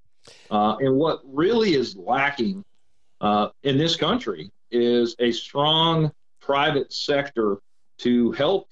Uh, 0.50 0.78
and 0.80 0.96
what 0.96 1.22
really 1.26 1.74
is 1.74 1.96
lacking 1.96 2.63
uh, 3.22 3.50
in 3.63 3.78
this 3.78 3.96
country 3.96 4.52
is 4.72 5.16
a 5.20 5.32
strong 5.32 6.12
private 6.40 6.92
sector 6.94 7.58
to 8.00 8.32
help 8.34 8.70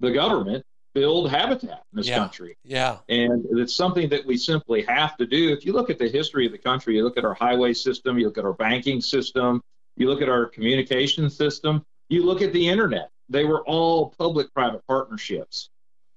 the 0.00 0.10
government 0.10 0.64
build 0.94 1.28
habitat 1.30 1.82
in 1.92 1.96
this 1.96 2.08
yeah. 2.08 2.18
country. 2.18 2.56
Yeah. 2.64 2.98
And 3.08 3.44
it's 3.50 3.74
something 3.74 4.08
that 4.10 4.24
we 4.24 4.36
simply 4.36 4.82
have 4.82 5.16
to 5.16 5.26
do. 5.26 5.52
If 5.52 5.66
you 5.66 5.72
look 5.72 5.90
at 5.90 5.98
the 5.98 6.08
history 6.08 6.46
of 6.46 6.52
the 6.52 6.58
country, 6.58 6.96
you 6.96 7.04
look 7.04 7.18
at 7.18 7.24
our 7.24 7.34
highway 7.34 7.72
system, 7.74 8.18
you 8.18 8.26
look 8.26 8.38
at 8.38 8.44
our 8.44 8.52
banking 8.52 9.00
system, 9.00 9.60
you 9.96 10.08
look 10.08 10.22
at 10.22 10.28
our 10.28 10.46
communication 10.46 11.28
system, 11.30 11.84
you 12.08 12.24
look 12.24 12.42
at 12.42 12.52
the 12.52 12.68
internet. 12.68 13.10
They 13.28 13.44
were 13.44 13.64
all 13.64 14.14
public 14.18 14.52
private 14.54 14.86
partnerships. 14.86 15.70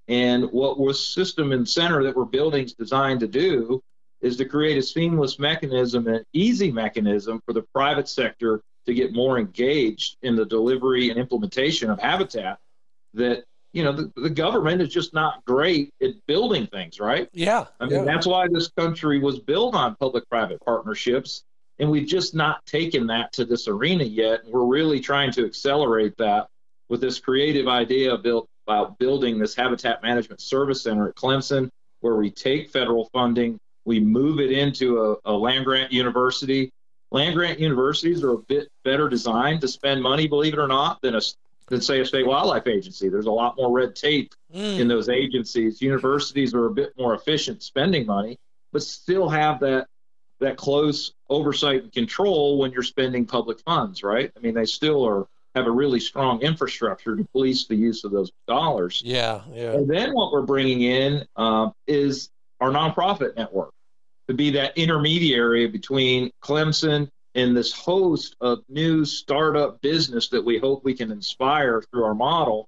And 0.08 0.46
what 0.52 0.80
was 0.80 1.06
system 1.06 1.52
and 1.52 1.68
center 1.68 2.04
that 2.04 2.16
we're 2.16 2.26
building 2.26 2.66
is 2.66 2.74
designed 2.74 3.20
to 3.22 3.28
do 3.28 3.84
is 4.22 4.38
to 4.38 4.46
create 4.46 4.78
a 4.78 4.82
seamless 4.82 5.40
mechanism, 5.40 6.08
an 6.08 6.24
easy 6.34 6.72
mechanism 6.72 7.42
for 7.46 7.54
the 7.54 7.62
private 7.74 8.10
sector 8.10 8.62
to 8.88 8.94
get 8.94 9.14
more 9.14 9.38
engaged 9.38 10.18
in 10.24 10.36
the 10.36 10.46
delivery 10.46 11.10
and 11.10 11.20
implementation 11.20 11.90
of 11.90 12.00
habitat 12.00 12.58
that 13.14 13.44
you 13.74 13.84
know 13.84 13.92
the, 13.92 14.12
the 14.16 14.30
government 14.30 14.82
is 14.82 14.90
just 14.90 15.14
not 15.14 15.44
great 15.46 15.94
at 16.02 16.12
building 16.26 16.66
things 16.68 17.00
right 17.00 17.30
yeah 17.34 17.66
i 17.80 17.86
mean 17.86 18.00
yeah. 18.00 18.06
that's 18.06 18.26
why 18.26 18.48
this 18.50 18.70
country 18.70 19.20
was 19.20 19.40
built 19.40 19.76
on 19.76 19.96
public 19.98 20.28
private 20.30 20.60
partnerships 20.64 21.44
and 21.80 21.92
we've 21.92 22.08
just 22.08 22.34
not 22.34 22.66
taken 22.66 23.08
that 23.08 23.32
to 23.34 23.46
this 23.46 23.68
arena 23.68 24.04
yet 24.04 24.40
we're 24.48 24.66
really 24.66 25.00
trying 25.00 25.32
to 25.32 25.46
accelerate 25.46 26.16
that 26.18 26.48
with 26.90 27.02
this 27.02 27.20
creative 27.20 27.68
idea 27.68 28.18
built 28.18 28.48
about 28.66 28.98
building 28.98 29.38
this 29.38 29.54
habitat 29.54 30.02
management 30.02 30.42
service 30.42 30.82
center 30.82 31.10
at 31.10 31.16
clemson 31.16 31.70
where 32.00 32.16
we 32.16 32.32
take 32.32 32.70
federal 32.70 33.10
funding 33.12 33.60
we 33.88 34.02
move 34.02 34.42
it 34.42 34.52
into 34.52 35.02
a, 35.02 35.32
a 35.32 35.34
land 35.34 35.64
grant 35.64 35.94
university. 35.94 36.72
Land 37.10 37.36
grant 37.36 37.58
universities 37.58 38.22
are 38.22 38.34
a 38.34 38.38
bit 38.38 38.70
better 38.84 39.08
designed 39.08 39.62
to 39.62 39.68
spend 39.68 40.04
money, 40.04 40.28
believe 40.28 40.54
it 40.54 40.60
or 40.60 40.68
not, 40.68 41.02
than 41.02 41.16
a 41.16 41.22
than 41.70 41.82
say 41.82 42.02
a 42.02 42.06
state 42.06 42.28
wildlife 42.28 42.68
agency. 42.68 43.10
There's 43.10 43.26
a 43.26 43.32
lot 43.32 43.56
more 43.58 43.72
red 43.72 43.96
tape 43.96 44.34
mm. 44.54 44.80
in 44.80 44.88
those 44.88 45.10
agencies. 45.10 45.82
Universities 45.82 46.54
are 46.54 46.66
a 46.66 46.72
bit 46.72 46.94
more 46.98 47.14
efficient 47.14 47.64
spending 47.64 48.06
money, 48.06 48.38
but 48.74 48.84
still 48.84 49.30
have 49.30 49.62
that 49.62 49.88
that 50.40 50.58
close 50.58 51.14
oversight 51.30 51.84
and 51.84 51.92
control 51.92 52.60
when 52.60 52.72
you're 52.72 52.84
spending 52.84 53.26
public 53.26 53.60
funds, 53.62 54.04
right? 54.04 54.32
I 54.36 54.40
mean, 54.42 54.54
they 54.54 54.66
still 54.66 55.08
are 55.08 55.28
have 55.56 55.66
a 55.66 55.72
really 55.72 56.02
strong 56.02 56.42
infrastructure 56.42 57.16
to 57.16 57.24
police 57.32 57.68
the 57.68 57.76
use 57.76 58.04
of 58.04 58.12
those 58.12 58.32
dollars. 58.50 59.02
Yeah, 59.04 59.42
yeah. 59.54 59.72
And 59.72 59.90
then 59.90 60.14
what 60.14 60.34
we're 60.34 60.42
bringing 60.42 60.82
in 60.82 61.26
uh, 61.38 61.70
is 61.88 62.30
our 62.60 62.70
nonprofit 62.70 63.36
network 63.36 63.72
to 64.28 64.34
be 64.34 64.52
that 64.52 64.78
intermediary 64.78 65.68
between 65.68 66.32
Clemson 66.42 67.10
and 67.36 67.56
this 67.56 67.72
host 67.72 68.36
of 68.42 68.64
new 68.68 69.06
startup 69.06 69.80
business 69.82 70.30
that 70.30 70.44
we 70.44 70.58
hope 70.58 70.84
we 70.84 70.94
can 70.94 71.12
inspire 71.12 71.82
through 71.82 72.04
our 72.04 72.16
model 72.16 72.68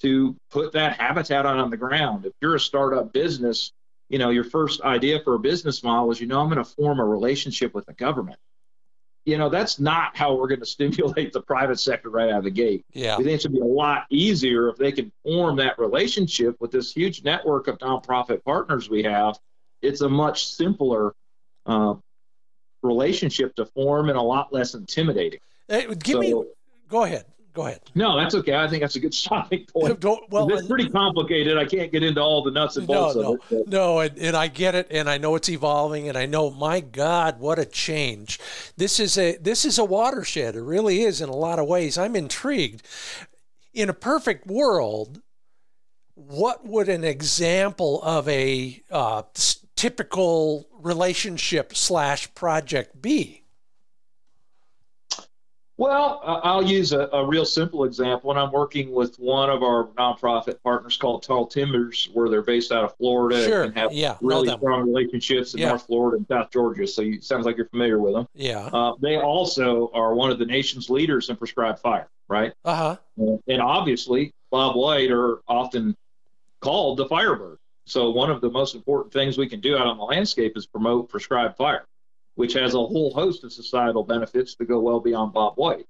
to 0.00 0.36
put 0.50 0.72
that 0.72 0.98
habitat 0.98 1.46
on, 1.46 1.58
on 1.58 1.70
the 1.70 1.76
ground. 1.76 2.24
If 2.24 2.32
you're 2.40 2.54
a 2.54 2.60
startup 2.60 3.12
business, 3.12 3.72
you 4.08 4.18
know, 4.18 4.30
your 4.30 4.44
first 4.44 4.82
idea 4.82 5.20
for 5.20 5.34
a 5.34 5.38
business 5.38 5.82
model 5.82 6.10
is, 6.10 6.20
you 6.20 6.26
know, 6.26 6.40
I'm 6.40 6.48
going 6.48 6.58
to 6.58 6.64
form 6.64 7.00
a 7.00 7.04
relationship 7.04 7.74
with 7.74 7.86
the 7.86 7.92
government. 7.92 8.38
You 9.24 9.38
know, 9.38 9.48
that's 9.48 9.80
not 9.80 10.16
how 10.16 10.34
we're 10.34 10.48
going 10.48 10.60
to 10.60 10.66
stimulate 10.66 11.32
the 11.32 11.42
private 11.42 11.80
sector 11.80 12.10
right 12.10 12.30
out 12.30 12.38
of 12.38 12.44
the 12.44 12.50
gate. 12.50 12.84
Yeah. 12.92 13.16
We 13.16 13.24
think 13.24 13.36
it 13.36 13.42
should 13.42 13.52
be 13.52 13.60
a 13.60 13.64
lot 13.64 14.04
easier 14.10 14.68
if 14.68 14.76
they 14.76 14.92
can 14.92 15.10
form 15.24 15.56
that 15.56 15.78
relationship 15.78 16.56
with 16.60 16.70
this 16.70 16.92
huge 16.92 17.24
network 17.24 17.66
of 17.66 17.78
nonprofit 17.78 18.44
partners 18.44 18.88
we 18.88 19.02
have 19.02 19.38
it's 19.84 20.00
a 20.00 20.08
much 20.08 20.48
simpler 20.48 21.14
uh, 21.66 21.94
relationship 22.82 23.54
to 23.56 23.66
form 23.66 24.08
and 24.08 24.18
a 24.18 24.22
lot 24.22 24.52
less 24.52 24.74
intimidating. 24.74 25.40
Hey, 25.68 25.86
give 25.94 26.14
so, 26.14 26.20
me. 26.20 26.44
Go 26.88 27.04
ahead. 27.04 27.24
Go 27.54 27.66
ahead. 27.66 27.82
No, 27.94 28.18
that's 28.18 28.34
okay. 28.34 28.56
I 28.56 28.68
think 28.68 28.82
that's 28.82 28.96
a 28.96 29.00
good 29.00 29.14
stopping 29.24 29.64
point. 29.66 30.02
well, 30.02 30.52
it's 30.52 30.66
pretty 30.66 30.88
complicated. 30.88 31.56
I 31.56 31.64
can't 31.64 31.92
get 31.92 32.02
into 32.02 32.20
all 32.20 32.42
the 32.42 32.50
nuts 32.50 32.76
and 32.76 32.86
bolts 32.86 33.14
no, 33.14 33.22
no, 33.22 33.34
of 33.34 33.34
it. 33.34 33.42
But. 33.48 33.68
No, 33.68 34.00
and, 34.00 34.18
and 34.18 34.36
I 34.36 34.48
get 34.48 34.74
it, 34.74 34.88
and 34.90 35.08
I 35.08 35.18
know 35.18 35.36
it's 35.36 35.48
evolving, 35.48 36.08
and 36.08 36.18
I 36.18 36.26
know, 36.26 36.50
my 36.50 36.80
God, 36.80 37.38
what 37.38 37.60
a 37.60 37.64
change! 37.64 38.40
This 38.76 38.98
is 38.98 39.16
a 39.16 39.36
this 39.36 39.64
is 39.64 39.78
a 39.78 39.84
watershed. 39.84 40.56
It 40.56 40.62
really 40.62 41.02
is 41.02 41.20
in 41.20 41.28
a 41.28 41.36
lot 41.36 41.60
of 41.60 41.68
ways. 41.68 41.96
I'm 41.96 42.16
intrigued. 42.16 42.82
In 43.72 43.88
a 43.88 43.94
perfect 43.94 44.46
world, 44.48 45.20
what 46.14 46.66
would 46.66 46.88
an 46.88 47.04
example 47.04 48.02
of 48.02 48.28
a 48.28 48.82
uh, 48.90 49.22
typical 49.76 50.68
relationship 50.80 51.76
slash 51.76 52.32
project 52.34 53.00
be? 53.00 53.44
Well, 55.76 56.20
I'll 56.24 56.62
use 56.62 56.92
a, 56.92 57.08
a, 57.12 57.26
real 57.26 57.44
simple 57.44 57.82
example. 57.82 58.28
When 58.28 58.38
I'm 58.38 58.52
working 58.52 58.92
with 58.92 59.16
one 59.16 59.50
of 59.50 59.64
our 59.64 59.88
nonprofit 59.98 60.62
partners 60.62 60.96
called 60.96 61.24
Tall 61.24 61.48
Timbers, 61.48 62.08
where 62.12 62.28
they're 62.28 62.42
based 62.42 62.70
out 62.70 62.84
of 62.84 62.96
Florida 62.96 63.42
sure. 63.44 63.64
and 63.64 63.76
have 63.76 63.92
yeah, 63.92 64.16
really 64.20 64.48
strong 64.50 64.86
relationships 64.86 65.52
in 65.52 65.60
yeah. 65.60 65.70
North 65.70 65.86
Florida 65.86 66.18
and 66.18 66.28
South 66.28 66.52
Georgia. 66.52 66.86
So 66.86 67.02
you 67.02 67.20
sounds 67.20 67.44
like 67.44 67.56
you're 67.56 67.68
familiar 67.68 67.98
with 67.98 68.14
them. 68.14 68.28
Yeah. 68.34 68.66
Uh, 68.72 68.92
they 69.00 69.16
also 69.16 69.90
are 69.94 70.14
one 70.14 70.30
of 70.30 70.38
the 70.38 70.46
nation's 70.46 70.90
leaders 70.90 71.28
in 71.28 71.34
prescribed 71.34 71.80
fire, 71.80 72.08
right? 72.28 72.52
Uh 72.64 72.96
huh. 73.16 73.36
And 73.48 73.60
obviously, 73.60 74.32
Bobwhite 74.52 75.10
are 75.10 75.42
often 75.48 75.96
called 76.60 76.98
the 76.98 77.06
Firebird. 77.06 77.58
So 77.86 78.10
one 78.10 78.30
of 78.30 78.40
the 78.40 78.50
most 78.50 78.74
important 78.74 79.12
things 79.12 79.36
we 79.36 79.48
can 79.48 79.60
do 79.60 79.76
out 79.76 79.86
on 79.86 79.98
the 79.98 80.04
landscape 80.04 80.56
is 80.56 80.66
promote 80.66 81.08
prescribed 81.08 81.56
fire 81.56 81.84
which 82.34 82.54
has 82.54 82.74
a 82.74 82.78
whole 82.78 83.12
host 83.12 83.44
of 83.44 83.52
societal 83.52 84.04
benefits 84.04 84.54
that 84.56 84.66
go 84.66 84.80
well 84.80 85.00
beyond 85.00 85.32
Bobwhite. 85.32 85.84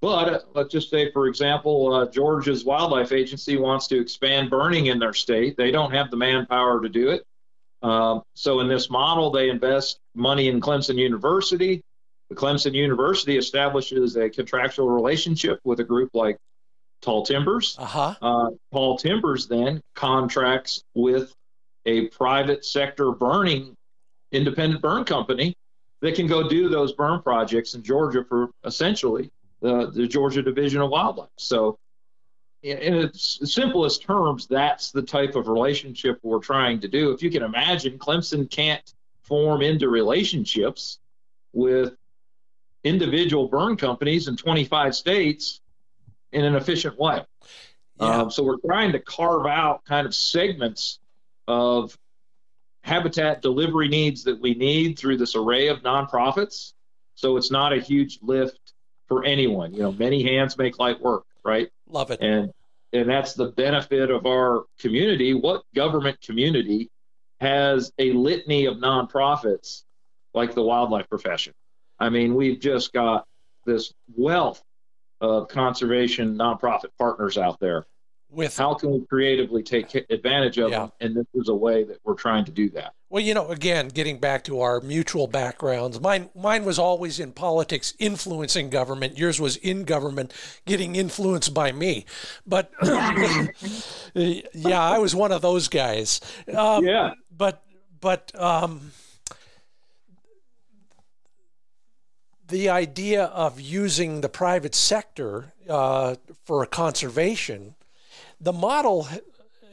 But 0.00 0.28
uh, 0.28 0.38
let's 0.54 0.70
just 0.70 0.90
say, 0.90 1.10
for 1.12 1.26
example, 1.26 1.92
uh, 1.92 2.06
Georgia's 2.06 2.64
Wildlife 2.64 3.12
Agency 3.12 3.58
wants 3.58 3.86
to 3.88 4.00
expand 4.00 4.48
burning 4.50 4.86
in 4.86 4.98
their 4.98 5.12
state. 5.12 5.56
They 5.56 5.70
don't 5.70 5.92
have 5.92 6.10
the 6.10 6.16
manpower 6.16 6.80
to 6.80 6.88
do 6.88 7.10
it. 7.10 7.24
Um, 7.82 8.22
so, 8.34 8.60
in 8.60 8.68
this 8.68 8.88
model, 8.90 9.30
they 9.30 9.50
invest 9.50 9.98
money 10.14 10.48
in 10.48 10.60
Clemson 10.60 10.96
University. 10.96 11.82
The 12.30 12.36
Clemson 12.36 12.74
University 12.74 13.36
establishes 13.36 14.16
a 14.16 14.30
contractual 14.30 14.88
relationship 14.88 15.60
with 15.64 15.80
a 15.80 15.84
group 15.84 16.10
like 16.14 16.38
Tall 17.00 17.24
Timbers. 17.24 17.76
Uh-huh. 17.78 18.14
Uh, 18.20 18.50
Tall 18.72 18.96
Timbers 18.96 19.46
then 19.46 19.80
contracts 19.94 20.84
with 20.94 21.34
a 21.86 22.08
private 22.08 22.64
sector 22.64 23.12
burning 23.12 23.74
independent 24.32 24.82
burn 24.82 25.04
company 25.04 25.54
that 26.00 26.14
can 26.14 26.26
go 26.26 26.48
do 26.48 26.68
those 26.68 26.92
burn 26.92 27.20
projects 27.22 27.74
in 27.74 27.82
Georgia 27.82 28.24
for 28.24 28.50
essentially 28.64 29.30
the, 29.60 29.90
the 29.90 30.06
Georgia 30.06 30.42
Division 30.42 30.80
of 30.80 30.90
Wildlife. 30.90 31.28
So, 31.36 31.78
in 32.62 32.94
its 32.94 33.40
simplest 33.50 34.02
terms, 34.02 34.46
that's 34.46 34.90
the 34.90 35.00
type 35.00 35.34
of 35.34 35.48
relationship 35.48 36.18
we're 36.22 36.40
trying 36.40 36.80
to 36.80 36.88
do. 36.88 37.10
If 37.10 37.22
you 37.22 37.30
can 37.30 37.42
imagine, 37.42 37.98
Clemson 37.98 38.50
can't 38.50 38.82
form 39.22 39.62
into 39.62 39.88
relationships 39.88 40.98
with 41.54 41.96
individual 42.84 43.48
burn 43.48 43.76
companies 43.76 44.28
in 44.28 44.36
25 44.36 44.94
states 44.94 45.60
in 46.32 46.44
an 46.44 46.54
efficient 46.54 46.98
way. 46.98 47.24
Yeah. 48.00 48.22
Um, 48.22 48.30
so 48.30 48.42
we're 48.42 48.60
trying 48.64 48.92
to 48.92 48.98
carve 48.98 49.46
out 49.46 49.84
kind 49.84 50.06
of 50.06 50.14
segments 50.14 50.98
of 51.46 51.96
habitat 52.82 53.42
delivery 53.42 53.88
needs 53.88 54.24
that 54.24 54.40
we 54.40 54.54
need 54.54 54.98
through 54.98 55.18
this 55.18 55.34
array 55.34 55.68
of 55.68 55.82
nonprofits. 55.82 56.72
So 57.14 57.36
it's 57.36 57.50
not 57.50 57.72
a 57.72 57.80
huge 57.80 58.18
lift 58.22 58.72
for 59.06 59.24
anyone. 59.24 59.74
You 59.74 59.82
know, 59.82 59.92
many 59.92 60.22
hands 60.22 60.56
make 60.56 60.78
light 60.78 61.00
work, 61.00 61.24
right? 61.44 61.68
Love 61.88 62.10
it. 62.10 62.20
And 62.20 62.52
and 62.92 63.08
that's 63.08 63.34
the 63.34 63.46
benefit 63.46 64.10
of 64.10 64.26
our 64.26 64.64
community. 64.78 65.34
What 65.34 65.62
government 65.74 66.20
community 66.20 66.90
has 67.40 67.92
a 67.98 68.12
litany 68.12 68.66
of 68.66 68.78
nonprofits 68.78 69.84
like 70.34 70.54
the 70.54 70.62
wildlife 70.62 71.08
profession? 71.08 71.54
I 71.98 72.08
mean, 72.08 72.34
we've 72.34 72.58
just 72.58 72.92
got 72.92 73.26
this 73.64 73.92
wealth 74.16 74.62
of 75.20 75.48
conservation 75.48 76.36
nonprofit 76.36 76.90
partners 76.98 77.36
out 77.38 77.58
there 77.60 77.86
with 78.32 78.56
how 78.56 78.74
can 78.74 78.92
we 78.92 79.04
creatively 79.06 79.62
take 79.62 79.92
advantage 80.08 80.58
of 80.58 80.70
Yeah. 80.70 80.78
them 80.80 80.92
and 81.00 81.16
this 81.16 81.26
is 81.34 81.48
a 81.48 81.54
way 81.54 81.82
that 81.84 81.98
we're 82.04 82.14
trying 82.14 82.44
to 82.44 82.52
do 82.52 82.70
that 82.70 82.92
Well, 83.10 83.22
you 83.24 83.34
know, 83.34 83.48
again, 83.48 83.88
getting 83.88 84.20
back 84.20 84.44
to 84.44 84.60
our 84.60 84.80
mutual 84.80 85.26
backgrounds, 85.26 86.00
mine 86.00 86.30
mine 86.34 86.64
was 86.64 86.78
always 86.78 87.18
in 87.18 87.32
politics, 87.32 87.92
influencing 87.98 88.70
government. 88.70 89.18
Yours 89.18 89.40
was 89.40 89.56
in 89.56 89.82
government, 89.82 90.32
getting 90.64 90.94
influenced 90.94 91.52
by 91.52 91.72
me. 91.72 92.04
But 92.46 92.70
yeah, 94.14 94.80
I 94.80 94.98
was 94.98 95.14
one 95.14 95.32
of 95.32 95.42
those 95.42 95.66
guys. 95.68 96.20
Um, 96.56 96.84
yeah 96.86 97.14
But 97.36 97.62
but 98.00 98.30
um, 98.40 98.92
the 102.50 102.68
idea 102.68 103.24
of 103.24 103.60
using 103.60 104.20
the 104.20 104.28
private 104.28 104.74
sector 104.74 105.52
uh, 105.68 106.16
for 106.44 106.66
conservation, 106.66 107.74
the 108.40 108.52
model 108.52 109.08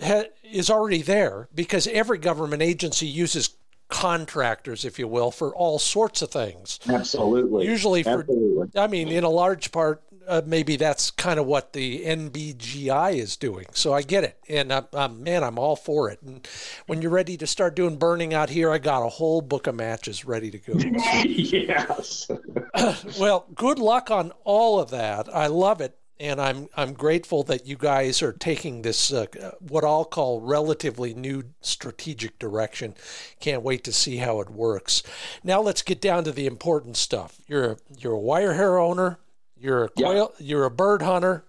ha- 0.02 0.26
is 0.44 0.70
already 0.70 1.02
there 1.02 1.50
because 1.54 1.88
every 1.88 2.18
government 2.18 2.62
agency 2.62 3.08
uses 3.08 3.50
contractors, 3.90 4.84
if 4.86 5.00
you 5.00 5.08
will, 5.08 5.32
for 5.32 5.56
all 5.56 5.80
sorts 5.80 6.22
of 6.22 6.30
things. 6.30 6.80
absolutely 6.90 7.66
Usually 7.66 8.04
for, 8.04 8.22
absolutely 8.22 8.70
I 8.80 8.88
mean, 8.88 9.08
in 9.10 9.24
a 9.24 9.30
large 9.30 9.72
part, 9.72 10.04
uh, 10.28 10.42
maybe 10.46 10.76
that's 10.76 11.10
kind 11.12 11.40
of 11.40 11.46
what 11.46 11.74
the 11.74 12.06
NBGI 12.06 13.16
is 13.16 13.38
doing. 13.38 13.66
So 13.72 13.94
I 13.94 14.02
get 14.02 14.24
it, 14.24 14.38
and 14.50 14.72
I'm, 14.74 14.86
I'm, 14.94 15.24
man, 15.24 15.44
I'm 15.44 15.58
all 15.58 15.76
for 15.76 16.10
it. 16.10 16.22
And 16.22 16.48
when 16.86 17.02
you're 17.02 17.12
ready 17.12 17.38
to 17.38 17.48
start 17.48 17.76
doing 17.76 17.98
burning 17.98 18.34
out 18.34 18.50
here, 18.50 18.72
I 18.72 18.78
got 18.78 19.06
a 19.06 19.10
whole 19.10 19.42
book 19.42 19.68
of 19.68 19.76
matches 19.76 20.26
ready 20.26 20.52
to 20.52 20.58
go. 20.58 20.74
yes 21.24 22.30
well, 23.20 23.48
good 23.56 23.80
luck 23.80 24.12
on 24.12 24.32
all 24.44 24.80
of 24.80 24.90
that. 24.92 25.34
I 25.34 25.48
love 25.48 25.82
it, 25.82 25.98
and 26.20 26.40
I'm 26.40 26.68
I'm 26.76 26.94
grateful 26.94 27.44
that 27.44 27.66
you 27.66 27.76
guys 27.76 28.22
are 28.22 28.34
taking 28.34 28.82
this 28.82 29.12
uh, 29.12 29.26
what 29.60 29.84
I'll 29.84 30.06
call 30.06 30.42
relatively 30.42 31.14
new 31.14 31.44
strategic 31.62 32.40
direction. 32.40 32.96
Can't 33.40 33.64
wait 33.64 33.84
to 33.86 33.94
see 33.94 34.18
how 34.18 34.40
it 34.42 34.50
works. 34.50 35.04
Now 35.44 35.62
let's 35.62 35.82
get 35.82 36.02
down 36.02 36.24
to 36.26 36.32
the 36.32 36.46
important 36.46 36.98
stuff. 36.98 37.40
You're 37.48 37.72
a, 37.72 37.78
you're 37.98 38.14
a 38.14 38.20
wire 38.20 38.54
hair 38.54 38.78
owner. 38.78 39.20
You're 39.60 39.86
a 39.86 39.90
Yeah. 39.96 40.08
quail, 40.08 40.34
you're 40.40 40.66
a 40.66 40.72
bird 40.72 41.02
hunter, 41.02 41.44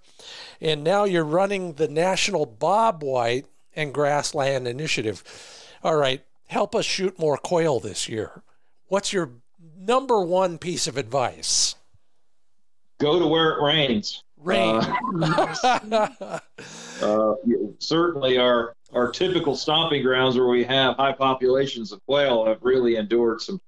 and 0.60 0.82
now 0.82 1.04
you're 1.04 1.24
running 1.24 1.74
the 1.74 1.88
National 1.88 2.46
Bobwhite 2.46 3.44
and 3.76 3.92
Grassland 3.94 4.66
Initiative. 4.66 5.22
All 5.82 5.96
right, 5.96 6.24
help 6.48 6.74
us 6.74 6.84
shoot 6.84 7.18
more 7.18 7.36
quail 7.36 7.80
this 7.80 8.08
year. 8.08 8.42
What's 8.86 9.12
your 9.12 9.30
number 9.76 10.20
one 10.20 10.58
piece 10.58 10.86
of 10.86 10.96
advice? 10.96 11.74
go 13.00 13.16
to 13.20 13.26
where 13.28 13.52
it 13.52 13.62
rains 13.62 14.24
Rain. 14.38 14.74
Uh, 15.22 16.38
uh, 17.02 17.34
certainly 17.78 18.38
our 18.38 18.74
our 18.92 19.10
typical 19.10 19.54
stomping 19.56 20.02
grounds 20.02 20.36
where 20.36 20.48
we 20.48 20.64
have 20.64 20.96
high 20.96 21.12
populations 21.12 21.92
of 21.92 22.04
quail 22.06 22.44
have 22.46 22.58
really 22.62 22.96
endured 22.96 23.40
some 23.40 23.60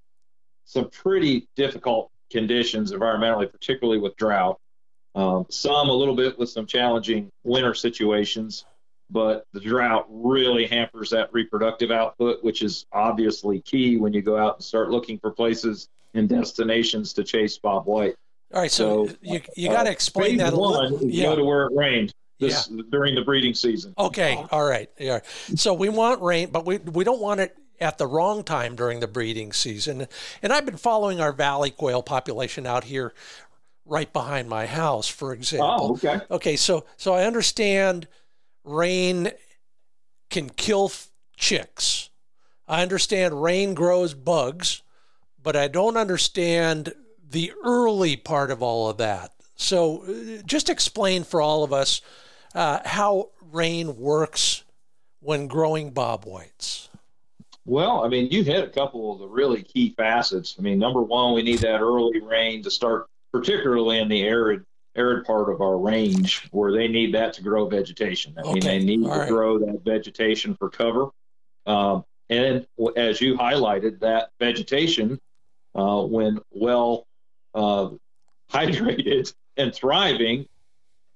some 0.65 0.89
pretty 0.91 1.49
difficult 1.57 2.11
conditions 2.31 2.93
environmentally, 2.93 3.51
particularly 3.51 4.01
with 4.01 4.17
drought. 4.17 4.59
Um, 5.15 5.47
some 5.51 5.89
a 5.89 5.93
little 5.93 6.15
bit 6.15 6.39
with 6.39 6.49
some 6.51 6.67
challenging 6.67 7.31
winter 7.43 7.75
situations, 7.75 8.65
but 9.11 9.45
the 9.53 9.61
drought 9.61 10.07
really 10.09 10.67
hampers 10.67 11.11
that 11.11 11.33
reproductive 11.33 11.91
output, 11.91 12.45
which 12.45 12.63
is 12.63 12.87
obviously 12.93 13.61
key 13.63 13.97
when 13.97 14.13
you 14.13 14.23
go 14.23 14.37
out 14.37 14.57
and 14.57 14.65
start 14.65 14.91
looking 14.91 15.19
for 15.19 15.33
places 15.33 15.89
and 16.15 16.29
destinations 16.29 17.13
to 17.15 17.25
chase 17.25 17.59
Bobwhite. 17.59 18.15
All 18.53 18.61
right, 18.63 18.71
so, 18.71 19.07
So, 19.09 19.15
you 19.23 19.41
you 19.57 19.69
got 19.69 19.85
to 19.85 19.91
Uh, 19.91 19.93
explain 19.93 20.37
that 20.39 20.53
a 20.53 20.57
one 20.57 20.93
little. 20.93 21.09
Yeah. 21.09 21.25
go 21.25 21.37
to 21.37 21.45
where 21.45 21.67
it 21.67 21.73
rained 21.75 22.13
this 22.39 22.67
during 22.91 23.15
the 23.15 23.23
breeding 23.23 23.55
season. 23.55 23.95
Okay. 23.99 24.43
All 24.51 24.65
right. 24.65 24.89
Yeah. 24.99 25.21
So 25.57 25.75
we 25.75 25.89
want 25.89 26.23
rain, 26.23 26.51
but 26.51 26.65
we 26.65 26.79
we 26.79 27.05
don't 27.05 27.21
want 27.21 27.41
it 27.41 27.55
at 27.81 27.99
the 27.99 28.07
wrong 28.07 28.45
time 28.45 28.77
during 28.77 29.01
the 29.01 29.09
breeding 29.09 29.53
season. 29.53 30.07
And 30.43 30.53
I've 30.53 30.67
been 30.67 30.77
following 30.77 31.21
our 31.21 31.33
valley 31.33 31.71
quail 31.71 32.03
population 32.03 32.67
out 32.67 32.85
here, 32.85 33.13
right 33.87 34.13
behind 34.13 34.49
my 34.49 34.67
house, 34.67 35.09
for 35.09 35.33
example. 35.33 35.89
Oh, 35.91 35.93
okay. 35.93 36.21
Okay, 36.31 36.57
so 36.57 36.85
so 36.97 37.15
I 37.15 37.25
understand 37.25 38.07
rain 38.65 39.33
can 40.29 40.51
kill 40.51 40.87
f- 40.87 41.09
chicks. 41.37 42.11
I 42.69 42.83
understand 42.83 43.43
rain 43.43 43.75
grows 43.75 44.15
bugs, 44.15 44.83
but 45.43 45.57
I 45.57 45.67
don't 45.67 45.97
understand 45.97 46.93
the 47.29 47.53
early 47.65 48.17
part 48.17 48.51
of 48.51 48.63
all 48.63 48.89
of 48.89 48.99
that. 48.99 49.33
So 49.57 50.05
uh, 50.05 50.43
just 50.45 50.69
explain 50.69 51.25
for 51.25 51.41
all 51.41 51.65
of 51.65 51.73
us 51.73 52.01
uh, 52.55 52.81
how 52.85 53.31
rain 53.53 53.97
works 53.97 54.63
when 55.21 55.49
growing 55.49 55.93
bobwhites. 55.93 56.90
Well, 57.67 58.05
I 58.05 58.09
mean, 58.09 58.31
you 58.31 58.43
hit 58.43 58.65
a 58.65 58.69
couple 58.69 59.13
of 59.13 59.19
the 59.19 59.29
really 59.29 59.63
key 59.63 59.95
facets. 59.97 60.57
I 60.59 60.63
mean, 60.63 60.79
number 60.79 61.03
one, 61.03 61.35
we 61.35 61.43
need 61.43 61.61
that 61.61 61.81
early 61.81 62.21
rain 62.21 62.63
to 62.63 62.71
start, 62.71 63.07
particularly 63.33 63.99
in 63.99 64.09
the 64.09 64.23
arid 64.23 64.65
arid 64.97 65.25
part 65.25 65.49
of 65.49 65.61
our 65.61 65.79
range, 65.79 66.49
where 66.51 66.73
they 66.73 66.89
need 66.89 67.15
that 67.15 67.33
to 67.35 67.43
grow 67.43 67.69
vegetation. 67.69 68.35
I 68.37 68.53
mean, 68.53 68.65
they 68.65 68.81
need 68.81 69.05
all 69.05 69.15
to 69.15 69.21
right. 69.21 69.29
grow 69.29 69.59
that 69.59 69.83
vegetation 69.85 70.55
for 70.57 70.69
cover. 70.69 71.11
Um, 71.67 72.05
and 72.29 72.67
as 72.97 73.21
you 73.21 73.37
highlighted, 73.37 74.01
that 74.01 74.31
vegetation, 74.41 75.21
uh, 75.75 76.03
when 76.03 76.41
well 76.51 77.07
uh, 77.55 77.91
hydrated 78.51 79.33
and 79.57 79.75
thriving, 79.75 80.49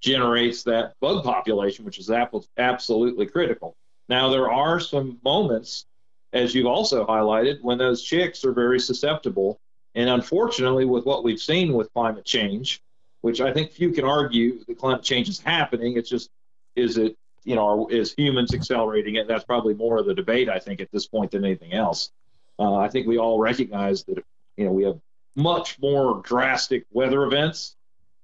generates 0.01 0.65
that 0.65 0.95
bug 1.01 1.25
population, 1.25 1.85
which 1.85 1.99
is 1.99 2.11
absolutely 2.59 3.27
critical. 3.27 3.75
Now, 4.09 4.29
there 4.29 4.51
are 4.53 4.79
some 4.79 5.19
moments, 5.25 5.87
as 6.35 6.55
you've 6.55 6.67
also 6.67 7.07
highlighted, 7.07 7.63
when 7.63 7.79
those 7.79 8.03
chicks 8.03 8.45
are 8.45 8.53
very 8.53 8.81
susceptible. 8.81 9.59
And 9.95 10.11
unfortunately, 10.11 10.85
with 10.85 11.07
what 11.07 11.25
we've 11.25 11.41
seen 11.41 11.73
with 11.73 11.91
climate 11.95 12.25
change, 12.25 12.83
which 13.21 13.41
I 13.41 13.53
think 13.53 13.71
few 13.71 13.93
can 13.93 14.05
argue 14.05 14.63
the 14.65 14.75
climate 14.75 15.03
change 15.03 15.29
is 15.29 15.39
happening. 15.39 15.97
It's 15.97 16.11
just, 16.11 16.29
is 16.75 16.99
it, 16.99 17.17
you 17.45 17.55
know, 17.55 17.87
is 17.89 18.13
humans 18.13 18.53
accelerating 18.53 19.15
it? 19.15 19.29
That's 19.29 19.45
probably 19.45 19.75
more 19.75 19.99
of 19.99 20.07
the 20.07 20.15
debate, 20.15 20.49
I 20.49 20.59
think, 20.59 20.81
at 20.81 20.91
this 20.91 21.07
point 21.07 21.31
than 21.31 21.45
anything 21.45 21.73
else. 21.73 22.11
Uh, 22.59 22.75
I 22.75 22.89
think 22.89 23.07
we 23.07 23.19
all 23.19 23.39
recognize 23.39 24.05
that, 24.05 24.25
you 24.57 24.65
know, 24.65 24.73
we 24.73 24.83
have 24.85 24.99
much 25.37 25.79
more 25.81 26.21
drastic 26.25 26.85
weather 26.91 27.25
events, 27.25 27.77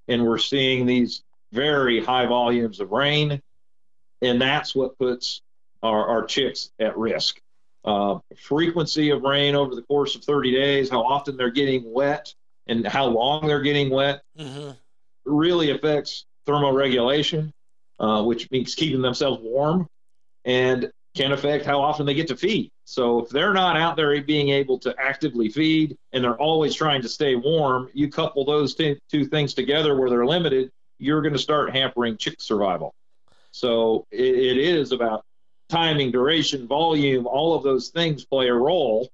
and 0.09 0.27
we're 0.27 0.39
seeing 0.39 0.87
these 0.87 1.23
very 1.53 2.05
high 2.05 2.27
volumes 2.27 2.81
of 2.81 2.91
rain, 2.91 3.41
and 4.23 4.41
that's 4.41 4.75
what 4.75 4.99
puts 4.99 5.43
our, 5.83 6.07
our 6.07 6.25
chicks 6.25 6.71
at 6.79 6.97
risk. 6.99 7.41
Uh, 7.85 8.19
frequency 8.37 9.11
of 9.11 9.23
rain 9.23 9.55
over 9.55 9.75
the 9.75 9.83
course 9.83 10.15
of 10.15 10.23
30 10.23 10.53
days, 10.53 10.91
how 10.91 11.03
often 11.03 11.37
they're 11.37 11.51
getting 11.51 11.91
wet, 11.93 12.35
and 12.67 12.87
how 12.87 13.07
long 13.07 13.47
they're 13.47 13.63
getting 13.63 13.91
wet 13.91 14.23
mm-hmm. 14.39 14.71
really 15.25 15.71
affects 15.71 16.27
thermoregulation, 16.47 17.53
uh, 17.99 18.23
which 18.23 18.51
means 18.51 18.75
keeping 18.75 19.03
themselves 19.03 19.41
warm, 19.43 19.89
and 20.45 20.91
can 21.15 21.33
affect 21.33 21.65
how 21.65 21.81
often 21.81 22.07
they 22.07 22.15
get 22.15 22.29
to 22.29 22.37
feed. 22.37 22.71
So 22.85 23.21
if 23.21 23.31
they're 23.31 23.53
not 23.53 23.77
out 23.77 23.97
there 23.97 24.21
being 24.23 24.51
able 24.51 24.79
to 24.81 24.95
actively 24.99 25.49
feed 25.49 25.97
and 26.13 26.23
they're 26.23 26.39
always 26.41 26.75
trying 26.75 27.03
to 27.03 27.09
stay 27.09 27.35
warm, 27.35 27.89
you 27.93 28.09
couple 28.09 28.45
those 28.45 28.75
t- 28.75 28.99
two 29.11 29.25
things 29.25 29.55
together 29.55 29.97
where 29.97 30.09
they're 30.09 30.27
limited, 30.27 30.71
you're 30.99 31.23
going 31.23 31.33
to 31.33 31.39
start 31.39 31.75
hampering 31.75 32.17
chick 32.17 32.37
survival. 32.41 32.95
So 33.51 34.07
it, 34.11 34.21
it 34.21 34.59
is 34.59 34.93
about 34.93 35.25
timing, 35.71 36.11
duration, 36.11 36.67
volume, 36.67 37.27
all 37.27 37.55
of 37.55 37.63
those 37.63 37.89
things 37.89 38.25
play 38.25 38.49
a 38.49 38.55
role. 38.55 39.09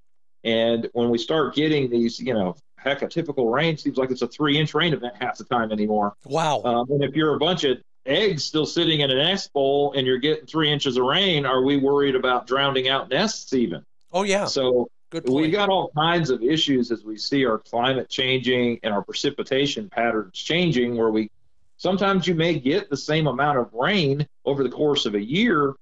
And 0.45 0.89
when 0.93 1.11
we 1.11 1.19
start 1.19 1.55
getting 1.55 1.91
these, 1.91 2.19
you 2.19 2.35
know, 2.35 2.57
heck, 2.77 3.03
a 3.03 3.09
typical 3.09 3.51
rain 3.51 3.77
seems 3.77 3.99
like 3.99 4.11
it's 4.11 4.23
a 4.23 4.29
three 4.29 4.59
inch 4.59 4.75
rain 4.75 4.93
event 4.93 5.15
half 5.21 5.39
the 5.39 5.45
time 5.45 5.73
anymore. 5.73 6.15
Wow. 6.25 6.63
Um, 6.65 6.91
and 6.91 7.05
if 7.05 7.15
you're 7.15 7.35
a 7.35 7.39
bunch 7.39 7.65
of 7.65 7.79
eggs 8.07 8.45
still 8.45 8.67
sitting 8.67 9.01
in 9.01 9.11
a 9.11 9.15
nest 9.15 9.53
bowl 9.53 9.93
and 9.97 10.07
you're 10.07 10.19
getting 10.19 10.47
three 10.47 10.71
inches 10.71 10.97
of 10.97 11.05
rain, 11.05 11.45
are 11.45 11.63
we 11.63 11.77
worried 11.77 12.15
about 12.15 12.47
drowning 12.47 12.89
out 12.89 13.11
nests 13.11 13.53
even? 13.53 13.85
Oh, 14.13 14.23
yeah. 14.23 14.45
So 14.47 14.89
we 15.27 15.51
got 15.51 15.69
all 15.69 15.91
kinds 15.97 16.31
of 16.31 16.43
issues 16.43 16.91
as 16.91 17.05
we 17.05 17.17
see 17.19 17.45
our 17.45 17.59
climate 17.59 18.09
changing 18.09 18.81
and 18.83 18.93
our 18.93 19.03
precipitation 19.03 19.89
patterns 19.89 20.39
changing, 20.39 20.97
where 20.97 21.11
we 21.11 21.31
sometimes 21.77 22.27
you 22.27 22.35
may 22.35 22.59
get 22.59 22.89
the 22.91 22.97
same 22.97 23.27
amount 23.27 23.59
of 23.59 23.73
rain 23.73 24.27
over 24.45 24.63
the 24.63 24.71
course 24.71 25.07
of 25.07 25.15
a 25.15 25.23
year, 25.23 25.75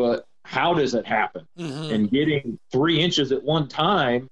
but 0.00 0.26
how 0.44 0.72
does 0.72 0.94
it 0.94 1.06
happen? 1.06 1.46
Mm-hmm. 1.58 1.94
And 1.94 2.10
getting 2.10 2.58
three 2.72 3.00
inches 3.00 3.32
at 3.32 3.42
one 3.42 3.68
time 3.68 4.30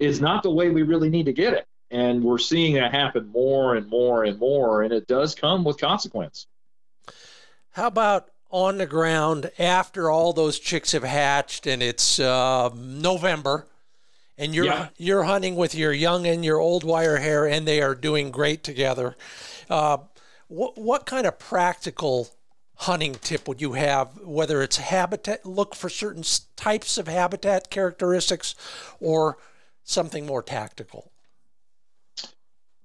is 0.00 0.20
not 0.20 0.42
the 0.42 0.50
way 0.50 0.70
we 0.70 0.82
really 0.82 1.08
need 1.08 1.26
to 1.26 1.32
get 1.32 1.54
it. 1.54 1.66
And 1.90 2.24
we're 2.24 2.38
seeing 2.38 2.74
that 2.74 2.92
happen 2.92 3.28
more 3.28 3.76
and 3.76 3.88
more 3.88 4.24
and 4.24 4.38
more, 4.38 4.82
and 4.82 4.92
it 4.92 5.06
does 5.06 5.34
come 5.34 5.62
with 5.62 5.78
consequence. 5.78 6.46
How 7.70 7.86
about 7.86 8.30
on 8.50 8.78
the 8.78 8.86
ground 8.86 9.50
after 9.58 10.10
all 10.10 10.32
those 10.32 10.58
chicks 10.58 10.92
have 10.92 11.04
hatched 11.04 11.66
and 11.66 11.82
it's 11.82 12.18
uh, 12.18 12.70
November? 12.74 13.66
and 14.38 14.54
you're 14.54 14.64
yeah. 14.64 14.88
you're 14.96 15.24
hunting 15.24 15.56
with 15.56 15.74
your 15.74 15.92
young 15.92 16.26
and 16.26 16.44
your 16.44 16.58
old 16.58 16.84
wire 16.84 17.18
hair, 17.18 17.46
and 17.46 17.68
they 17.68 17.82
are 17.82 17.94
doing 17.94 18.30
great 18.30 18.64
together. 18.64 19.14
Uh, 19.68 19.98
what 20.48 20.76
what 20.78 21.06
kind 21.06 21.26
of 21.26 21.38
practical 21.38 22.28
hunting 22.76 23.14
tip 23.14 23.46
would 23.48 23.60
you 23.60 23.72
have? 23.72 24.18
Whether 24.22 24.62
it's 24.62 24.76
habitat, 24.76 25.46
look 25.46 25.74
for 25.74 25.88
certain 25.88 26.24
types 26.56 26.98
of 26.98 27.08
habitat 27.08 27.70
characteristics, 27.70 28.54
or 29.00 29.38
something 29.84 30.26
more 30.26 30.42
tactical. 30.42 31.12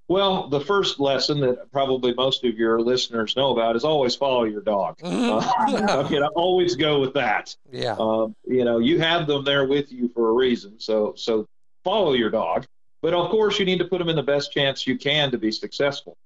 Well, 0.09 0.47
the 0.47 0.61
first 0.61 1.01
lesson 1.01 1.41
that 1.41 1.69
probably 1.71 2.13
most 2.13 2.45
of 2.45 2.57
your 2.57 2.79
listeners 2.79 3.35
know 3.35 3.51
about 3.51 3.75
is 3.75 3.83
always 3.83 4.15
follow 4.15 4.45
your 4.45 4.61
dog. 4.61 4.97
Uh, 5.27 6.03
okay, 6.05 6.19
I 6.19 6.27
always 6.35 6.75
go 6.75 6.99
with 6.99 7.13
that. 7.13 7.55
Yeah. 7.71 7.93
Uh, 7.93 8.27
you 8.45 8.63
know, 8.63 8.79
you 8.79 8.99
have 8.99 9.27
them 9.27 9.43
there 9.43 9.67
with 9.67 9.91
you 9.91 10.09
for 10.09 10.29
a 10.29 10.33
reason, 10.33 10.79
so 10.79 11.13
so 11.17 11.45
follow 11.83 12.13
your 12.13 12.29
dog. 12.29 12.65
But 13.01 13.13
of 13.13 13.29
course, 13.29 13.59
you 13.59 13.65
need 13.65 13.79
to 13.79 13.85
put 13.85 13.99
them 13.99 14.09
in 14.09 14.15
the 14.15 14.23
best 14.23 14.51
chance 14.51 14.87
you 14.87 14.97
can 14.97 15.31
to 15.31 15.37
be 15.37 15.51
successful. 15.51 16.17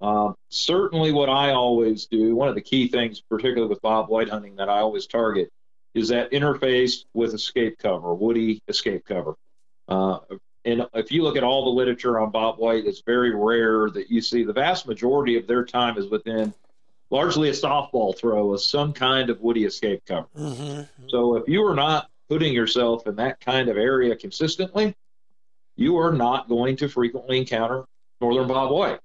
Um, 0.00 0.36
certainly, 0.50 1.12
what 1.12 1.28
I 1.28 1.52
always 1.52 2.06
do, 2.06 2.34
one 2.36 2.48
of 2.48 2.54
the 2.54 2.60
key 2.60 2.88
things, 2.88 3.20
particularly 3.20 3.68
with 3.68 3.80
Bobwhite 3.82 4.28
hunting, 4.28 4.56
that 4.56 4.68
I 4.68 4.78
always 4.80 5.06
target 5.06 5.50
is 5.94 6.08
that 6.08 6.30
interface 6.30 7.04
with 7.14 7.32
escape 7.32 7.78
cover, 7.78 8.14
woody 8.14 8.62
escape 8.68 9.04
cover. 9.06 9.34
Uh, 9.88 10.18
and 10.66 10.86
if 10.94 11.10
you 11.10 11.22
look 11.22 11.36
at 11.36 11.44
all 11.44 11.64
the 11.64 11.70
literature 11.70 12.20
on 12.20 12.30
Bobwhite, 12.32 12.84
it's 12.84 13.00
very 13.00 13.34
rare 13.34 13.88
that 13.90 14.10
you 14.10 14.20
see 14.20 14.42
the 14.44 14.52
vast 14.52 14.86
majority 14.86 15.36
of 15.36 15.46
their 15.46 15.64
time 15.64 15.96
is 15.96 16.08
within 16.08 16.52
largely 17.08 17.48
a 17.48 17.52
softball 17.52 18.16
throw 18.16 18.52
of 18.52 18.60
some 18.60 18.92
kind 18.92 19.30
of 19.30 19.40
woody 19.40 19.64
escape 19.64 20.02
cover. 20.06 20.26
Mm-hmm. 20.36 21.08
So 21.08 21.36
if 21.36 21.48
you 21.48 21.64
are 21.64 21.74
not 21.74 22.10
putting 22.28 22.52
yourself 22.52 23.06
in 23.06 23.16
that 23.16 23.40
kind 23.40 23.68
of 23.68 23.76
area 23.76 24.16
consistently, 24.16 24.94
you 25.76 25.96
are 25.98 26.12
not 26.12 26.48
going 26.48 26.76
to 26.78 26.88
frequently 26.88 27.38
encounter 27.38 27.84
northern 28.20 28.48
Bobwhite. 28.48 28.98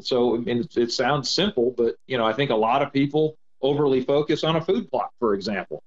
So 0.00 0.34
I 0.34 0.38
mean, 0.38 0.60
it, 0.60 0.76
it 0.76 0.92
sounds 0.92 1.30
simple, 1.30 1.74
but 1.76 1.96
you 2.06 2.18
know 2.18 2.26
I 2.26 2.32
think 2.32 2.50
a 2.50 2.56
lot 2.56 2.82
of 2.82 2.92
people 2.92 3.36
overly 3.60 4.02
focus 4.02 4.44
on 4.44 4.56
a 4.56 4.60
food 4.60 4.90
plot, 4.90 5.10
for 5.18 5.34
example. 5.34 5.82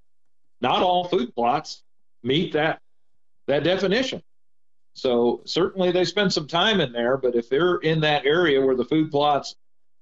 Not 0.59 0.83
all 0.83 1.05
food 1.05 1.33
plots 1.33 1.83
meet 2.23 2.53
that 2.53 2.79
that 3.47 3.63
definition. 3.63 4.21
So 4.93 5.41
certainly 5.45 5.91
they 5.91 6.05
spend 6.05 6.33
some 6.33 6.47
time 6.47 6.81
in 6.81 6.91
there, 6.91 7.17
but 7.17 7.35
if 7.35 7.49
they're 7.49 7.77
in 7.77 8.01
that 8.01 8.25
area 8.25 8.63
where 8.63 8.75
the 8.75 8.85
food 8.85 9.09
plots, 9.09 9.55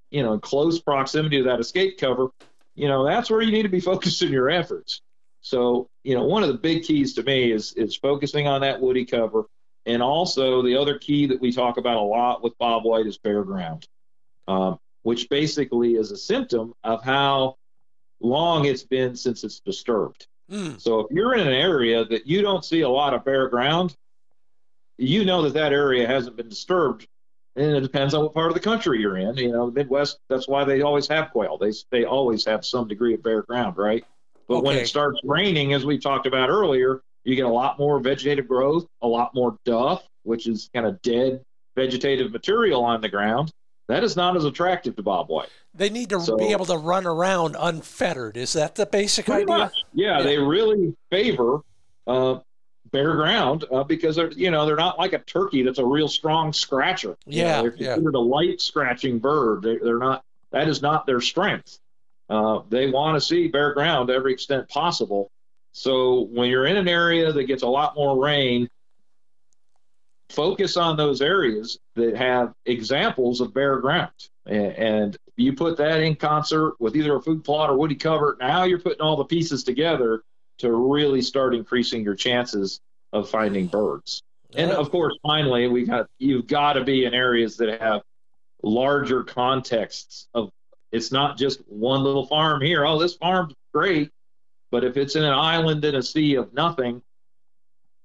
you 0.09 0.23
know, 0.23 0.33
in 0.33 0.39
close 0.39 0.79
proximity 0.79 1.37
to 1.37 1.43
that 1.43 1.59
escape 1.59 1.99
cover, 1.99 2.29
you 2.75 2.87
know, 2.87 3.05
that's 3.05 3.29
where 3.29 3.41
you 3.41 3.51
need 3.51 3.63
to 3.63 3.69
be 3.69 3.79
focusing 3.91 4.31
your 4.31 4.49
efforts. 4.49 5.01
So, 5.41 5.87
you 6.03 6.15
know, 6.15 6.25
one 6.25 6.43
of 6.43 6.49
the 6.49 6.57
big 6.57 6.83
keys 6.83 7.13
to 7.13 7.23
me 7.23 7.51
is 7.51 7.73
is 7.73 7.95
focusing 7.95 8.47
on 8.47 8.61
that 8.61 8.81
woody 8.81 9.05
cover. 9.05 9.45
And 9.85 10.03
also 10.03 10.61
the 10.61 10.75
other 10.75 10.97
key 10.97 11.27
that 11.27 11.39
we 11.39 11.51
talk 11.51 11.77
about 11.77 11.97
a 11.97 12.01
lot 12.01 12.43
with 12.43 12.57
Bobwhite 12.59 13.07
is 13.07 13.17
bare 13.17 13.43
ground, 13.43 13.87
um, 14.49 14.79
which 15.03 15.29
basically 15.29 15.93
is 15.93 16.11
a 16.11 16.17
symptom 16.17 16.73
of 16.83 17.03
how 17.03 17.55
long 18.19 18.65
it's 18.65 18.83
been 18.83 19.15
since 19.15 19.43
it's 19.43 19.59
disturbed. 19.59 20.27
Mm. 20.51 20.81
So 20.81 21.01
if 21.01 21.11
you're 21.11 21.35
in 21.35 21.47
an 21.47 21.53
area 21.53 22.03
that 22.05 22.25
you 22.25 22.41
don't 22.41 22.65
see 22.65 22.81
a 22.81 22.89
lot 22.89 23.13
of 23.13 23.23
bare 23.23 23.47
ground, 23.47 23.95
you 24.97 25.23
know 25.23 25.43
that 25.43 25.53
that 25.53 25.71
area 25.71 26.07
hasn't 26.07 26.35
been 26.35 26.49
disturbed. 26.49 27.07
And 27.55 27.75
it 27.75 27.81
depends 27.81 28.13
on 28.13 28.23
what 28.23 28.33
part 28.33 28.47
of 28.47 28.55
the 28.55 28.59
country 28.59 28.99
you're 28.99 29.17
in. 29.17 29.37
You 29.37 29.51
know, 29.51 29.69
the 29.69 29.71
Midwest, 29.71 30.19
that's 30.29 30.47
why 30.47 30.63
they 30.63 30.81
always 30.81 31.07
have 31.07 31.31
quail. 31.31 31.57
They, 31.57 31.71
they 31.91 32.05
always 32.05 32.43
have 32.45 32.65
some 32.65 32.87
degree 32.87 33.13
of 33.13 33.23
bare 33.23 33.43
ground, 33.43 33.77
right? 33.77 34.03
But 34.47 34.57
okay. 34.57 34.67
when 34.67 34.77
it 34.77 34.87
starts 34.87 35.19
raining, 35.23 35.73
as 35.73 35.85
we 35.85 35.99
talked 35.99 36.25
about 36.25 36.49
earlier, 36.49 37.01
you 37.23 37.35
get 37.35 37.45
a 37.45 37.49
lot 37.49 37.77
more 37.77 37.99
vegetative 37.99 38.47
growth, 38.47 38.87
a 39.01 39.07
lot 39.07 39.35
more 39.35 39.57
duff, 39.65 40.03
which 40.23 40.47
is 40.47 40.69
kind 40.73 40.87
of 40.87 41.01
dead 41.01 41.41
vegetative 41.75 42.31
material 42.31 42.83
on 42.83 43.01
the 43.01 43.09
ground. 43.09 43.51
That 43.89 44.03
is 44.03 44.15
not 44.15 44.37
as 44.37 44.45
attractive 44.45 44.95
to 44.97 45.03
Bobwhite. 45.03 45.49
They 45.73 45.89
need 45.89 46.09
to 46.11 46.21
so, 46.21 46.37
be 46.37 46.51
able 46.51 46.65
to 46.67 46.77
run 46.77 47.07
around 47.07 47.55
unfettered. 47.59 48.37
Is 48.37 48.53
that 48.53 48.75
the 48.75 48.85
basic 48.85 49.27
idea? 49.27 49.71
Yeah, 49.93 50.19
yeah, 50.19 50.21
they 50.21 50.37
really 50.37 50.95
favor 51.09 51.61
uh, 52.05 52.39
bare 52.91 53.15
ground 53.15 53.65
uh, 53.71 53.83
because 53.83 54.15
they're 54.15 54.31
you 54.31 54.51
know 54.51 54.67
they're 54.67 54.75
not 54.75 54.99
like 54.99 55.13
a 55.13 55.19
turkey 55.19 55.63
that's 55.63 55.79
a 55.79 55.85
real 55.85 56.07
strong 56.07 56.53
scratcher. 56.53 57.17
Yeah, 57.25 57.39
you 57.39 57.43
know, 57.43 57.61
they're 57.61 57.71
considered 57.71 58.13
yeah. 58.13 58.19
a 58.19 58.21
light 58.21 58.61
scratching 58.61 59.17
bird. 59.17 59.63
They, 59.63 59.77
are 59.77 59.97
not. 59.97 60.23
That 60.51 60.67
is 60.67 60.83
not 60.83 61.07
their 61.07 61.19
strength. 61.19 61.79
Uh, 62.29 62.61
they 62.69 62.91
want 62.91 63.15
to 63.15 63.21
see 63.21 63.47
bare 63.47 63.73
ground 63.73 64.09
to 64.09 64.13
every 64.13 64.33
extent 64.33 64.69
possible. 64.69 65.31
So 65.71 66.27
when 66.31 66.47
you're 66.49 66.67
in 66.67 66.77
an 66.77 66.87
area 66.87 67.33
that 67.33 67.43
gets 67.45 67.63
a 67.63 67.67
lot 67.67 67.95
more 67.95 68.23
rain, 68.23 68.69
focus 70.29 70.77
on 70.77 70.95
those 70.95 71.21
areas 71.21 71.79
that 71.95 72.15
have 72.15 72.53
examples 72.65 73.41
of 73.41 73.53
bare 73.53 73.79
ground. 73.79 74.11
And, 74.45 74.73
and 74.73 75.17
you 75.35 75.53
put 75.53 75.77
that 75.77 76.01
in 76.01 76.15
concert 76.15 76.75
with 76.79 76.95
either 76.95 77.15
a 77.15 77.21
food 77.21 77.43
plot 77.43 77.69
or 77.69 77.77
woody 77.77 77.95
cover. 77.95 78.37
Now 78.39 78.63
you're 78.63 78.79
putting 78.79 79.01
all 79.01 79.15
the 79.17 79.25
pieces 79.25 79.63
together 79.63 80.23
to 80.59 80.71
really 80.71 81.21
start 81.21 81.55
increasing 81.55 82.03
your 82.03 82.15
chances 82.15 82.79
of 83.13 83.29
finding 83.29 83.67
birds. 83.67 84.21
And 84.55 84.71
of 84.71 84.91
course, 84.91 85.17
finally, 85.21 85.67
we 85.67 85.85
got 85.85 86.07
you've 86.17 86.47
got 86.47 86.73
to 86.73 86.83
be 86.83 87.05
in 87.05 87.13
areas 87.13 87.57
that 87.57 87.81
have 87.81 88.01
larger 88.63 89.23
contexts 89.23 90.27
of 90.33 90.49
it's 90.91 91.11
not 91.11 91.37
just 91.37 91.61
one 91.67 92.03
little 92.03 92.25
farm 92.25 92.61
here. 92.61 92.85
Oh, 92.85 92.97
this 92.99 93.15
farm's 93.15 93.53
great, 93.73 94.09
but 94.71 94.83
if 94.83 94.97
it's 94.97 95.15
in 95.15 95.23
an 95.23 95.33
island 95.33 95.85
in 95.85 95.95
a 95.95 96.01
sea 96.01 96.35
of 96.35 96.51
nothing, 96.53 97.01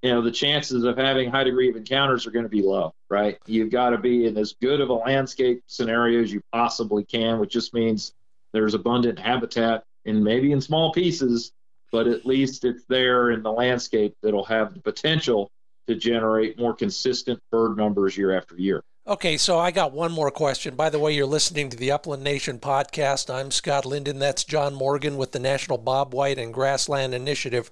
you 0.05 0.11
know 0.11 0.23
the 0.23 0.31
chances 0.31 0.85
of 0.85 0.97
having 0.97 1.31
high 1.31 1.45
degree 1.45 1.69
of 1.69 1.77
encounters 1.77 2.27
are 2.27 2.31
going 2.31 2.45
to 2.45 2.49
be 2.49 2.63
low, 2.63 2.95
right? 3.11 3.39
You've 3.47 3.71
got 3.71 3.91
to 3.91 3.99
be 3.99 4.27
in 4.27 4.37
as 4.39 4.55
good 4.61 4.81
of 4.81 4.91
a 4.91 4.95
landscape 4.95 5.63
scenario 5.67 6.23
as 6.23 6.33
you 6.33 6.41
possibly 6.53 7.05
can, 7.05 7.41
which 7.41 7.53
just 7.53 7.75
means 7.75 8.15
there's 8.53 8.75
abundant 8.75 9.19
habitat 9.19 9.83
and 10.05 10.23
maybe 10.23 10.53
in 10.53 10.61
small 10.61 10.93
pieces 10.93 11.51
but 11.95 12.09
at 12.09 12.27
least 12.27 12.65
it's 12.65 12.85
there 12.89 13.31
in 13.31 13.41
the 13.45 13.53
landscape 13.53 14.17
that'll 14.21 14.45
have 14.45 14.75
the 14.75 14.81
potential 14.81 15.49
to 15.87 15.95
generate 15.95 16.59
more 16.59 16.75
consistent 16.75 17.41
bird 17.53 17.77
numbers 17.77 18.17
year 18.17 18.37
after 18.37 18.57
year. 18.57 18.83
Okay, 19.07 19.37
so 19.37 19.61
I 19.61 19.71
got 19.71 19.93
one 19.93 20.11
more 20.11 20.33
question. 20.33 20.75
By 20.75 20.91
the 20.91 20.99
way, 20.99 21.15
you're 21.15 21.25
listening 21.25 21.69
to 21.69 21.77
the 21.77 21.93
Upland 21.93 22.25
Nation 22.25 22.59
podcast. 22.59 23.33
I'm 23.33 23.53
Scott 23.53 23.87
Linden. 23.87 24.19
That's 24.19 24.43
John 24.43 24.75
Morgan 24.75 25.17
with 25.17 25.31
the 25.31 25.39
National 25.39 25.79
Bobwhite 25.79 26.37
and 26.37 26.53
Grassland 26.53 27.15
Initiative. 27.15 27.71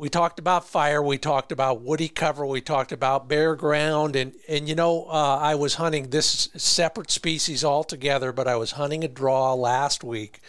We 0.00 0.08
talked 0.08 0.38
about 0.38 0.66
fire. 0.66 1.02
We 1.02 1.18
talked 1.18 1.52
about 1.52 1.82
woody 1.82 2.08
cover. 2.08 2.44
We 2.44 2.60
talked 2.60 2.90
about 2.90 3.28
bare 3.28 3.54
ground. 3.54 4.16
And, 4.16 4.32
and 4.48 4.68
you 4.68 4.74
know, 4.74 5.06
uh, 5.08 5.36
I 5.36 5.54
was 5.54 5.74
hunting 5.74 6.10
this 6.10 6.48
separate 6.56 7.10
species 7.10 7.64
altogether, 7.64 8.32
but 8.32 8.48
I 8.48 8.56
was 8.56 8.72
hunting 8.72 9.04
a 9.04 9.08
draw 9.08 9.54
last 9.54 10.02
week 10.02 10.40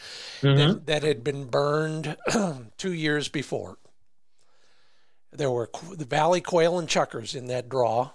mm-hmm. 0.41 0.57
that, 0.57 0.85
that 0.87 1.03
had 1.03 1.23
been 1.23 1.45
burned 1.45 2.17
two 2.77 2.93
years 2.93 3.27
before. 3.27 3.77
There 5.31 5.51
were 5.51 5.69
the 5.95 6.05
valley 6.05 6.41
quail 6.41 6.79
and 6.79 6.87
chukars 6.87 7.35
in 7.35 7.47
that 7.47 7.69
draw. 7.69 8.11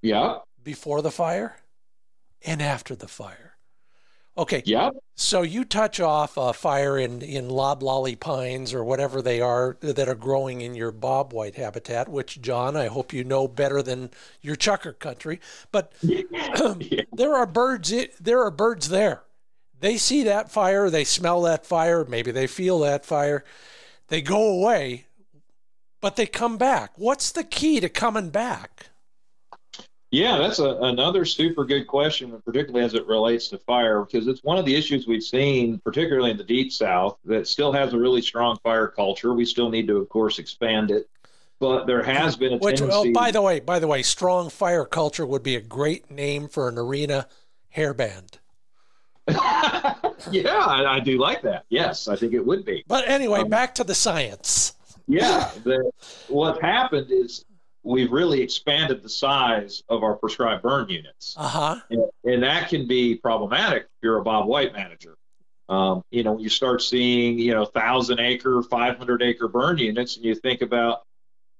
Yeah 0.00 0.38
before 0.64 1.02
the 1.02 1.10
fire 1.10 1.58
and 2.44 2.60
after 2.60 2.96
the 2.96 3.06
fire. 3.06 3.53
Okay. 4.36 4.62
Yeah. 4.66 4.90
So 5.14 5.42
you 5.42 5.64
touch 5.64 6.00
off 6.00 6.36
a 6.36 6.52
fire 6.52 6.98
in, 6.98 7.22
in 7.22 7.48
loblolly 7.48 8.16
pines 8.16 8.74
or 8.74 8.82
whatever 8.82 9.22
they 9.22 9.40
are 9.40 9.76
that 9.80 10.08
are 10.08 10.16
growing 10.16 10.60
in 10.60 10.74
your 10.74 10.90
bobwhite 10.90 11.54
habitat, 11.54 12.08
which, 12.08 12.42
John, 12.42 12.76
I 12.76 12.88
hope 12.88 13.12
you 13.12 13.22
know 13.22 13.46
better 13.46 13.80
than 13.80 14.10
your 14.40 14.56
chukar 14.56 14.98
country. 14.98 15.40
But 15.70 15.92
yeah. 16.02 17.02
there 17.12 17.34
are 17.34 17.46
birds. 17.46 17.94
There 18.20 18.42
are 18.42 18.50
birds 18.50 18.88
there. 18.88 19.22
They 19.80 19.96
see 19.98 20.24
that 20.24 20.50
fire. 20.50 20.90
They 20.90 21.04
smell 21.04 21.42
that 21.42 21.64
fire. 21.64 22.04
Maybe 22.04 22.32
they 22.32 22.48
feel 22.48 22.80
that 22.80 23.04
fire. 23.04 23.44
They 24.08 24.20
go 24.20 24.48
away, 24.48 25.06
but 26.00 26.16
they 26.16 26.26
come 26.26 26.56
back. 26.56 26.92
What's 26.96 27.30
the 27.30 27.44
key 27.44 27.80
to 27.80 27.88
coming 27.88 28.30
back? 28.30 28.88
Yeah, 30.14 30.38
that's 30.38 30.60
a, 30.60 30.76
another 30.76 31.24
super 31.24 31.64
good 31.64 31.88
question, 31.88 32.40
particularly 32.46 32.86
as 32.86 32.94
it 32.94 33.04
relates 33.08 33.48
to 33.48 33.58
fire, 33.58 34.04
because 34.04 34.28
it's 34.28 34.44
one 34.44 34.58
of 34.58 34.64
the 34.64 34.76
issues 34.76 35.08
we've 35.08 35.24
seen, 35.24 35.80
particularly 35.80 36.30
in 36.30 36.36
the 36.36 36.44
deep 36.44 36.70
south, 36.70 37.18
that 37.24 37.48
still 37.48 37.72
has 37.72 37.94
a 37.94 37.98
really 37.98 38.22
strong 38.22 38.56
fire 38.62 38.86
culture. 38.86 39.34
We 39.34 39.44
still 39.44 39.70
need 39.70 39.88
to, 39.88 39.96
of 39.96 40.08
course, 40.08 40.38
expand 40.38 40.92
it, 40.92 41.10
but 41.58 41.86
there 41.86 42.00
has 42.04 42.36
been 42.36 42.52
a 42.52 42.58
Which, 42.58 42.80
oh, 42.80 42.86
tendency. 42.86 43.08
Oh, 43.08 43.12
by 43.12 43.32
the 43.32 43.42
way, 43.42 43.58
by 43.58 43.80
the 43.80 43.88
way, 43.88 44.02
strong 44.02 44.50
fire 44.50 44.84
culture 44.84 45.26
would 45.26 45.42
be 45.42 45.56
a 45.56 45.60
great 45.60 46.08
name 46.12 46.46
for 46.46 46.68
an 46.68 46.78
arena 46.78 47.26
hairband. 47.76 48.38
yeah, 49.28 50.58
I, 50.58 50.96
I, 50.96 51.00
do 51.00 51.18
like 51.18 51.42
that. 51.42 51.64
Yes, 51.70 52.06
I 52.06 52.14
think 52.14 52.34
it 52.34 52.46
would 52.46 52.64
be. 52.64 52.84
But 52.86 53.08
anyway, 53.08 53.40
um, 53.40 53.48
back 53.48 53.74
to 53.74 53.84
the 53.84 53.96
science. 53.96 54.74
Yeah, 55.08 55.50
the, 55.64 55.90
what 56.28 56.62
happened 56.62 57.10
is 57.10 57.44
we've 57.84 58.10
really 58.10 58.40
expanded 58.40 59.02
the 59.02 59.08
size 59.08 59.82
of 59.88 60.02
our 60.02 60.16
prescribed 60.16 60.62
burn 60.62 60.88
units. 60.88 61.36
Uh-huh. 61.38 61.76
And, 61.90 62.04
and 62.24 62.42
that 62.42 62.70
can 62.70 62.88
be 62.88 63.16
problematic 63.16 63.82
if 63.82 63.88
you're 64.02 64.18
a 64.18 64.24
Bobwhite 64.24 64.72
manager. 64.72 65.16
Um, 65.68 66.02
you 66.10 66.24
know, 66.24 66.38
you 66.38 66.48
start 66.48 66.82
seeing, 66.82 67.38
you 67.38 67.52
know, 67.52 67.64
thousand 67.64 68.20
acre, 68.20 68.62
500 68.62 69.22
acre 69.22 69.48
burn 69.48 69.78
units, 69.78 70.16
and 70.16 70.24
you 70.24 70.34
think 70.34 70.62
about, 70.62 71.02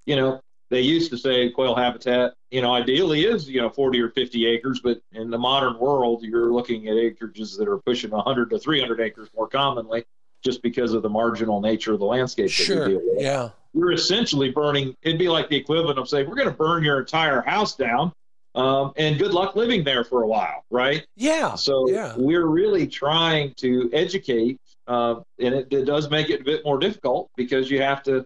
you 0.06 0.16
know, 0.16 0.40
they 0.70 0.80
used 0.80 1.10
to 1.10 1.18
say 1.18 1.50
quail 1.50 1.74
habitat, 1.74 2.34
you 2.50 2.60
know, 2.60 2.72
ideally 2.72 3.26
is, 3.26 3.48
you 3.48 3.60
know, 3.60 3.70
40 3.70 4.00
or 4.00 4.10
50 4.10 4.46
acres, 4.46 4.80
but 4.80 5.00
in 5.12 5.30
the 5.30 5.38
modern 5.38 5.78
world, 5.78 6.22
you're 6.22 6.52
looking 6.52 6.88
at 6.88 6.94
acreages 6.94 7.56
that 7.58 7.68
are 7.68 7.78
pushing 7.78 8.10
100 8.10 8.50
to 8.50 8.58
300 8.58 9.00
acres 9.00 9.28
more 9.36 9.46
commonly 9.46 10.04
just 10.42 10.62
because 10.62 10.92
of 10.92 11.02
the 11.02 11.08
marginal 11.08 11.60
nature 11.60 11.92
of 11.92 12.00
the 12.00 12.06
landscape. 12.06 12.50
Sure. 12.50 13.00
Yeah 13.18 13.50
you're 13.74 13.92
essentially 13.92 14.50
burning. 14.50 14.94
It'd 15.02 15.18
be 15.18 15.28
like 15.28 15.48
the 15.48 15.56
equivalent 15.56 15.98
of 15.98 16.08
saying, 16.08 16.28
we're 16.28 16.36
going 16.36 16.48
to 16.48 16.54
burn 16.54 16.84
your 16.84 17.00
entire 17.00 17.42
house 17.42 17.74
down. 17.74 18.12
Um, 18.54 18.92
and 18.96 19.18
good 19.18 19.32
luck 19.32 19.56
living 19.56 19.82
there 19.82 20.04
for 20.04 20.22
a 20.22 20.28
while, 20.28 20.64
right? 20.70 21.04
Yeah. 21.16 21.56
So 21.56 21.88
yeah. 21.88 22.14
we're 22.16 22.46
really 22.46 22.86
trying 22.86 23.52
to 23.56 23.90
educate, 23.92 24.60
uh, 24.86 25.16
and 25.40 25.54
it, 25.54 25.72
it, 25.72 25.84
does 25.86 26.08
make 26.08 26.30
it 26.30 26.42
a 26.42 26.44
bit 26.44 26.64
more 26.64 26.78
difficult 26.78 27.30
because 27.36 27.68
you 27.68 27.82
have 27.82 28.04
to. 28.04 28.24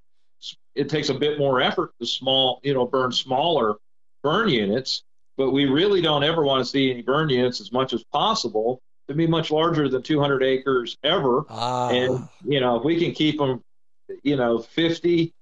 It 0.74 0.90
takes 0.90 1.08
a 1.08 1.14
bit 1.14 1.38
more 1.38 1.62
effort 1.62 1.92
to 1.98 2.06
small, 2.06 2.60
you 2.62 2.74
know, 2.74 2.84
burn 2.84 3.10
smaller 3.10 3.76
burn 4.22 4.48
units. 4.48 5.02
But 5.36 5.52
we 5.52 5.66
really 5.66 6.02
don't 6.02 6.24
ever 6.24 6.44
want 6.44 6.64
to 6.64 6.68
see 6.68 6.90
any 6.90 7.02
burn 7.02 7.28
units 7.30 7.60
as 7.60 7.70
much 7.70 7.92
as 7.92 8.02
possible 8.12 8.80
to 9.06 9.14
be 9.14 9.26
much 9.26 9.50
larger 9.50 9.88
than 9.88 10.02
200 10.02 10.42
acres 10.42 10.96
ever. 11.04 11.44
Ah. 11.48 11.90
And 11.90 12.28
you 12.44 12.60
know, 12.60 12.76
if 12.76 12.84
we 12.84 12.98
can 12.98 13.12
keep 13.12 13.38
them, 13.38 13.62
you 14.22 14.36
know, 14.36 14.58
50 14.58 15.32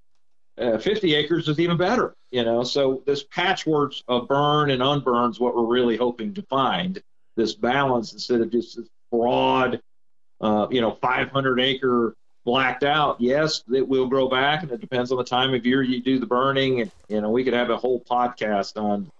uh, 0.58 0.78
50 0.78 1.14
acres 1.14 1.48
is 1.48 1.60
even 1.60 1.76
better, 1.76 2.14
you 2.30 2.44
know. 2.44 2.62
So 2.62 3.02
this 3.06 3.24
patchwork 3.24 3.94
of 4.08 4.28
burn 4.28 4.70
and 4.70 4.82
unburn 4.82 5.30
is 5.30 5.40
what 5.40 5.54
we're 5.54 5.66
really 5.66 5.96
hoping 5.96 6.34
to 6.34 6.42
find. 6.42 7.02
This 7.36 7.54
balance 7.54 8.12
instead 8.12 8.40
of 8.40 8.50
just 8.50 8.76
this 8.76 8.88
broad, 9.10 9.80
uh, 10.40 10.66
you 10.70 10.80
know, 10.80 10.92
500 11.02 11.60
acre 11.60 12.14
blacked 12.44 12.84
out. 12.84 13.20
Yes, 13.20 13.62
it 13.72 13.86
will 13.86 14.06
grow 14.06 14.28
back, 14.28 14.62
and 14.62 14.72
it 14.72 14.80
depends 14.80 15.10
on 15.10 15.18
the 15.18 15.24
time 15.24 15.52
of 15.52 15.66
year 15.66 15.82
you 15.82 16.00
do 16.00 16.18
the 16.18 16.26
burning. 16.26 16.80
And 16.80 16.90
you 17.08 17.20
know, 17.20 17.30
we 17.30 17.44
could 17.44 17.54
have 17.54 17.70
a 17.70 17.76
whole 17.76 18.00
podcast 18.00 18.80
on, 18.80 19.10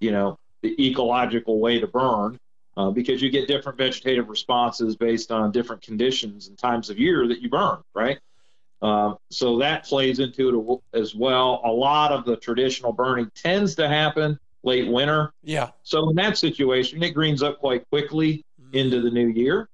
you 0.00 0.12
know, 0.12 0.38
the 0.62 0.74
ecological 0.88 1.60
way 1.60 1.78
to 1.78 1.86
burn. 1.86 2.38
Uh, 2.78 2.90
because 2.90 3.22
you 3.22 3.30
get 3.30 3.48
different 3.48 3.78
vegetative 3.78 4.28
responses 4.28 4.96
based 4.96 5.32
on 5.32 5.50
different 5.50 5.80
conditions 5.80 6.48
and 6.48 6.58
times 6.58 6.90
of 6.90 6.98
year 6.98 7.26
that 7.26 7.40
you 7.40 7.48
burn, 7.48 7.78
right? 7.94 8.18
Um, 8.82 9.16
so 9.30 9.58
that 9.58 9.84
plays 9.84 10.18
into 10.18 10.82
it 10.92 10.98
as 10.98 11.14
well. 11.14 11.62
A 11.64 11.70
lot 11.70 12.12
of 12.12 12.24
the 12.24 12.36
traditional 12.36 12.92
burning 12.92 13.30
tends 13.34 13.74
to 13.76 13.88
happen 13.88 14.38
late 14.62 14.88
winter. 14.88 15.32
Yeah. 15.42 15.70
So 15.82 16.10
in 16.10 16.16
that 16.16 16.36
situation, 16.36 17.02
it 17.02 17.10
greens 17.10 17.42
up 17.42 17.58
quite 17.58 17.88
quickly 17.88 18.44
mm-hmm. 18.60 18.76
into 18.76 19.00
the 19.00 19.10
new 19.10 19.28
year. 19.28 19.68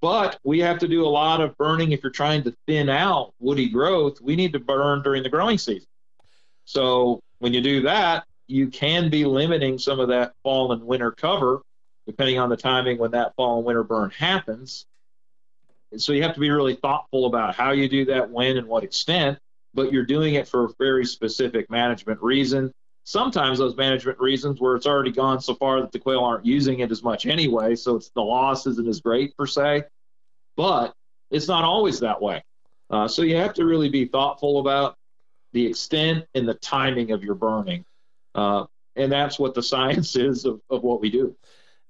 But 0.00 0.38
we 0.44 0.60
have 0.60 0.78
to 0.78 0.88
do 0.88 1.04
a 1.04 1.08
lot 1.08 1.42
of 1.42 1.56
burning 1.58 1.92
if 1.92 2.02
you're 2.02 2.10
trying 2.10 2.42
to 2.44 2.54
thin 2.66 2.88
out 2.88 3.34
woody 3.38 3.68
growth. 3.68 4.20
We 4.20 4.34
need 4.34 4.54
to 4.54 4.58
burn 4.58 5.02
during 5.02 5.22
the 5.22 5.28
growing 5.28 5.58
season. 5.58 5.86
So 6.64 7.20
when 7.38 7.52
you 7.52 7.60
do 7.60 7.82
that, 7.82 8.24
you 8.46 8.68
can 8.68 9.10
be 9.10 9.24
limiting 9.26 9.78
some 9.78 10.00
of 10.00 10.08
that 10.08 10.32
fall 10.42 10.72
and 10.72 10.82
winter 10.82 11.10
cover, 11.12 11.60
depending 12.06 12.38
on 12.38 12.48
the 12.48 12.56
timing 12.56 12.98
when 12.98 13.10
that 13.10 13.36
fall 13.36 13.58
and 13.58 13.66
winter 13.66 13.84
burn 13.84 14.10
happens 14.10 14.86
so 15.96 16.12
you 16.12 16.22
have 16.22 16.34
to 16.34 16.40
be 16.40 16.50
really 16.50 16.74
thoughtful 16.74 17.26
about 17.26 17.54
how 17.54 17.72
you 17.72 17.88
do 17.88 18.04
that, 18.06 18.30
when, 18.30 18.56
and 18.56 18.66
what 18.66 18.84
extent, 18.84 19.38
but 19.74 19.92
you're 19.92 20.06
doing 20.06 20.34
it 20.34 20.48
for 20.48 20.66
a 20.66 20.68
very 20.78 21.04
specific 21.04 21.70
management 21.70 22.20
reason. 22.22 22.72
Sometimes 23.04 23.58
those 23.58 23.76
management 23.76 24.20
reasons 24.20 24.60
where 24.60 24.76
it's 24.76 24.86
already 24.86 25.10
gone 25.10 25.40
so 25.40 25.54
far 25.54 25.80
that 25.80 25.90
the 25.90 25.98
quail 25.98 26.20
aren't 26.20 26.46
using 26.46 26.80
it 26.80 26.90
as 26.90 27.02
much 27.02 27.26
anyway, 27.26 27.74
so 27.74 27.96
it's 27.96 28.10
the 28.10 28.22
loss 28.22 28.66
isn't 28.66 28.86
as 28.86 29.00
great 29.00 29.36
per 29.36 29.46
se, 29.46 29.84
but 30.56 30.94
it's 31.30 31.48
not 31.48 31.64
always 31.64 32.00
that 32.00 32.20
way. 32.20 32.44
Uh, 32.90 33.08
so 33.08 33.22
you 33.22 33.36
have 33.36 33.54
to 33.54 33.64
really 33.64 33.88
be 33.88 34.04
thoughtful 34.04 34.60
about 34.60 34.96
the 35.52 35.66
extent 35.66 36.24
and 36.34 36.48
the 36.48 36.54
timing 36.54 37.10
of 37.10 37.24
your 37.24 37.34
burning. 37.34 37.84
Uh, 38.34 38.64
and 38.96 39.10
that's 39.10 39.38
what 39.38 39.54
the 39.54 39.62
science 39.72 40.16
is 40.16 40.44
of, 40.44 40.60
of 40.70 40.82
what 40.82 41.00
we 41.00 41.10
do. 41.10 41.34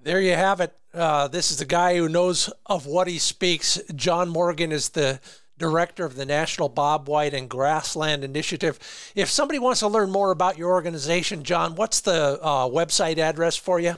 There 0.02 0.20
you 0.20 0.34
have 0.34 0.60
it. 0.60 0.74
Uh, 0.92 1.28
this 1.28 1.50
is 1.50 1.58
the 1.58 1.64
guy 1.64 1.96
who 1.96 2.08
knows 2.08 2.52
of 2.66 2.86
what 2.86 3.06
he 3.06 3.18
speaks. 3.18 3.80
John 3.94 4.28
Morgan 4.28 4.72
is 4.72 4.90
the 4.90 5.20
director 5.56 6.04
of 6.04 6.16
the 6.16 6.26
National 6.26 6.68
Bobwhite 6.68 7.32
and 7.32 7.48
Grassland 7.48 8.24
Initiative. 8.24 8.78
If 9.14 9.30
somebody 9.30 9.60
wants 9.60 9.80
to 9.80 9.88
learn 9.88 10.10
more 10.10 10.32
about 10.32 10.58
your 10.58 10.70
organization, 10.70 11.44
John, 11.44 11.76
what's 11.76 12.00
the 12.00 12.40
uh, 12.42 12.66
website 12.66 13.18
address 13.18 13.56
for 13.56 13.78
you? 13.78 13.94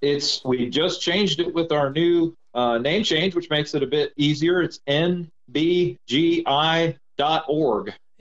It's 0.00 0.42
we 0.44 0.70
just 0.70 1.02
changed 1.02 1.40
it 1.40 1.52
with 1.52 1.72
our 1.72 1.90
new 1.90 2.36
uh, 2.54 2.78
name 2.78 3.02
change, 3.02 3.34
which 3.34 3.50
makes 3.50 3.74
it 3.74 3.82
a 3.82 3.86
bit 3.86 4.12
easier. 4.16 4.62
It's 4.62 4.78
nbgi.org. 4.86 5.98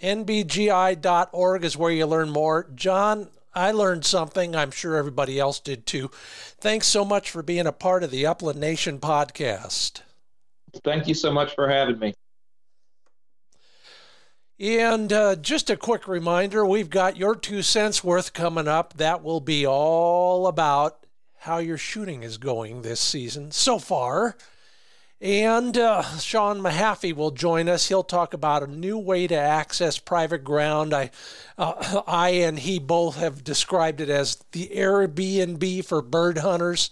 nbgi.org 0.02 1.64
is 1.64 1.78
where 1.78 1.92
you 1.92 2.06
learn 2.06 2.30
more. 2.30 2.68
John, 2.76 3.28
I 3.56 3.72
learned 3.72 4.06
something. 4.06 4.56
I'm 4.56 4.72
sure 4.72 4.96
everybody 4.96 5.40
else 5.40 5.60
did 5.60 5.86
too. 5.86 6.10
Thanks 6.60 6.88
so 6.88 7.06
much 7.06 7.30
for 7.30 7.44
being 7.44 7.68
a 7.68 7.72
part 7.72 8.04
of 8.04 8.12
the 8.12 8.26
Upland 8.26 8.60
Nation 8.60 9.00
podcast. 9.00 10.02
Thank 10.84 11.08
you 11.08 11.14
so 11.14 11.32
much 11.32 11.54
for 11.54 11.70
having 11.70 12.00
me. 12.00 12.14
And 14.60 15.12
uh, 15.12 15.36
just 15.36 15.70
a 15.70 15.78
quick 15.78 16.08
reminder 16.08 16.66
we've 16.66 16.90
got 16.90 17.18
your 17.18 17.36
two 17.36 17.62
cents 17.62 18.04
worth 18.04 18.34
coming 18.34 18.68
up. 18.68 18.94
That 18.94 19.24
will 19.24 19.42
be 19.42 19.66
all 19.68 20.48
about 20.48 21.06
how 21.40 21.58
your 21.58 21.78
shooting 21.78 22.24
is 22.24 22.38
going 22.38 22.82
this 22.82 23.00
season 23.00 23.52
so 23.52 23.78
far. 23.78 24.38
And 25.24 25.76
uh, 25.78 26.04
Sean 26.20 26.60
Mahaffey 26.60 27.16
will 27.16 27.32
join 27.32 27.70
us. 27.70 27.88
He'll 27.88 28.04
talk 28.04 28.34
about 28.34 28.62
a 28.62 28.68
new 28.68 28.98
way 28.98 29.26
to 29.28 29.36
access 29.36 29.98
private 29.98 30.44
ground. 30.44 30.94
I, 30.94 31.12
uh, 31.58 32.02
I 32.08 32.32
and 32.32 32.60
he 32.60 32.78
both 32.78 33.16
have 33.16 33.42
described 33.42 34.02
it 34.02 34.10
as 34.10 34.44
the 34.52 34.70
Airbnb 34.76 35.86
for 35.86 36.02
bird 36.02 36.40
hunters. 36.40 36.90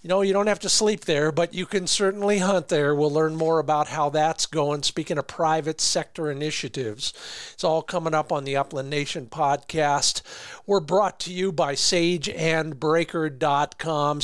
you 0.00 0.08
know, 0.08 0.20
you 0.20 0.32
don't 0.32 0.46
have 0.46 0.60
to 0.60 0.68
sleep 0.68 1.06
there, 1.06 1.32
but 1.32 1.54
you 1.54 1.66
can 1.66 1.88
certainly 1.88 2.38
hunt 2.38 2.68
there. 2.68 2.94
We'll 2.94 3.10
learn 3.10 3.34
more 3.34 3.58
about 3.58 3.88
how 3.88 4.10
that's 4.10 4.46
going. 4.46 4.84
Speaking 4.84 5.18
of 5.18 5.26
private 5.26 5.80
sector 5.80 6.30
initiatives, 6.30 7.12
it's 7.52 7.64
all 7.64 7.82
coming 7.82 8.14
up 8.14 8.30
on 8.30 8.44
the 8.44 8.56
Upland 8.56 8.90
Nation 8.90 9.26
podcast. 9.26 10.22
We're 10.66 10.78
brought 10.78 11.18
to 11.20 11.32
you 11.32 11.50
by 11.50 11.74
sageandbraker.com, 11.74 14.20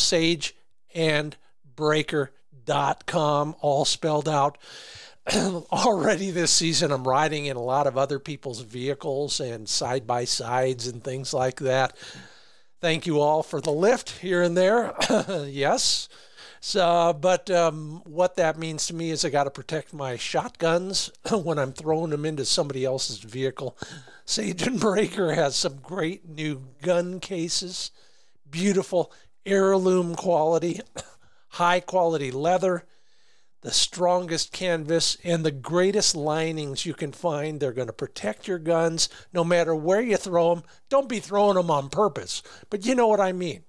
sageandbraker.com, 2.67 3.57
all 3.61 3.85
spelled 3.85 4.29
out. 4.29 4.59
Already 5.73 6.31
this 6.31 6.51
season, 6.51 6.91
I'm 6.91 7.07
riding 7.07 7.47
in 7.47 7.57
a 7.57 7.63
lot 7.63 7.87
of 7.87 7.97
other 7.97 8.19
people's 8.19 8.61
vehicles 8.61 9.41
and 9.41 9.69
side 9.69 10.07
by 10.07 10.25
sides 10.25 10.87
and 10.87 11.03
things 11.03 11.33
like 11.33 11.61
that. 11.61 11.97
Thank 12.81 13.07
you 13.07 13.21
all 13.21 13.45
for 13.45 13.61
the 13.61 13.71
lift 13.71 14.19
here 14.19 14.43
and 14.43 14.57
there. 14.57 14.95
yes. 15.47 16.09
So, 16.61 17.17
but 17.21 17.51
um, 17.51 18.03
what 18.05 18.37
that 18.37 18.59
means 18.59 18.87
to 18.87 18.95
me 18.95 19.11
is 19.11 19.25
I 19.25 19.31
got 19.31 19.45
to 19.45 19.51
protect 19.51 19.93
my 19.93 20.17
shotguns 20.17 21.11
when 21.31 21.59
I'm 21.59 21.73
throwing 21.73 22.11
them 22.11 22.25
into 22.25 22.45
somebody 22.45 22.85
else's 22.85 23.19
vehicle. 23.19 23.77
Sage 24.25 24.63
and 24.67 24.81
Braker 24.81 25.35
has 25.35 25.57
some 25.57 25.77
great 25.77 26.29
new 26.29 26.63
gun 26.81 27.21
cases, 27.21 27.91
beautiful 28.49 29.13
heirloom 29.45 30.15
quality, 30.15 30.81
high 31.53 31.81
quality 31.81 32.31
leather, 32.31 32.85
the 33.61 33.71
strongest 33.71 34.53
canvas 34.53 35.19
and 35.23 35.45
the 35.45 35.51
greatest 35.51 36.17
linings 36.17 36.87
you 36.87 36.95
can 36.95 37.13
find. 37.13 37.61
They're 37.61 37.73
going 37.73 37.89
to 37.89 37.93
protect 37.93 38.49
your 38.49 38.59
guns 38.59 39.11
no 39.33 39.45
matter 39.45 39.75
where 39.75 40.01
you 40.01 40.17
throw 40.17 40.55
them. 40.55 40.65
Don't 40.89 41.09
be 41.09 41.21
throwing 41.21 41.57
them 41.57 41.71
on 41.71 41.91
purpose, 41.91 42.43
but 42.71 42.87
you 42.87 42.95
know 42.95 43.07
what 43.07 43.21
I 43.21 43.33
mean. 43.33 43.65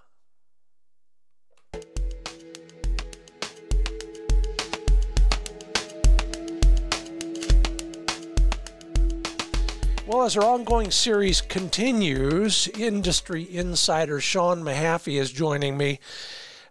Well, 10.05 10.23
as 10.23 10.35
our 10.35 10.43
ongoing 10.43 10.91
series 10.91 11.39
continues, 11.39 12.67
industry 12.67 13.47
insider 13.49 14.19
Sean 14.19 14.61
Mahaffey 14.61 15.17
is 15.17 15.31
joining 15.31 15.77
me. 15.77 16.01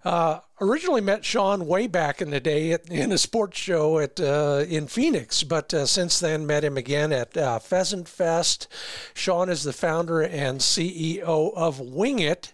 Uh, 0.05 0.41
originally 0.61 1.01
met 1.01 1.25
Sean 1.25 1.67
way 1.67 1.87
back 1.87 2.21
in 2.21 2.29
the 2.29 2.41
day 2.41 2.73
at, 2.73 2.91
in 2.91 3.11
a 3.11 3.17
sports 3.17 3.59
show 3.59 3.99
at 4.01 4.21
uh, 4.21 4.67
in 4.69 4.87
Phoenix, 4.87 5.45
but 5.45 5.73
uh, 5.73 5.87
since 5.87 6.21
then 6.21 6.47
met 6.47 6.63
him 6.63 6.77
again 6.77 7.11
at 7.11 7.35
uh, 7.35 7.59
Pheasant 7.59 8.07
Fest. 8.07 8.69
Sean 9.15 9.49
is 9.49 9.63
the 9.63 9.73
founder 9.73 10.21
and 10.21 10.61
CEO 10.61 11.55
of 11.55 11.81
Wing 11.81 12.19
It. 12.19 12.53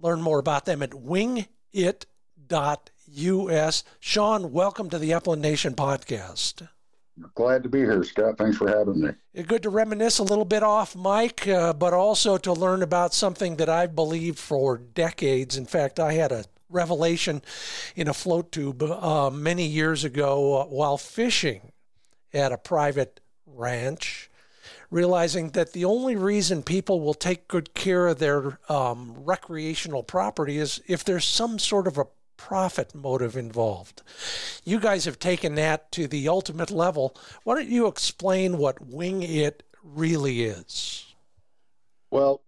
Learn 0.00 0.22
more 0.22 0.38
about 0.38 0.64
them 0.64 0.82
at 0.82 0.92
wingit.us. 0.92 1.44
Sean, 4.00 4.50
welcome 4.50 4.88
to 4.88 4.98
the 4.98 5.12
Upland 5.12 5.42
Nation 5.42 5.74
podcast. 5.74 6.68
Glad 7.34 7.62
to 7.62 7.68
be 7.68 7.78
here, 7.78 8.02
Scott. 8.02 8.38
Thanks 8.38 8.56
for 8.56 8.68
having 8.68 9.00
me. 9.00 9.42
Good 9.44 9.62
to 9.62 9.70
reminisce 9.70 10.18
a 10.18 10.24
little 10.24 10.44
bit 10.44 10.64
off 10.64 10.96
mic, 10.96 11.46
uh, 11.46 11.72
but 11.72 11.92
also 11.92 12.36
to 12.38 12.52
learn 12.52 12.82
about 12.82 13.14
something 13.14 13.56
that 13.56 13.68
I've 13.68 13.94
believed 13.94 14.38
for 14.38 14.78
decades. 14.78 15.56
In 15.56 15.64
fact, 15.64 16.00
I 16.00 16.14
had 16.14 16.32
a 16.32 16.44
revelation 16.68 17.42
in 17.94 18.08
a 18.08 18.14
float 18.14 18.50
tube 18.50 18.82
uh, 18.82 19.30
many 19.30 19.64
years 19.64 20.02
ago 20.02 20.60
uh, 20.60 20.64
while 20.64 20.98
fishing 20.98 21.70
at 22.32 22.50
a 22.50 22.58
private 22.58 23.20
ranch, 23.46 24.28
realizing 24.90 25.50
that 25.50 25.72
the 25.72 25.84
only 25.84 26.16
reason 26.16 26.64
people 26.64 27.00
will 27.00 27.14
take 27.14 27.46
good 27.46 27.74
care 27.74 28.08
of 28.08 28.18
their 28.18 28.58
um, 28.68 29.14
recreational 29.18 30.02
property 30.02 30.58
is 30.58 30.82
if 30.88 31.04
there's 31.04 31.24
some 31.24 31.60
sort 31.60 31.86
of 31.86 31.96
a 31.96 32.06
profit 32.36 32.94
motive 32.94 33.36
involved. 33.36 34.02
You 34.64 34.80
guys 34.80 35.04
have 35.04 35.18
taken 35.18 35.54
that 35.56 35.90
to 35.92 36.06
the 36.06 36.28
ultimate 36.28 36.70
level. 36.70 37.16
Why 37.44 37.54
don't 37.54 37.68
you 37.68 37.86
explain 37.86 38.58
what 38.58 38.84
Wing 38.86 39.22
It 39.22 39.62
really 39.82 40.44
is? 40.44 41.14
Well, 42.10 42.42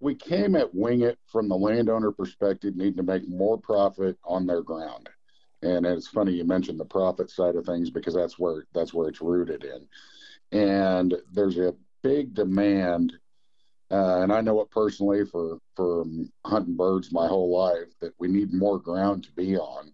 we 0.00 0.14
came 0.14 0.54
at 0.54 0.74
Wing 0.74 1.02
It 1.02 1.18
from 1.26 1.48
the 1.48 1.56
landowner 1.56 2.12
perspective, 2.12 2.76
needing 2.76 2.96
to 2.96 3.02
make 3.02 3.28
more 3.28 3.58
profit 3.58 4.18
on 4.24 4.46
their 4.46 4.62
ground. 4.62 5.08
And 5.62 5.86
it's 5.86 6.08
funny 6.08 6.32
you 6.32 6.44
mentioned 6.44 6.78
the 6.78 6.84
profit 6.84 7.30
side 7.30 7.56
of 7.56 7.64
things 7.64 7.90
because 7.90 8.14
that's 8.14 8.38
where 8.38 8.66
that's 8.74 8.92
where 8.92 9.08
it's 9.08 9.22
rooted 9.22 9.64
in. 9.64 10.58
And 10.58 11.14
there's 11.32 11.58
a 11.58 11.74
big 12.02 12.34
demand 12.34 13.14
uh, 13.90 14.22
and 14.22 14.32
I 14.32 14.40
know 14.40 14.60
it 14.60 14.70
personally 14.70 15.24
for 15.24 15.58
for 15.76 16.04
hunting 16.44 16.76
birds 16.76 17.12
my 17.12 17.26
whole 17.26 17.56
life 17.56 17.92
that 18.00 18.12
we 18.18 18.28
need 18.28 18.52
more 18.52 18.78
ground 18.78 19.24
to 19.24 19.32
be 19.32 19.56
on. 19.56 19.92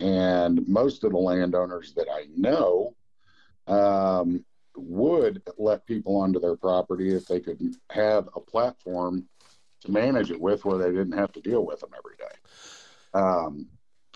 And 0.00 0.66
most 0.68 1.02
of 1.02 1.10
the 1.10 1.18
landowners 1.18 1.92
that 1.94 2.06
I 2.12 2.26
know 2.36 2.94
um, 3.66 4.44
would 4.76 5.42
let 5.58 5.86
people 5.86 6.16
onto 6.16 6.38
their 6.38 6.56
property 6.56 7.14
if 7.14 7.26
they 7.26 7.40
could 7.40 7.76
have 7.90 8.28
a 8.36 8.40
platform 8.40 9.28
to 9.80 9.90
manage 9.90 10.30
it 10.30 10.40
with 10.40 10.64
where 10.64 10.78
they 10.78 10.90
didn't 10.90 11.18
have 11.18 11.32
to 11.32 11.40
deal 11.40 11.66
with 11.66 11.80
them 11.80 11.90
every 11.96 12.16
day. 12.16 13.18
Um, 13.18 13.66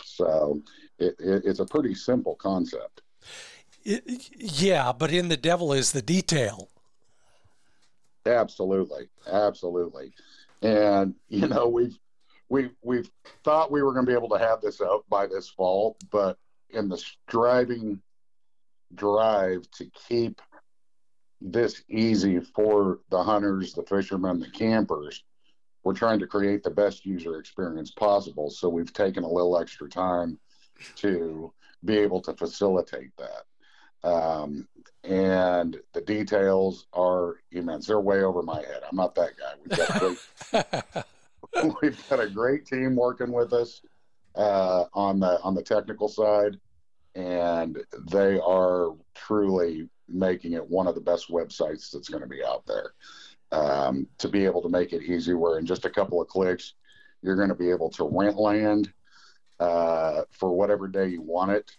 so 0.03 0.61
it, 0.99 1.15
it, 1.19 1.43
it's 1.45 1.59
a 1.59 1.65
pretty 1.65 1.95
simple 1.95 2.35
concept. 2.35 3.01
It, 3.83 4.29
yeah, 4.37 4.93
but 4.93 5.11
in 5.11 5.27
the 5.27 5.37
devil 5.37 5.73
is 5.73 5.91
the 5.91 6.01
detail. 6.01 6.69
Absolutely, 8.25 9.09
absolutely. 9.27 10.13
And 10.61 11.15
you 11.27 11.47
know, 11.47 11.67
we've 11.67 11.97
we 12.49 12.69
we've 12.81 13.09
thought 13.43 13.71
we 13.71 13.81
were 13.83 13.93
going 13.93 14.05
to 14.05 14.11
be 14.11 14.17
able 14.17 14.29
to 14.29 14.37
have 14.37 14.61
this 14.61 14.81
out 14.81 15.03
by 15.09 15.27
this 15.27 15.49
fall, 15.49 15.97
but 16.11 16.37
in 16.69 16.89
the 16.89 16.97
striving 16.97 18.01
drive 18.95 19.69
to 19.71 19.85
keep 20.07 20.41
this 21.41 21.83
easy 21.89 22.39
for 22.39 22.99
the 23.09 23.21
hunters, 23.21 23.73
the 23.73 23.83
fishermen, 23.83 24.39
the 24.39 24.49
campers, 24.49 25.23
we're 25.83 25.93
trying 25.93 26.19
to 26.19 26.27
create 26.27 26.63
the 26.63 26.69
best 26.69 27.05
user 27.05 27.37
experience 27.37 27.91
possible. 27.91 28.49
So 28.49 28.69
we've 28.69 28.93
taken 28.93 29.23
a 29.23 29.29
little 29.29 29.57
extra 29.57 29.89
time 29.89 30.39
to 30.95 31.51
be 31.83 31.97
able 31.97 32.21
to 32.21 32.33
facilitate 32.33 33.11
that. 33.17 33.43
Um, 34.03 34.67
and 35.03 35.77
the 35.93 36.01
details 36.01 36.87
are 36.93 37.37
immense. 37.51 37.87
They're 37.87 37.99
way 37.99 38.23
over 38.23 38.41
my 38.41 38.57
head. 38.57 38.81
I'm 38.89 38.95
not 38.95 39.15
that 39.15 39.31
guy. 39.37 39.53
We've 39.59 39.77
got 39.77 39.95
a 39.95 41.03
great, 41.51 41.75
we've 41.81 42.09
got 42.09 42.19
a 42.19 42.29
great 42.29 42.65
team 42.65 42.95
working 42.95 43.31
with 43.31 43.53
us 43.53 43.81
uh, 44.35 44.85
on 44.93 45.19
the 45.19 45.41
on 45.41 45.55
the 45.55 45.61
technical 45.61 46.07
side, 46.07 46.57
and 47.15 47.77
they 48.11 48.39
are 48.39 48.91
truly 49.13 49.89
making 50.07 50.53
it 50.53 50.69
one 50.69 50.87
of 50.87 50.95
the 50.95 51.01
best 51.01 51.29
websites 51.29 51.91
that's 51.91 52.09
going 52.09 52.23
to 52.23 52.29
be 52.29 52.43
out 52.43 52.65
there. 52.65 52.93
Um, 53.51 54.07
to 54.17 54.29
be 54.29 54.45
able 54.45 54.63
to 54.63 54.69
make 54.69 54.93
it 54.93 55.03
easy, 55.03 55.33
where 55.35 55.59
in 55.59 55.65
just 55.65 55.85
a 55.85 55.89
couple 55.89 56.19
of 56.19 56.27
clicks, 56.27 56.73
you're 57.21 57.35
going 57.35 57.49
to 57.49 57.55
be 57.55 57.69
able 57.69 57.89
to 57.91 58.09
rent 58.11 58.35
land 58.35 58.91
uh, 59.59 60.23
for 60.31 60.51
whatever 60.51 60.87
day 60.87 61.07
you 61.07 61.21
want 61.21 61.51
it 61.51 61.71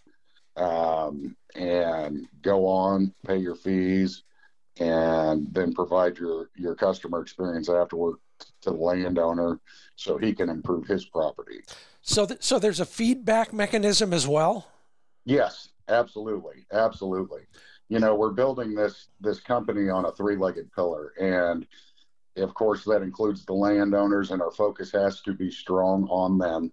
um, 0.57 1.35
and 1.55 2.27
go 2.41 2.67
on, 2.67 3.13
pay 3.25 3.37
your 3.37 3.55
fees, 3.55 4.23
and 4.79 5.47
then 5.53 5.73
provide 5.73 6.17
your 6.17 6.49
your 6.55 6.75
customer 6.75 7.21
experience 7.21 7.69
afterward 7.69 8.15
to 8.61 8.71
the 8.71 8.75
landowner 8.75 9.59
so 9.95 10.17
he 10.17 10.33
can 10.33 10.49
improve 10.49 10.85
his 10.85 11.05
property. 11.05 11.61
So, 12.01 12.25
th- 12.25 12.43
so 12.43 12.59
there's 12.59 12.79
a 12.79 12.85
feedback 12.85 13.53
mechanism 13.53 14.13
as 14.13 14.27
well. 14.27 14.67
Yes, 15.23 15.69
absolutely, 15.87 16.65
absolutely. 16.71 17.41
You 17.89 17.99
know, 17.99 18.15
we're 18.15 18.31
building 18.31 18.75
this 18.75 19.07
this 19.21 19.39
company 19.39 19.89
on 19.89 20.05
a 20.05 20.11
three-legged 20.11 20.71
pillar, 20.73 21.13
and 21.19 21.65
of 22.37 22.53
course 22.53 22.83
that 22.83 23.01
includes 23.01 23.45
the 23.45 23.53
landowners, 23.53 24.31
and 24.31 24.41
our 24.41 24.51
focus 24.51 24.91
has 24.91 25.21
to 25.21 25.33
be 25.33 25.49
strong 25.49 26.07
on 26.09 26.37
them 26.37 26.71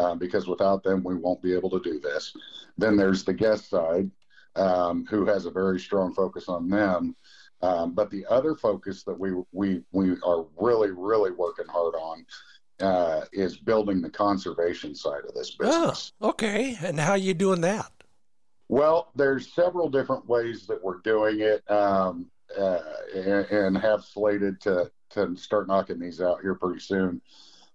uh, 0.00 0.14
because 0.14 0.46
without 0.46 0.82
them, 0.82 1.04
we 1.04 1.14
won't 1.14 1.42
be 1.42 1.52
able 1.52 1.68
to 1.68 1.80
do 1.80 2.00
this. 2.00 2.34
Then 2.78 2.96
there's 2.96 3.22
the 3.22 3.34
guest 3.34 3.68
side, 3.68 4.10
um, 4.56 5.04
who 5.10 5.26
has 5.26 5.44
a 5.44 5.50
very 5.50 5.78
strong 5.78 6.14
focus 6.14 6.48
on 6.48 6.70
them. 6.70 7.14
Um, 7.60 7.92
but 7.92 8.10
the 8.10 8.24
other 8.30 8.54
focus 8.54 9.02
that 9.04 9.18
we 9.18 9.32
we 9.52 9.82
we 9.92 10.16
are 10.24 10.46
really 10.58 10.90
really 10.90 11.30
working 11.30 11.66
hard 11.68 11.94
on 11.94 12.24
uh, 12.80 13.26
is 13.34 13.58
building 13.58 14.00
the 14.00 14.08
conservation 14.08 14.94
side 14.94 15.24
of 15.28 15.34
this 15.34 15.50
business. 15.56 16.12
Oh, 16.22 16.30
okay, 16.30 16.78
and 16.82 16.98
how 16.98 17.12
are 17.12 17.18
you 17.18 17.34
doing 17.34 17.60
that? 17.60 17.92
Well, 18.68 19.10
there's 19.14 19.52
several 19.52 19.90
different 19.90 20.26
ways 20.26 20.66
that 20.68 20.82
we're 20.82 21.00
doing 21.00 21.40
it, 21.40 21.70
um, 21.70 22.26
uh, 22.58 22.78
and, 23.14 23.44
and, 23.50 23.78
have 23.78 24.02
slated 24.04 24.60
to 24.62 24.90
to 25.10 25.36
start 25.36 25.68
knocking 25.68 25.98
these 25.98 26.22
out 26.22 26.40
here 26.40 26.54
pretty 26.54 26.80
soon. 26.80 27.20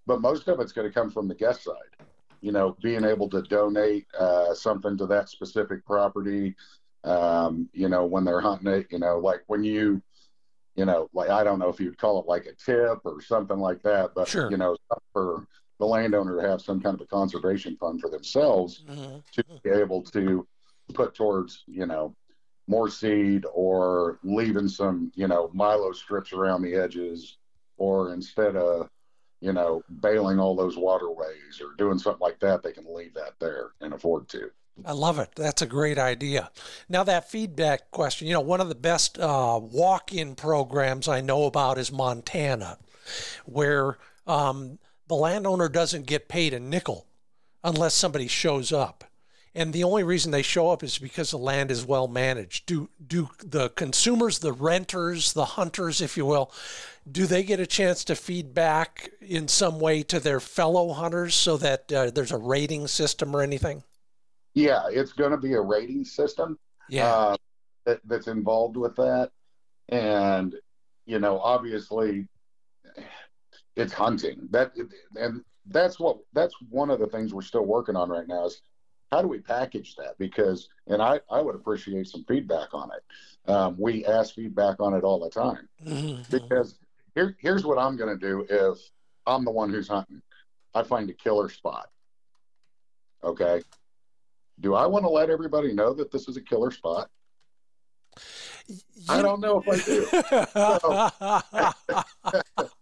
But 0.07 0.21
most 0.21 0.47
of 0.47 0.59
it's 0.59 0.71
going 0.71 0.88
to 0.88 0.93
come 0.93 1.11
from 1.11 1.28
the 1.28 1.36
guest 1.36 1.63
side. 1.63 2.07
You 2.42 2.52
know, 2.52 2.76
being 2.82 3.04
able 3.04 3.30
to 3.30 3.42
donate 3.44 4.06
uh, 4.20 4.54
something 4.54 4.98
to 4.98 5.06
that 5.08 5.30
specific 5.30 5.86
property, 5.86 6.56
um, 7.04 7.70
you 7.74 7.90
know, 7.90 8.06
when 8.06 8.24
they're 8.26 8.42
hunting 8.42 8.68
it, 8.72 8.88
you 8.92 9.00
know, 9.00 9.20
like 9.20 9.44
when 9.48 9.64
you, 9.64 10.02
you 10.76 10.86
know, 10.86 11.10
like 11.14 11.30
I 11.30 11.44
don't 11.44 11.60
know 11.60 11.70
if 11.70 11.80
you'd 11.80 11.98
call 11.98 12.20
it 12.20 12.28
like 12.28 12.46
a 12.46 12.54
tip 12.56 13.00
or 13.06 13.22
something 13.22 13.58
like 13.60 13.82
that, 13.84 14.12
but 14.16 14.28
Sure. 14.28 14.50
you 14.50 14.58
know, 14.58 14.76
for 15.14 15.48
the 15.80 15.86
landowner 15.86 16.42
to 16.42 16.48
have 16.48 16.62
some 16.62 16.82
kind 16.82 16.96
of 16.96 17.02
a 17.02 17.06
conservation 17.08 17.78
fund 17.78 18.00
for 18.02 18.10
themselves 18.10 18.84
Mhm. 18.88 19.24
to 19.34 19.44
be 19.64 19.70
able 19.70 20.02
to 20.02 20.48
put 20.94 21.14
towards, 21.14 21.64
you 21.68 21.86
know, 21.86 22.16
more 22.68 22.90
seed 22.90 23.46
or 23.54 24.20
leaving 24.24 24.68
some, 24.68 25.12
you 25.16 25.28
know, 25.28 25.50
Milo 25.54 25.92
strips 25.92 26.34
around 26.34 26.62
the 26.62 26.74
edges, 26.76 27.38
or 27.78 28.14
instead 28.14 28.56
of, 28.56 28.90
you 29.42 29.54
know, 29.54 29.84
baling 30.02 30.40
all 30.40 30.56
those 30.56 30.78
waterways 30.78 31.62
or 31.62 31.76
doing 31.78 32.00
something 32.00 32.22
like 32.22 32.40
that, 32.40 32.64
they 32.64 32.72
can 32.72 32.86
leave 32.94 33.14
that 33.14 33.34
there 33.40 33.70
and 33.82 33.94
afford 33.94 34.28
to. 34.30 34.50
I 34.84 34.92
love 34.92 35.20
it. 35.20 35.30
That's 35.36 35.62
a 35.62 35.68
great 35.68 35.98
idea. 35.98 36.52
Now, 36.90 37.04
that 37.04 37.30
feedback 37.30 37.92
question, 37.92 38.28
you 38.28 38.34
know, 38.34 38.42
one 38.42 38.60
of 38.60 38.68
the 38.68 38.76
best 38.76 39.18
uh, 39.18 39.60
walk 39.62 40.14
in 40.14 40.36
programs 40.36 41.08
I 41.08 41.22
know 41.22 41.46
about 41.46 41.78
is 41.78 41.92
Montana, 41.92 42.78
where 43.46 43.98
um, 44.28 44.80
the 45.08 45.16
landowner 45.16 45.70
doesn't 45.70 46.08
get 46.08 46.28
paid 46.28 46.54
a 46.54 46.60
nickel 46.60 47.08
unless 47.64 47.94
somebody 47.94 48.28
shows 48.28 48.74
up. 48.74 49.06
And 49.58 49.72
the 49.72 49.86
only 49.86 50.03
reason 50.03 50.32
they 50.32 50.41
show 50.41 50.70
up 50.70 50.84
is 50.84 50.97
because 50.97 51.32
the 51.32 51.38
land 51.38 51.72
is 51.72 51.86
well 51.86 52.10
managed. 52.10 52.66
Do 52.66 52.89
do 53.08 53.30
the 53.41 53.70
consumers, 53.70 54.39
the 54.39 54.51
renters, 54.51 55.32
the 55.32 55.45
hunters, 55.45 56.01
if 56.01 56.18
you 56.18 56.26
will, 56.26 56.51
do 57.10 57.26
they 57.26 57.41
get 57.41 57.62
a 57.62 57.66
chance 57.66 58.03
to 58.06 58.16
feed 58.16 58.53
back 58.53 59.10
in 59.22 59.47
some 59.47 59.80
way 59.80 60.03
to 60.03 60.20
their 60.20 60.41
fellow 60.41 60.91
hunters 60.91 61.36
so 61.36 61.56
that 61.58 61.91
uh, 61.93 62.12
there's 62.12 62.34
a 62.34 62.38
rating 62.38 62.88
system 62.88 63.34
or 63.34 63.41
anything? 63.41 63.84
Yeah, 64.53 64.84
it's 64.89 65.14
going 65.14 65.32
to 65.32 65.38
be 65.38 65.53
a 65.53 65.62
rating 65.62 66.03
system. 66.03 66.60
Yeah. 66.89 67.08
uh, 67.08 67.38
that, 67.86 68.01
that's 68.06 68.28
involved 68.28 68.78
with 68.78 68.95
that. 68.95 69.32
And, 69.89 70.56
you 71.06 71.20
know, 71.20 71.39
obviously 71.39 72.28
it's 73.76 73.93
hunting 73.93 74.47
that, 74.51 74.74
and 75.16 75.43
that's 75.68 75.99
what, 75.99 76.18
that's 76.34 76.56
one 76.70 76.89
of 76.89 76.99
the 76.99 77.08
things 77.08 77.34
we're 77.34 77.41
still 77.41 77.66
working 77.66 77.95
on 77.95 78.10
right 78.10 78.28
now 78.28 78.45
is 78.45 78.62
how 79.12 79.22
do 79.22 79.28
we 79.28 79.39
package 79.39 79.95
that? 79.95 80.18
Because, 80.18 80.70
and 80.88 81.01
I, 81.01 81.20
I 81.30 81.41
would 81.41 81.56
appreciate 81.56 82.08
some 82.08 82.24
feedback 82.28 82.74
on 82.74 82.89
it. 82.91 83.51
Um, 83.51 83.76
we 83.80 84.06
ask 84.06 84.34
feedback 84.36 84.80
on 84.80 84.93
it 84.93 85.03
all 85.03 85.20
the 85.20 85.30
time 85.30 85.70
Mhm. 85.86 86.30
because 86.30 86.80
here, 87.14 87.36
here's 87.39 87.66
what 87.66 87.78
I'm 87.78 87.95
going 87.97 88.18
to 88.18 88.26
do 88.28 88.45
if 88.49 88.78
I'm 89.28 89.45
the 89.45 89.51
one 89.51 89.70
who's 89.70 89.88
hunting. 89.88 90.22
I 90.74 90.84
find 90.84 91.10
a 91.10 91.14
killer 91.14 91.49
spot. 91.49 91.89
Okay. 93.24 93.62
Do 94.60 94.74
I 94.74 94.86
want 94.88 95.03
to 95.06 95.10
let 95.10 95.30
everybody 95.30 95.74
know 95.74 95.93
that 95.93 96.12
this 96.12 96.28
is 96.28 96.38
a 96.38 96.41
killer 96.41 96.72
spot? 96.72 97.10
I 99.10 99.22
don't 99.22 99.39
know 99.41 99.62
if 99.62 99.68
I 99.68 99.78
do. 99.78 100.08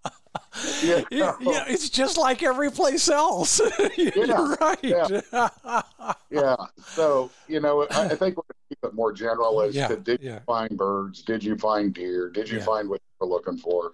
yeah, 0.88 1.01
Yeah. 1.11 1.36
yeah, 1.41 1.63
it's 1.67 1.89
just 1.89 2.17
like 2.17 2.43
every 2.43 2.71
place 2.71 3.09
else. 3.09 3.59
You're 3.97 4.25
Yeah, 4.27 4.55
right. 4.59 4.84
Yeah. 6.29 6.55
So, 6.95 7.29
you 7.47 7.59
know, 7.59 7.88
I, 7.91 8.05
I 8.05 8.15
think 8.15 8.38
we're 8.38 8.43
keep 8.69 8.79
it 8.84 8.93
more 8.93 9.13
general 9.13 9.61
as 9.61 9.75
Yeah, 9.75 9.88
to 9.89 9.97
did 9.97 10.21
yeah. 10.21 10.36
you 10.36 10.39
find 10.45 10.75
birds? 10.77 11.21
Did 11.21 11.43
you 11.43 11.57
find 11.57 11.93
deer? 11.93 12.29
Did 12.29 12.49
you 12.49 12.57
Yeah. 12.57 12.65
find 12.65 12.89
what 12.89 13.01
you 13.01 13.27
were 13.27 13.34
looking 13.34 13.57
for? 13.57 13.93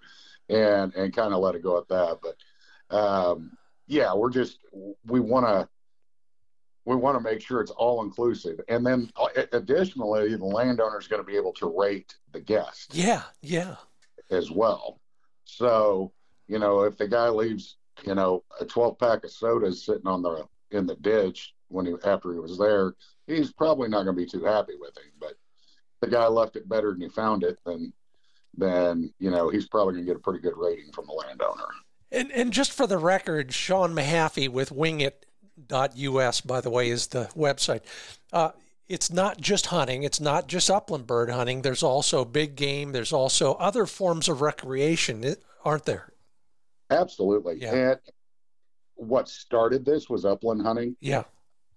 And, 0.49 0.93
and 0.95 1.13
kind 1.15 1.33
of 1.33 1.41
let 1.41 1.55
it 1.55 1.61
go 1.63 1.77
at 1.77 1.87
that. 1.89 2.19
But, 2.23 2.95
um, 2.95 3.55
yeah, 3.87 4.13
we're 4.15 4.31
just, 4.31 4.59
we 5.05 5.19
want 5.19 5.45
to, 5.45 5.67
we 6.85 6.95
want 6.95 7.17
to 7.17 7.21
make 7.21 7.39
sure 7.41 7.61
it's 7.61 7.71
all 7.71 8.01
inclusive. 8.03 8.59
And 8.67 8.83
then 8.85 9.11
uh, 9.15 9.27
additionally, 9.53 10.35
the 10.35 10.45
landowner 10.45 10.97
is 10.99 11.07
going 11.07 11.21
to 11.21 11.25
be 11.27 11.35
able 11.35 11.53
to 11.53 11.71
rate 11.77 12.15
the 12.31 12.39
guest. 12.39 12.95
yeah, 12.95 13.23
yeah. 13.41 13.75
as 14.31 14.49
well. 14.49 14.99
So, 15.45 16.11
you 16.49 16.59
know, 16.59 16.81
if 16.81 16.97
the 16.97 17.07
guy 17.07 17.29
leaves, 17.29 17.77
you 18.03 18.15
know, 18.15 18.43
a 18.59 18.65
12 18.65 18.97
pack 18.97 19.23
of 19.23 19.31
sodas 19.31 19.85
sitting 19.85 20.07
on 20.07 20.21
the 20.21 20.45
in 20.71 20.85
the 20.85 20.95
ditch 20.95 21.53
when 21.69 21.85
he 21.85 21.93
after 22.03 22.33
he 22.33 22.39
was 22.39 22.57
there, 22.57 22.95
he's 23.27 23.53
probably 23.53 23.87
not 23.87 24.03
going 24.03 24.15
to 24.15 24.21
be 24.21 24.25
too 24.25 24.43
happy 24.43 24.73
with 24.79 24.97
him. 24.97 25.11
But 25.19 25.35
the 26.01 26.07
guy 26.07 26.27
left 26.27 26.55
it 26.55 26.67
better 26.67 26.91
than 26.91 27.01
he 27.01 27.09
found 27.09 27.43
it, 27.43 27.59
then 27.65 27.93
then 28.57 29.13
you 29.19 29.29
know 29.29 29.49
he's 29.49 29.67
probably 29.67 29.93
going 29.93 30.05
to 30.05 30.11
get 30.11 30.17
a 30.17 30.23
pretty 30.23 30.39
good 30.39 30.57
rating 30.57 30.91
from 30.91 31.05
the 31.05 31.13
landowner. 31.13 31.67
And 32.11 32.31
and 32.31 32.51
just 32.51 32.71
for 32.71 32.87
the 32.87 32.97
record, 32.97 33.53
Sean 33.53 33.93
Mahaffey 33.93 34.49
with 34.49 34.71
wingit.us, 34.71 36.41
by 36.41 36.61
the 36.61 36.69
way, 36.71 36.89
is 36.89 37.07
the 37.07 37.29
website. 37.35 37.81
Uh, 38.33 38.51
it's 38.87 39.11
not 39.11 39.39
just 39.39 39.67
hunting. 39.67 40.01
It's 40.01 40.19
not 40.19 40.47
just 40.47 40.71
upland 40.71 41.05
bird 41.05 41.29
hunting. 41.29 41.61
There's 41.61 41.83
also 41.83 42.25
big 42.25 42.55
game. 42.55 42.91
There's 42.91 43.13
also 43.13 43.53
other 43.53 43.85
forms 43.85 44.27
of 44.27 44.41
recreation, 44.41 45.35
aren't 45.63 45.85
there? 45.85 46.08
Absolutely. 46.89 47.57
Yeah. 47.59 47.73
And 47.73 47.99
what 48.95 49.29
started 49.29 49.85
this 49.85 50.09
was 50.09 50.25
upland 50.25 50.61
hunting. 50.61 50.95
Yeah. 50.99 51.23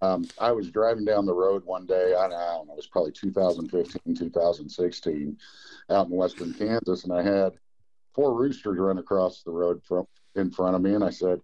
Um, 0.01 0.27
I 0.39 0.51
was 0.51 0.69
driving 0.69 1.05
down 1.05 1.25
the 1.25 1.33
road 1.33 1.63
one 1.63 1.85
day. 1.85 2.13
I 2.13 2.27
don't 2.27 2.67
know. 2.67 2.73
It 2.73 2.75
was 2.75 2.87
probably 2.87 3.13
2015, 3.13 4.15
2016, 4.15 5.37
out 5.89 6.07
in 6.07 6.11
western 6.11 6.53
Kansas, 6.53 7.05
and 7.05 7.13
I 7.13 7.21
had 7.21 7.53
four 8.13 8.33
roosters 8.33 8.77
run 8.77 8.97
across 8.97 9.43
the 9.43 9.51
road 9.51 9.81
from 9.87 10.05
in 10.35 10.51
front 10.51 10.75
of 10.75 10.81
me, 10.81 10.93
and 10.93 11.05
I 11.05 11.09
said, 11.09 11.39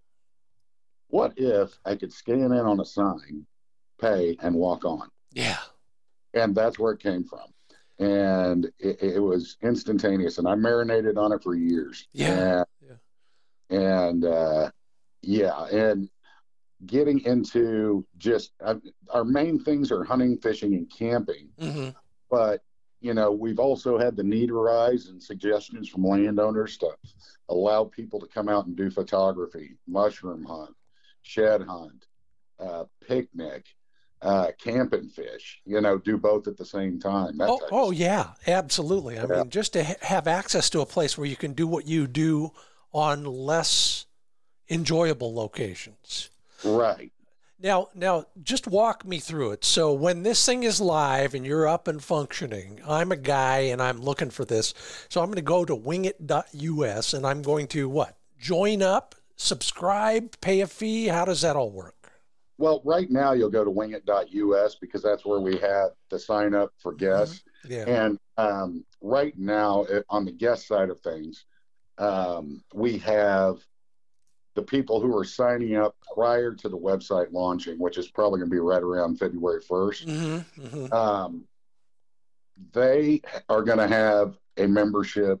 "What 1.08 1.32
if 1.38 1.78
I 1.86 1.96
could 1.96 2.12
scan 2.12 2.52
in 2.52 2.52
on 2.52 2.80
a 2.80 2.84
sign, 2.84 3.46
pay, 3.98 4.36
and 4.42 4.54
walk 4.54 4.84
on?" 4.84 5.08
Yeah. 5.32 5.58
And 6.34 6.54
that's 6.54 6.78
where 6.78 6.92
it 6.92 7.00
came 7.00 7.24
from, 7.24 7.54
and 7.98 8.66
it, 8.78 9.02
it 9.02 9.22
was 9.22 9.56
instantaneous. 9.62 10.36
And 10.36 10.46
I 10.46 10.54
marinated 10.54 11.16
on 11.16 11.32
it 11.32 11.42
for 11.42 11.54
years. 11.54 12.08
Yeah. 12.12 12.58
And, 12.58 12.66
and 13.70 14.24
uh, 14.24 14.70
yeah, 15.22 15.64
and 15.66 16.08
getting 16.86 17.20
into 17.20 18.04
just 18.18 18.52
uh, 18.64 18.74
our 19.10 19.24
main 19.24 19.58
things 19.62 19.92
are 19.92 20.04
hunting, 20.04 20.36
fishing, 20.38 20.74
and 20.74 20.90
camping. 20.90 21.48
hmm 21.58 21.88
But 22.30 22.62
you 23.00 23.14
know, 23.14 23.32
we've 23.32 23.58
also 23.58 23.96
had 23.98 24.14
the 24.16 24.22
need 24.22 24.50
arise 24.50 25.06
and 25.06 25.22
suggestions 25.22 25.88
from 25.88 26.04
landowners 26.04 26.76
to 26.78 26.90
allow 27.48 27.84
people 27.84 28.20
to 28.20 28.26
come 28.26 28.48
out 28.48 28.66
and 28.66 28.76
do 28.76 28.90
photography, 28.90 29.76
mushroom 29.86 30.44
hunt, 30.44 30.74
shed 31.22 31.62
hunt, 31.62 32.06
uh, 32.58 32.84
picnic, 33.06 33.64
uh, 34.20 34.48
camp 34.62 34.92
and 34.92 35.10
fish. 35.10 35.62
You 35.64 35.80
know, 35.80 35.96
do 35.96 36.18
both 36.18 36.46
at 36.46 36.58
the 36.58 36.64
same 36.64 37.00
time. 37.00 37.38
That 37.38 37.48
Oh, 37.48 37.60
oh 37.70 37.90
yeah, 37.90 38.32
absolutely. 38.46 39.18
I 39.18 39.22
Yeah. 39.22 39.36
mean, 39.38 39.50
just 39.50 39.72
to 39.74 39.84
ha- 39.84 39.94
have 40.02 40.26
access 40.26 40.68
to 40.70 40.80
a 40.80 40.86
place 40.86 41.16
where 41.16 41.26
you 41.26 41.36
can 41.36 41.54
do 41.54 41.66
what 41.66 41.86
you 41.86 42.06
do 42.06 42.52
on 42.92 43.24
less 43.24 44.06
enjoyable 44.68 45.34
locations. 45.34 46.30
right. 46.64 47.12
Now, 47.62 47.88
now, 47.94 48.24
just 48.42 48.66
walk 48.66 49.04
me 49.04 49.18
through 49.18 49.50
it. 49.50 49.66
So, 49.66 49.92
when 49.92 50.22
this 50.22 50.44
thing 50.46 50.62
is 50.62 50.80
live 50.80 51.34
and 51.34 51.44
you're 51.44 51.68
up 51.68 51.88
and 51.88 52.02
functioning, 52.02 52.80
I'm 52.88 53.12
a 53.12 53.16
guy 53.16 53.58
and 53.58 53.82
I'm 53.82 54.00
looking 54.00 54.30
for 54.30 54.46
this. 54.46 54.72
So, 55.10 55.20
I'm 55.20 55.26
going 55.26 55.36
to 55.36 55.42
go 55.42 55.66
to 55.66 55.76
wingit.us 55.76 57.12
and 57.12 57.26
I'm 57.26 57.42
going 57.42 57.66
to 57.68 57.86
what? 57.86 58.16
Join 58.38 58.80
up, 58.80 59.14
subscribe, 59.36 60.40
pay 60.40 60.62
a 60.62 60.66
fee. 60.66 61.08
How 61.08 61.26
does 61.26 61.42
that 61.42 61.54
all 61.54 61.70
work? 61.70 62.12
Well, 62.56 62.80
right 62.84 63.10
now 63.10 63.32
you'll 63.32 63.50
go 63.50 63.64
to 63.64 63.70
wingit.us 63.70 64.76
because 64.76 65.02
that's 65.02 65.26
where 65.26 65.40
we 65.40 65.58
have 65.58 65.90
the 66.08 66.18
sign 66.18 66.54
up 66.54 66.72
for 66.78 66.94
guests. 66.94 67.42
Yeah. 67.68 67.84
And 67.86 68.18
um, 68.38 68.84
right 69.02 69.36
now, 69.38 69.86
on 70.08 70.24
the 70.24 70.32
guest 70.32 70.66
side 70.66 70.88
of 70.88 71.00
things, 71.00 71.44
um, 72.00 72.64
we 72.74 72.98
have 72.98 73.58
the 74.54 74.62
people 74.62 75.00
who 75.00 75.16
are 75.16 75.24
signing 75.24 75.76
up 75.76 75.96
prior 76.14 76.54
to 76.54 76.68
the 76.68 76.76
website 76.76 77.30
launching, 77.32 77.78
which 77.78 77.98
is 77.98 78.10
probably 78.10 78.40
going 78.40 78.50
to 78.50 78.54
be 78.54 78.58
right 78.58 78.82
around 78.82 79.18
February 79.18 79.60
1st. 79.62 80.06
Mm-hmm, 80.06 80.62
mm-hmm. 80.66 80.92
Um, 80.92 81.44
they 82.72 83.20
are 83.48 83.62
going 83.62 83.78
to 83.78 83.86
have 83.86 84.36
a 84.56 84.66
membership 84.66 85.40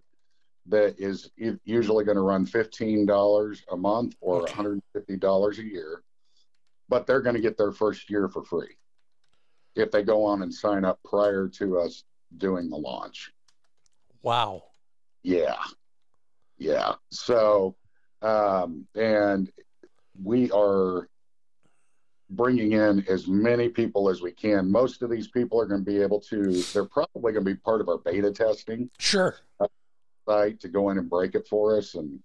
that 0.66 0.94
is 0.98 1.30
usually 1.64 2.04
going 2.04 2.16
to 2.16 2.22
run 2.22 2.46
$15 2.46 3.60
a 3.72 3.76
month 3.76 4.14
or 4.20 4.42
Okay. 4.42 4.52
$150 4.52 5.58
a 5.58 5.62
year, 5.64 6.02
but 6.88 7.06
they're 7.06 7.22
going 7.22 7.34
to 7.34 7.42
get 7.42 7.56
their 7.56 7.72
first 7.72 8.08
year 8.10 8.28
for 8.28 8.44
free 8.44 8.76
if 9.74 9.90
they 9.90 10.02
go 10.02 10.24
on 10.24 10.42
and 10.42 10.52
sign 10.52 10.84
up 10.84 11.00
prior 11.04 11.48
to 11.48 11.78
us 11.80 12.04
doing 12.36 12.68
the 12.68 12.76
launch. 12.76 13.32
Wow. 14.22 14.64
Yeah. 15.22 15.56
Yeah. 16.60 16.92
So, 17.10 17.74
um, 18.22 18.86
and 18.94 19.50
we 20.22 20.50
are 20.52 21.08
bringing 22.28 22.72
in 22.72 23.04
as 23.08 23.26
many 23.26 23.68
people 23.68 24.08
as 24.08 24.20
we 24.20 24.30
can. 24.30 24.70
Most 24.70 25.02
of 25.02 25.10
these 25.10 25.26
people 25.26 25.60
are 25.60 25.66
going 25.66 25.84
to 25.84 25.90
be 25.90 26.00
able 26.00 26.20
to, 26.20 26.62
they're 26.72 26.84
probably 26.84 27.32
going 27.32 27.44
to 27.44 27.50
be 27.50 27.56
part 27.56 27.80
of 27.80 27.88
our 27.88 27.98
beta 27.98 28.30
testing 28.30 28.88
Sure. 28.98 29.36
site 30.28 30.60
to 30.60 30.68
go 30.68 30.90
in 30.90 30.98
and 30.98 31.10
break 31.10 31.34
it 31.34 31.48
for 31.48 31.76
us 31.76 31.94
and 31.94 32.20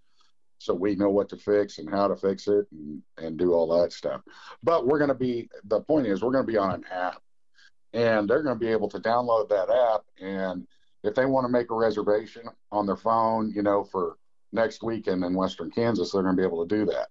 so 0.57 0.73
we 0.73 0.95
know 0.95 1.09
what 1.09 1.29
to 1.29 1.37
fix 1.37 1.79
and 1.79 1.89
how 1.89 2.07
to 2.07 2.15
fix 2.15 2.47
it 2.47 2.65
and, 2.71 3.01
and 3.17 3.37
do 3.37 3.53
all 3.53 3.81
that 3.81 3.91
stuff. 3.91 4.21
But 4.63 4.85
we're 4.85 4.99
going 4.99 5.09
to 5.09 5.13
be, 5.13 5.49
the 5.65 5.81
point 5.81 6.07
is, 6.07 6.21
we're 6.21 6.31
going 6.31 6.45
to 6.45 6.51
be 6.51 6.57
on 6.57 6.73
an 6.73 6.83
app 6.91 7.21
and 7.93 8.29
they're 8.29 8.43
going 8.43 8.57
to 8.57 8.65
be 8.65 8.71
able 8.71 8.89
to 8.89 8.99
download 8.99 9.49
that 9.49 9.69
app. 9.69 10.01
And 10.21 10.67
if 11.03 11.13
they 11.15 11.25
want 11.25 11.45
to 11.45 11.51
make 11.51 11.71
a 11.71 11.75
reservation 11.75 12.43
on 12.71 12.85
their 12.85 12.95
phone, 12.95 13.51
you 13.55 13.63
know, 13.63 13.83
for 13.83 14.17
next 14.55 14.83
weekend 14.83 15.23
in 15.23 15.33
Western 15.33 15.69
Kansas, 15.69 16.11
they're 16.11 16.23
going 16.23 16.35
to 16.35 16.41
be 16.41 16.45
able 16.45 16.65
to 16.65 16.75
do 16.75 16.85
that. 16.85 17.07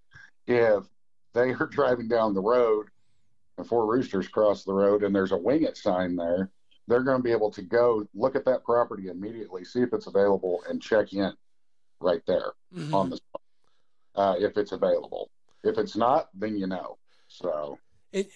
If 0.46 0.84
they 1.32 1.50
are 1.50 1.66
driving 1.70 2.08
down 2.08 2.34
the 2.34 2.40
road 2.40 2.88
and 3.58 3.66
four 3.66 3.86
roosters 3.86 4.26
cross 4.28 4.64
the 4.64 4.72
road 4.72 5.04
and 5.04 5.14
there's 5.14 5.32
a 5.32 5.36
wing 5.36 5.62
it 5.62 5.76
sign 5.76 6.16
there, 6.16 6.50
they're 6.88 7.02
going 7.02 7.18
to 7.18 7.22
be 7.22 7.32
able 7.32 7.50
to 7.52 7.62
go 7.62 8.06
look 8.14 8.36
at 8.36 8.44
that 8.44 8.64
property 8.64 9.08
immediately, 9.08 9.64
see 9.64 9.80
if 9.80 9.92
it's 9.92 10.06
available, 10.06 10.62
and 10.68 10.82
check 10.82 11.12
in 11.12 11.32
right 12.00 12.22
there 12.26 12.52
mm-hmm. 12.74 12.94
on 12.94 13.10
the 13.10 13.16
spot 13.16 13.42
uh, 14.16 14.34
if 14.38 14.56
it's 14.56 14.72
available. 14.72 15.30
If 15.62 15.78
it's 15.78 15.96
not, 15.96 16.28
then 16.34 16.58
you 16.58 16.66
know. 16.66 16.98
So. 17.28 17.78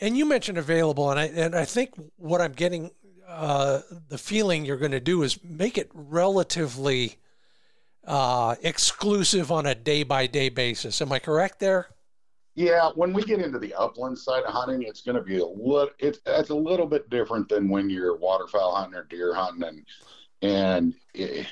And 0.01 0.17
you 0.17 0.25
mentioned 0.25 0.59
available, 0.59 1.11
and 1.11 1.21
I 1.21 1.27
and 1.27 1.55
I 1.55 1.65
think 1.65 1.95
what 2.17 2.41
I'm 2.41 2.53
getting 2.53 2.91
uh, 3.29 3.81
the 4.09 4.19
feeling 4.19 4.65
you're 4.65 4.79
going 4.79 4.91
to 4.93 5.01
do 5.01 5.23
is 5.23 5.39
make 5.45 5.79
it 5.79 5.89
relatively 5.93 7.19
uh, 8.09 8.57
exclusive 8.63 9.53
on 9.53 9.67
a 9.67 9.75
day 9.75 10.03
by 10.03 10.27
day 10.27 10.49
basis. 10.49 11.01
Am 11.01 11.13
I 11.13 11.19
correct 11.19 11.61
there? 11.61 11.89
Yeah, 12.55 12.91
when 12.97 13.13
we 13.13 13.23
get 13.23 13.41
into 13.41 13.61
the 13.61 13.73
upland 13.75 14.19
side 14.19 14.43
of 14.43 14.53
hunting, 14.53 14.83
it's 14.83 15.03
going 15.03 15.15
to 15.15 15.23
be 15.23 15.39
a 15.39 15.47
little. 15.47 15.91
It's 16.01 16.19
it's 16.27 16.51
a 16.51 16.55
little 16.55 16.87
bit 16.87 17.09
different 17.09 17.49
than 17.49 17.69
when 17.69 17.89
you're 17.89 18.17
waterfowl 18.17 18.75
hunting 18.75 18.99
or 18.99 19.05
deer 19.05 19.33
hunting, 19.33 19.63
and 19.63 19.85
and 20.43 20.95
it, 21.15 21.47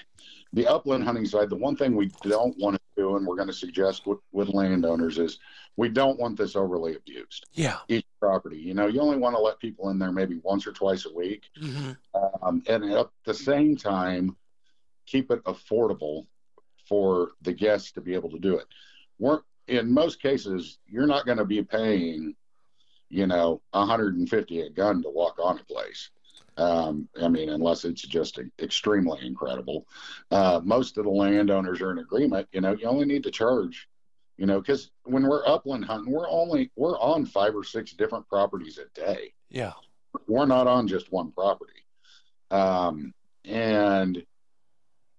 the 0.53 0.67
upland 0.67 1.05
hunting 1.05 1.27
side. 1.27 1.51
The 1.51 1.57
one 1.57 1.77
thing 1.77 1.95
we 1.95 2.11
don't 2.23 2.57
want 2.59 2.75
to 2.75 2.83
do, 2.97 3.17
and 3.17 3.27
we're 3.27 3.37
going 3.37 3.47
to 3.47 3.55
suggest 3.55 4.07
with, 4.07 4.19
with 4.33 4.49
landowners, 4.49 5.19
is 5.19 5.39
we 5.77 5.91
don't 5.91 6.19
want 6.19 6.39
this 6.39 6.57
overly 6.57 6.97
abused. 6.97 7.47
Yeah, 7.53 7.79
each 7.87 8.07
property. 8.19 8.59
You 8.59 8.75
know, 8.75 8.89
you 8.89 9.01
only 9.01 9.19
want 9.19 9.37
to 9.37 9.41
let 9.41 9.61
people 9.61 9.91
in 9.91 10.01
there 10.01 10.11
maybe 10.11 10.41
once 10.43 10.67
or 10.67 10.73
twice 10.73 11.07
a 11.07 11.15
week, 11.15 11.45
mm-hmm. 11.61 11.93
um, 12.43 12.65
and 12.67 12.85
at 12.85 13.11
the 13.25 13.35
same 13.35 13.77
time, 13.77 14.35
keep 15.07 15.31
it 15.31 15.45
affordable 15.45 16.27
for 16.89 17.33
the 17.43 17.53
guests 17.53 17.93
to 17.93 18.01
be 18.01 18.15
able 18.15 18.31
to 18.31 18.39
do 18.39 18.57
it. 18.57 18.67
We're 19.19 19.41
in 19.69 19.93
most 19.93 20.23
cases, 20.23 20.79
you're 20.87 21.07
not 21.07 21.27
going 21.27 21.39
to 21.39 21.45
be 21.45 21.63
paying, 21.63 22.35
you 23.09 23.27
know, 23.27 23.61
150 23.73 24.61
a 24.61 24.71
gun 24.71 25.03
to 25.03 25.11
walk 25.11 25.39
on 25.43 25.59
a 25.59 25.65
place. 25.65 26.11
Um, 26.57 27.09
I 27.21 27.29
mean, 27.29 27.51
unless 27.51 27.85
it's 27.85 28.01
just 28.01 28.39
extremely 28.61 29.27
incredible. 29.27 29.87
Uh, 30.31 30.61
most 30.65 30.97
of 30.97 31.05
the 31.05 31.11
landowners 31.11 31.81
are 31.83 31.91
in 31.91 31.99
agreement. 31.99 32.49
You 32.53 32.63
know, 32.63 32.73
you 32.73 32.87
only 32.87 33.05
need 33.05 33.25
to 33.25 33.31
charge. 33.31 33.89
You 34.39 34.47
know, 34.47 34.61
because 34.61 34.91
when 35.05 35.27
we're 35.27 35.47
upland 35.47 35.87
hunting, 35.87 36.13
we're 36.13 36.29
only 36.29 36.71
we're 36.77 36.99
on 36.99 37.25
five 37.25 37.55
or 37.55 37.65
six 37.65 37.93
different 37.93 38.29
properties 38.29 38.79
a 38.79 38.85
day. 38.99 39.33
Yeah, 39.49 39.73
we're 40.27 40.47
not 40.47 40.67
on 40.67 40.89
just 40.89 41.11
one 41.11 41.33
property. 41.33 41.73
Um, 42.51 43.15
and 43.45 44.23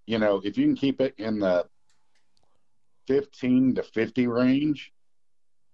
you 0.07 0.17
know, 0.17 0.41
if 0.43 0.57
you 0.57 0.65
can 0.65 0.75
keep 0.75 0.99
it 1.01 1.13
in 1.17 1.39
the 1.39 1.67
15 3.07 3.75
to 3.75 3.83
50 3.83 4.27
range, 4.27 4.91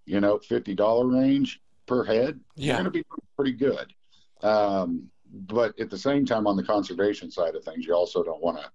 you 0.05 0.19
know, 0.19 0.37
$50 0.37 1.13
range 1.13 1.61
per 1.85 2.03
head, 2.03 2.39
yeah. 2.55 2.65
you're 2.65 2.73
going 2.75 2.85
to 2.85 2.91
be 2.91 3.03
pretty 3.37 3.53
good. 3.53 3.93
Um, 4.41 5.09
but 5.31 5.79
at 5.79 5.89
the 5.89 5.97
same 5.97 6.25
time, 6.25 6.47
on 6.47 6.57
the 6.57 6.63
conservation 6.63 7.31
side 7.31 7.55
of 7.55 7.63
things, 7.63 7.85
you 7.85 7.93
also 7.93 8.23
don't 8.23 8.41
want 8.41 8.57
to 8.57 8.69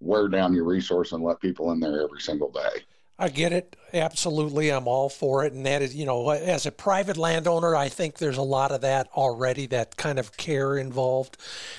wear 0.00 0.28
down 0.28 0.54
your 0.54 0.64
resource 0.64 1.12
and 1.12 1.22
let 1.22 1.40
people 1.40 1.72
in 1.72 1.80
there 1.80 2.02
every 2.02 2.20
single 2.20 2.50
day. 2.50 2.82
I 3.18 3.28
get 3.28 3.52
it. 3.52 3.76
Absolutely. 3.92 4.70
I'm 4.70 4.88
all 4.88 5.10
for 5.10 5.44
it. 5.44 5.52
And 5.52 5.66
that 5.66 5.82
is, 5.82 5.94
you 5.94 6.06
know, 6.06 6.30
as 6.30 6.64
a 6.64 6.72
private 6.72 7.18
landowner, 7.18 7.76
I 7.76 7.90
think 7.90 8.16
there's 8.16 8.38
a 8.38 8.42
lot 8.42 8.72
of 8.72 8.80
that 8.80 9.08
already, 9.14 9.66
that 9.66 9.96
kind 9.96 10.18
of 10.18 10.38
care 10.38 10.78
involved, 10.78 11.36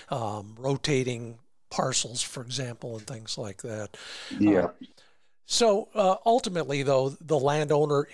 um, 0.10 0.56
rotating 0.60 1.40
parcels, 1.72 2.22
for 2.22 2.44
example, 2.44 2.98
and 2.98 3.08
things 3.08 3.38
like 3.38 3.64
that. 3.64 3.98
Yeah. 4.40 4.66
Uh, 4.66 4.72
so 5.46 5.90
uh, 5.96 6.18
ultimately, 6.26 6.84
though, 6.84 7.10
the 7.10 7.40
landowner, 7.40 8.08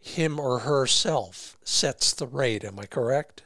him 0.00 0.40
or 0.40 0.58
herself, 0.58 1.56
sets 1.62 2.12
the 2.12 2.26
rate. 2.26 2.64
Am 2.64 2.78
I 2.80 2.86
correct? 2.86 3.44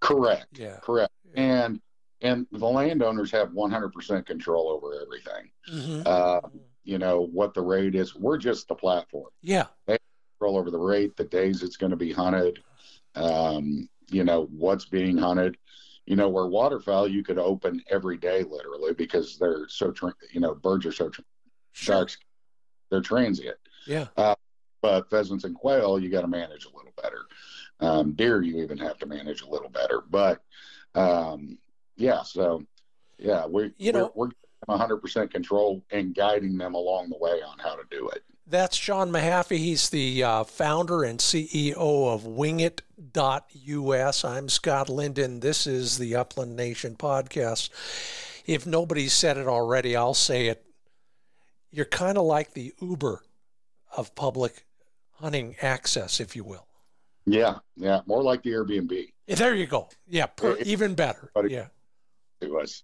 Correct. 0.00 0.58
Yeah. 0.58 0.78
Correct. 0.82 1.12
Yeah. 1.34 1.42
And 1.42 1.80
and 2.22 2.46
the 2.52 2.66
landowners 2.66 3.32
have 3.32 3.48
100% 3.48 4.26
control 4.26 4.68
over 4.68 4.94
everything. 5.02 5.50
Mm-hmm. 5.72 6.02
Uh, 6.06 6.40
you 6.84 6.98
know 6.98 7.26
what 7.32 7.52
the 7.52 7.60
rate 7.60 7.94
is. 7.94 8.14
We're 8.14 8.38
just 8.38 8.68
the 8.68 8.74
platform. 8.74 9.30
Yeah. 9.42 9.66
They 9.86 9.98
control 10.38 10.56
over 10.56 10.70
the 10.70 10.78
rate, 10.78 11.16
the 11.16 11.24
days 11.24 11.62
it's 11.62 11.76
going 11.76 11.90
to 11.90 11.96
be 11.96 12.12
hunted. 12.12 12.60
Um, 13.14 13.88
you 14.08 14.24
know 14.24 14.48
what's 14.50 14.84
being 14.84 15.16
hunted. 15.16 15.56
You 16.06 16.16
know 16.16 16.28
where 16.28 16.46
waterfowl 16.46 17.06
you 17.08 17.22
could 17.22 17.38
open 17.38 17.82
every 17.90 18.16
day 18.16 18.42
literally 18.42 18.92
because 18.92 19.38
they're 19.38 19.68
so 19.68 19.92
tra- 19.92 20.14
you 20.32 20.40
know 20.40 20.54
birds 20.54 20.84
are 20.84 20.92
so 20.92 21.08
tra- 21.08 21.24
sure. 21.72 21.94
sharks 21.94 22.18
they're 22.90 23.00
transient. 23.00 23.56
Yeah. 23.86 24.06
Uh, 24.16 24.34
but 24.82 25.08
pheasants 25.08 25.44
and 25.44 25.54
quail, 25.54 25.98
you 25.98 26.10
got 26.10 26.20
to 26.20 26.28
manage 26.28 26.66
a 26.66 26.76
little 26.76 26.92
better. 27.00 27.22
Um, 27.80 28.12
deer, 28.12 28.42
you 28.42 28.62
even 28.62 28.78
have 28.78 28.98
to 28.98 29.06
manage 29.06 29.42
a 29.42 29.48
little 29.48 29.70
better. 29.70 30.02
But 30.08 30.42
um, 30.94 31.58
yeah, 31.96 32.22
so 32.22 32.62
yeah, 33.18 33.46
we 33.46 33.72
you 33.78 33.92
know 33.92 34.12
we're, 34.14 34.28
we're 34.68 34.76
100% 34.76 35.30
control 35.30 35.82
and 35.90 36.14
guiding 36.14 36.58
them 36.58 36.74
along 36.74 37.08
the 37.08 37.18
way 37.18 37.40
on 37.42 37.58
how 37.58 37.74
to 37.74 37.82
do 37.90 38.08
it. 38.10 38.22
That's 38.46 38.76
Sean 38.76 39.10
Mahaffey. 39.10 39.58
He's 39.58 39.88
the 39.88 40.22
uh, 40.22 40.44
founder 40.44 41.04
and 41.04 41.18
CEO 41.18 41.76
of 41.76 42.26
Wingit.us. 43.12 44.24
I'm 44.24 44.48
Scott 44.48 44.88
Linden. 44.88 45.40
This 45.40 45.66
is 45.66 45.98
the 45.98 46.16
Upland 46.16 46.56
Nation 46.56 46.96
podcast. 46.96 47.70
If 48.46 48.66
nobody's 48.66 49.12
said 49.12 49.36
it 49.36 49.46
already, 49.46 49.96
I'll 49.96 50.14
say 50.14 50.46
it 50.46 50.64
you're 51.72 51.86
kind 51.86 52.18
of 52.18 52.24
like 52.24 52.52
the 52.52 52.72
Uber 52.80 53.22
of 53.96 54.14
public 54.14 54.66
hunting 55.14 55.56
access, 55.62 56.20
if 56.20 56.36
you 56.36 56.44
will. 56.44 56.66
Yeah, 57.24 57.58
yeah, 57.76 58.00
more 58.06 58.22
like 58.22 58.42
the 58.42 58.50
Airbnb. 58.50 59.08
There 59.26 59.54
you 59.54 59.66
go. 59.66 59.88
Yeah, 60.06 60.26
per, 60.26 60.52
it, 60.52 60.66
even 60.66 60.94
better. 60.94 61.30
yeah, 61.48 61.68
it 62.40 62.50
was, 62.50 62.82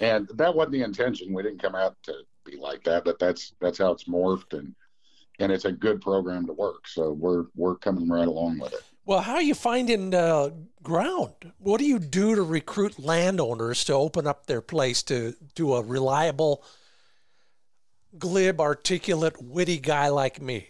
and 0.00 0.28
that 0.34 0.54
wasn't 0.54 0.72
the 0.72 0.82
intention. 0.82 1.32
We 1.32 1.42
didn't 1.42 1.60
come 1.60 1.74
out 1.74 1.96
to 2.04 2.14
be 2.44 2.56
like 2.56 2.84
that, 2.84 3.04
but 3.04 3.18
that's 3.18 3.54
that's 3.60 3.78
how 3.78 3.90
it's 3.90 4.04
morphed, 4.04 4.56
and 4.56 4.74
and 5.38 5.50
it's 5.50 5.64
a 5.64 5.72
good 5.72 6.00
program 6.00 6.46
to 6.46 6.52
work. 6.52 6.86
So 6.86 7.12
we're 7.12 7.46
we're 7.56 7.76
coming 7.76 8.08
right 8.08 8.28
along 8.28 8.58
with 8.58 8.74
it. 8.74 8.82
Well, 9.04 9.20
how 9.20 9.34
are 9.34 9.42
you 9.42 9.54
finding 9.54 10.14
uh, 10.14 10.50
ground? 10.82 11.52
What 11.58 11.78
do 11.78 11.86
you 11.86 11.98
do 11.98 12.34
to 12.34 12.42
recruit 12.42 12.98
landowners 12.98 13.84
to 13.84 13.94
open 13.94 14.26
up 14.26 14.46
their 14.46 14.60
place 14.60 15.02
to 15.04 15.34
to 15.56 15.74
a 15.74 15.82
reliable 15.82 16.64
glib, 18.18 18.60
articulate, 18.60 19.40
witty 19.42 19.78
guy 19.78 20.08
like 20.08 20.40
me? 20.40 20.68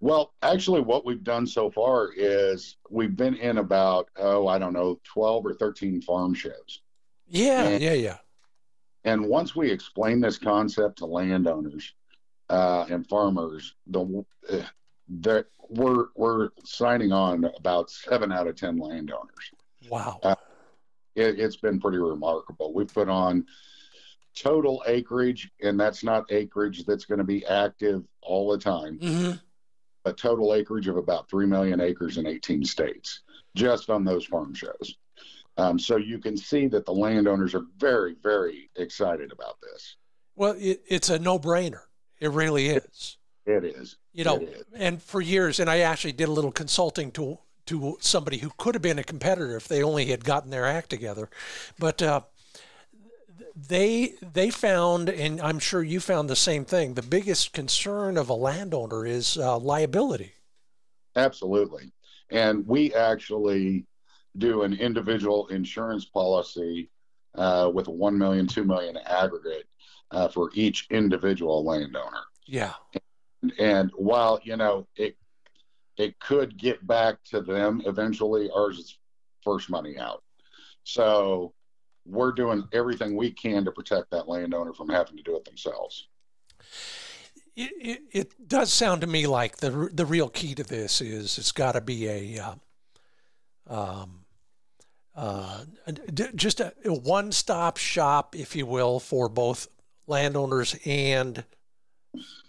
Well, 0.00 0.34
actually, 0.42 0.82
what 0.82 1.06
we've 1.06 1.24
done 1.24 1.46
so 1.46 1.70
far 1.70 2.10
is 2.14 2.76
we've 2.90 3.16
been 3.16 3.34
in 3.34 3.58
about, 3.58 4.08
oh, 4.16 4.46
I 4.46 4.58
don't 4.58 4.74
know, 4.74 5.00
12 5.04 5.46
or 5.46 5.54
13 5.54 6.02
farm 6.02 6.34
shows. 6.34 6.82
Yeah, 7.26 7.64
and, 7.64 7.82
yeah, 7.82 7.94
yeah. 7.94 8.18
And 9.04 9.26
once 9.26 9.56
we 9.56 9.70
explain 9.70 10.20
this 10.20 10.36
concept 10.36 10.98
to 10.98 11.06
landowners 11.06 11.94
uh, 12.50 12.84
and 12.90 13.08
farmers, 13.08 13.74
the, 13.86 14.24
uh, 14.50 14.62
that 15.08 15.46
we're 15.68 16.06
we're 16.14 16.50
signing 16.64 17.12
on 17.12 17.44
about 17.56 17.90
seven 17.90 18.32
out 18.32 18.46
of 18.46 18.56
ten 18.56 18.78
landowners. 18.78 19.52
Wow, 19.88 20.18
uh, 20.22 20.34
it, 21.14 21.38
has 21.38 21.56
been 21.56 21.80
pretty 21.80 21.98
remarkable. 21.98 22.72
We've 22.72 22.92
put 22.92 23.08
on 23.08 23.46
total 24.36 24.82
acreage, 24.86 25.50
and 25.62 25.80
that's 25.80 26.04
not 26.04 26.30
acreage 26.30 26.84
that's 26.84 27.04
going 27.04 27.18
to 27.18 27.24
be 27.24 27.44
active 27.46 28.04
all 28.20 28.50
the 28.50 28.58
time, 28.58 28.98
mm-hmm. 28.98 29.32
a 30.04 30.12
total 30.12 30.54
acreage 30.54 30.88
of 30.88 30.96
about 30.96 31.30
3 31.30 31.46
million 31.46 31.80
acres 31.80 32.18
in 32.18 32.26
18 32.26 32.64
states 32.64 33.22
just 33.56 33.88
on 33.88 34.04
those 34.04 34.26
farm 34.26 34.54
shows. 34.54 34.96
Um, 35.56 35.78
so 35.78 35.96
you 35.96 36.18
can 36.18 36.36
see 36.36 36.66
that 36.68 36.84
the 36.84 36.92
landowners 36.92 37.54
are 37.54 37.64
very, 37.78 38.14
very 38.22 38.70
excited 38.76 39.32
about 39.32 39.56
this. 39.62 39.96
Well, 40.34 40.54
it, 40.58 40.82
it's 40.86 41.08
a 41.08 41.18
no 41.18 41.38
brainer. 41.38 41.80
It 42.20 42.30
really 42.30 42.68
is. 42.68 43.16
It 43.46 43.64
is. 43.64 43.96
You 44.12 44.24
know, 44.24 44.46
and 44.74 45.00
for 45.00 45.20
years, 45.20 45.60
and 45.60 45.70
I 45.70 45.78
actually 45.78 46.12
did 46.12 46.28
a 46.28 46.32
little 46.32 46.52
consulting 46.52 47.12
to 47.12 47.38
to 47.66 47.96
somebody 48.00 48.38
who 48.38 48.50
could 48.58 48.74
have 48.74 48.82
been 48.82 48.98
a 48.98 49.04
competitor 49.04 49.56
if 49.56 49.66
they 49.66 49.82
only 49.82 50.06
had 50.06 50.24
gotten 50.24 50.50
their 50.50 50.66
act 50.66 50.88
together. 50.90 51.28
But 51.78 52.00
uh, 52.02 52.20
they 53.54 54.14
they 54.20 54.50
found, 54.50 55.08
and 55.08 55.40
I'm 55.40 55.60
sure 55.60 55.82
you 55.82 56.00
found 56.00 56.28
the 56.28 56.36
same 56.36 56.64
thing. 56.64 56.94
The 56.94 57.02
biggest 57.02 57.52
concern 57.52 58.16
of 58.16 58.28
a 58.28 58.34
landowner 58.34 59.06
is 59.06 59.36
uh, 59.36 59.58
liability. 59.58 60.32
Absolutely, 61.14 61.92
and 62.30 62.66
we 62.66 62.92
actually 62.94 63.86
do 64.38 64.62
an 64.62 64.74
individual 64.74 65.46
insurance 65.48 66.04
policy 66.04 66.90
uh, 67.36 67.70
with 67.72 67.86
a 67.86 67.92
one 67.92 68.18
million, 68.18 68.46
two 68.46 68.64
million 68.64 68.96
aggregate 69.06 69.66
uh, 70.10 70.28
for 70.28 70.50
each 70.54 70.86
individual 70.90 71.64
landowner. 71.64 72.24
Yeah. 72.46 72.74
And 73.58 73.90
while 73.96 74.40
you 74.42 74.56
know 74.56 74.86
it 74.96 75.16
it 75.96 76.18
could 76.20 76.56
get 76.58 76.86
back 76.86 77.16
to 77.24 77.40
them 77.40 77.82
eventually 77.86 78.50
ours 78.54 78.78
is 78.78 78.98
first 79.42 79.70
money 79.70 79.98
out. 79.98 80.22
So 80.84 81.54
we're 82.04 82.32
doing 82.32 82.64
everything 82.72 83.16
we 83.16 83.30
can 83.30 83.64
to 83.64 83.72
protect 83.72 84.10
that 84.10 84.28
landowner 84.28 84.72
from 84.72 84.88
having 84.88 85.16
to 85.16 85.22
do 85.22 85.36
it 85.36 85.44
themselves. 85.44 86.08
It, 87.56 87.72
it, 87.80 88.02
it 88.12 88.48
does 88.48 88.72
sound 88.72 89.00
to 89.00 89.06
me 89.06 89.26
like 89.26 89.56
the 89.56 89.88
the 89.92 90.04
real 90.04 90.28
key 90.28 90.54
to 90.54 90.62
this 90.62 91.00
is 91.00 91.38
it's 91.38 91.52
got 91.52 91.72
to 91.72 91.80
be 91.80 92.08
a 92.08 92.38
uh, 92.38 92.54
um, 93.68 94.26
uh, 95.14 95.64
just 96.34 96.60
a, 96.60 96.74
a 96.84 96.92
one-stop 96.92 97.78
shop, 97.78 98.36
if 98.36 98.54
you 98.54 98.66
will, 98.66 99.00
for 99.00 99.30
both 99.30 99.68
landowners 100.06 100.76
and 100.84 101.44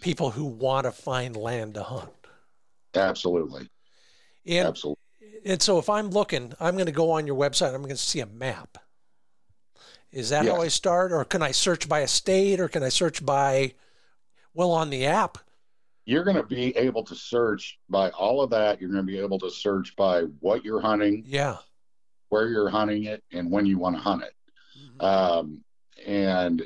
people 0.00 0.30
who 0.30 0.44
want 0.44 0.84
to 0.84 0.92
find 0.92 1.36
land 1.36 1.74
to 1.74 1.82
hunt. 1.82 2.10
Absolutely. 2.94 3.68
And, 4.46 4.68
Absolutely. 4.68 5.02
And 5.44 5.62
so 5.62 5.78
if 5.78 5.88
I'm 5.88 6.10
looking, 6.10 6.52
I'm 6.60 6.74
going 6.74 6.86
to 6.86 6.92
go 6.92 7.10
on 7.12 7.26
your 7.26 7.36
website. 7.36 7.74
I'm 7.74 7.82
going 7.82 7.90
to 7.90 7.96
see 7.96 8.20
a 8.20 8.26
map. 8.26 8.78
Is 10.10 10.30
that 10.30 10.44
yes. 10.44 10.54
how 10.54 10.62
I 10.62 10.68
start, 10.68 11.12
or 11.12 11.24
can 11.24 11.42
I 11.42 11.50
search 11.50 11.88
by 11.88 12.00
a 12.00 12.08
state, 12.08 12.60
or 12.60 12.68
can 12.68 12.82
I 12.82 12.88
search 12.88 13.24
by, 13.24 13.74
well, 14.54 14.70
on 14.70 14.90
the 14.90 15.06
app? 15.06 15.38
You're 16.06 16.24
going 16.24 16.36
to 16.36 16.42
be 16.42 16.74
able 16.76 17.04
to 17.04 17.14
search 17.14 17.78
by 17.90 18.08
all 18.10 18.40
of 18.40 18.48
that. 18.50 18.80
You're 18.80 18.90
going 18.90 19.04
to 19.04 19.12
be 19.12 19.18
able 19.18 19.38
to 19.40 19.50
search 19.50 19.94
by 19.96 20.22
what 20.40 20.64
you're 20.64 20.80
hunting. 20.80 21.24
Yeah 21.26 21.58
where 22.28 22.48
you're 22.48 22.68
hunting 22.68 23.04
it 23.04 23.22
and 23.32 23.50
when 23.50 23.66
you 23.66 23.78
want 23.78 23.96
to 23.96 24.02
hunt 24.02 24.22
it. 24.22 24.34
Mm-hmm. 24.78 25.04
Um, 25.04 25.64
and 26.06 26.62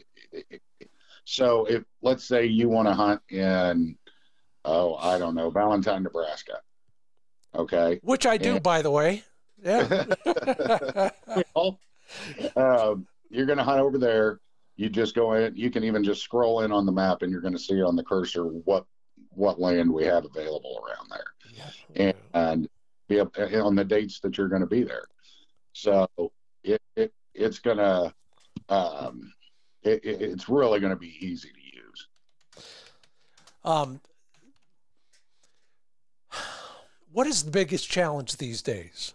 so 1.25 1.65
if 1.67 1.85
let's 2.03 2.25
say 2.25 2.47
you 2.47 2.69
want 2.69 2.89
to 2.89 2.95
hunt 2.95 3.21
in 3.31 3.97
oh 4.65 4.95
I 4.97 5.19
don't 5.19 5.35
know 5.35 5.51
Valentine, 5.51 6.03
Nebraska, 6.03 6.61
okay, 7.55 8.01
which 8.03 8.27
I 8.27 8.37
do 8.37 8.55
and, 8.55 8.63
by 8.63 8.83
the 8.83 8.91
way. 8.91 9.23
Yeah. 9.63 10.07
well, 11.55 11.79
um, 12.57 13.07
you're 13.31 13.47
going 13.47 13.59
to 13.59 13.65
hunt 13.65 13.81
over 13.81 13.99
there. 13.99 14.41
You 14.77 14.89
just 14.89 15.15
go 15.15 15.35
in. 15.35 15.55
You 15.57 15.71
can 15.71 15.85
even 15.85 16.03
just 16.03 16.23
scroll 16.23 16.63
in 16.63 16.73
on 16.73 16.87
the 16.87 16.93
map, 16.93 17.23
and 17.23 17.31
you're 17.31 17.41
going 17.41 17.55
to 17.55 17.59
see 17.59 17.83
on 17.83 17.97
the 17.97 18.03
cursor 18.03 18.45
what 18.45 18.85
what 19.31 19.61
land 19.61 19.91
we 19.91 20.05
have 20.05 20.25
available 20.25 20.85
around 20.85 21.09
there, 21.11 21.25
yeah. 21.55 21.71
and, 21.95 22.15
and 22.35 22.69
be 23.09 23.21
up 23.21 23.35
on 23.39 23.75
the 23.75 23.85
dates 23.85 24.21
that 24.21 24.37
you're 24.37 24.49
going 24.49 24.61
to 24.61 24.67
be 24.67 24.83
there. 24.83 25.07
So 25.73 26.07
it, 26.65 26.83
it 26.97 27.13
it's 27.35 27.59
gonna 27.59 28.13
um, 28.69 29.33
it, 29.83 30.01
it's 30.05 30.49
really 30.49 30.81
going 30.81 30.93
to 30.93 30.99
be 30.99 31.17
easy 31.21 31.49
to 31.49 31.77
use. 31.77 32.09
Um, 33.65 34.01
what 37.13 37.27
is 37.27 37.45
the 37.45 37.51
biggest 37.51 37.91
challenge 37.91 38.37
these 38.37 38.63
days 38.63 39.15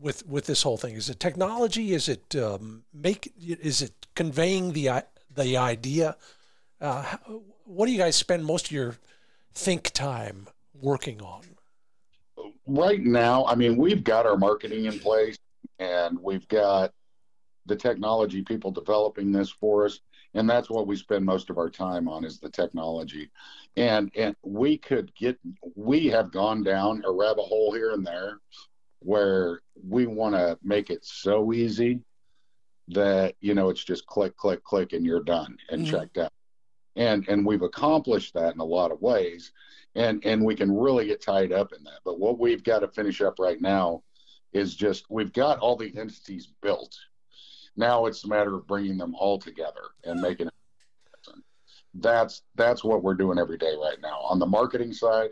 with 0.00 0.26
with 0.26 0.46
this 0.46 0.62
whole 0.62 0.76
thing? 0.76 0.94
Is 0.94 1.08
it 1.08 1.20
technology? 1.20 1.92
Is 1.92 2.08
it 2.08 2.34
um, 2.36 2.84
make? 2.92 3.32
Is 3.40 3.82
it 3.82 4.06
conveying 4.14 4.72
the 4.72 5.04
the 5.34 5.56
idea? 5.56 6.16
Uh, 6.80 7.16
what 7.64 7.86
do 7.86 7.92
you 7.92 7.98
guys 7.98 8.16
spend 8.16 8.44
most 8.44 8.66
of 8.66 8.72
your 8.72 8.96
think 9.54 9.90
time 9.90 10.48
working 10.74 11.22
on? 11.22 11.42
Right 12.66 13.00
now, 13.00 13.44
I 13.46 13.54
mean, 13.54 13.76
we've 13.76 14.02
got 14.02 14.26
our 14.26 14.36
marketing 14.36 14.86
in 14.86 14.98
place 14.98 15.38
and 15.78 16.18
we've 16.20 16.46
got 16.48 16.92
the 17.66 17.76
technology 17.76 18.42
people 18.42 18.70
developing 18.70 19.32
this 19.32 19.50
for 19.50 19.84
us 19.84 20.00
and 20.34 20.48
that's 20.48 20.70
what 20.70 20.86
we 20.86 20.96
spend 20.96 21.24
most 21.24 21.50
of 21.50 21.58
our 21.58 21.68
time 21.68 22.08
on 22.08 22.24
is 22.24 22.38
the 22.38 22.50
technology 22.50 23.30
and 23.76 24.10
and 24.16 24.34
we 24.42 24.76
could 24.78 25.14
get 25.14 25.38
we 25.74 26.06
have 26.06 26.32
gone 26.32 26.62
down 26.62 27.02
a 27.06 27.12
rabbit 27.12 27.42
hole 27.42 27.72
here 27.72 27.92
and 27.92 28.06
there 28.06 28.38
where 29.00 29.60
we 29.88 30.06
want 30.06 30.34
to 30.34 30.58
make 30.62 30.90
it 30.90 31.04
so 31.04 31.52
easy 31.52 32.00
that 32.88 33.34
you 33.40 33.54
know 33.54 33.68
it's 33.68 33.84
just 33.84 34.06
click 34.06 34.36
click 34.36 34.62
click 34.64 34.92
and 34.92 35.04
you're 35.04 35.22
done 35.22 35.56
and 35.70 35.82
mm-hmm. 35.82 35.96
checked 35.96 36.18
out 36.18 36.32
and 36.96 37.26
and 37.28 37.44
we've 37.44 37.62
accomplished 37.62 38.34
that 38.34 38.54
in 38.54 38.60
a 38.60 38.64
lot 38.64 38.90
of 38.90 39.00
ways 39.00 39.52
and 39.94 40.24
and 40.24 40.44
we 40.44 40.54
can 40.54 40.70
really 40.74 41.06
get 41.06 41.22
tied 41.22 41.52
up 41.52 41.72
in 41.76 41.82
that 41.84 42.00
but 42.04 42.18
what 42.18 42.38
we've 42.38 42.64
got 42.64 42.80
to 42.80 42.88
finish 42.88 43.20
up 43.20 43.38
right 43.38 43.60
now 43.60 44.02
is 44.52 44.74
just 44.74 45.06
we've 45.10 45.32
got 45.32 45.58
all 45.58 45.76
the 45.76 45.92
entities 45.96 46.48
built. 46.60 46.96
Now 47.76 48.06
it's 48.06 48.24
a 48.24 48.28
matter 48.28 48.54
of 48.54 48.66
bringing 48.66 48.98
them 48.98 49.14
all 49.14 49.38
together 49.38 49.90
and 50.04 50.20
making 50.20 50.48
it. 50.48 50.52
That's 51.94 52.42
that's 52.54 52.82
what 52.82 53.02
we're 53.02 53.14
doing 53.14 53.38
every 53.38 53.58
day 53.58 53.74
right 53.80 53.98
now. 54.00 54.20
On 54.20 54.38
the 54.38 54.46
marketing 54.46 54.92
side, 54.92 55.30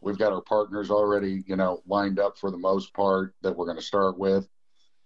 we've 0.00 0.18
got 0.18 0.32
our 0.32 0.40
partners 0.40 0.90
already, 0.90 1.42
you 1.46 1.56
know, 1.56 1.82
lined 1.86 2.20
up 2.20 2.38
for 2.38 2.50
the 2.50 2.58
most 2.58 2.94
part 2.94 3.34
that 3.42 3.56
we're 3.56 3.66
going 3.66 3.78
to 3.78 3.82
start 3.82 4.18
with. 4.18 4.48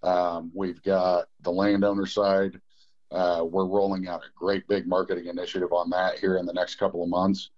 Um, 0.02 0.50
we've 0.54 0.82
got 0.82 1.26
the 1.40 1.52
landowner 1.52 2.06
side. 2.06 2.60
Uh, 3.10 3.44
we're 3.44 3.66
rolling 3.66 4.08
out 4.08 4.20
a 4.20 4.30
great 4.36 4.68
big 4.68 4.86
marketing 4.86 5.26
initiative 5.26 5.72
on 5.72 5.90
that 5.90 6.18
here 6.18 6.36
in 6.36 6.46
the 6.46 6.52
next 6.52 6.76
couple 6.76 7.02
of 7.02 7.08
months 7.08 7.50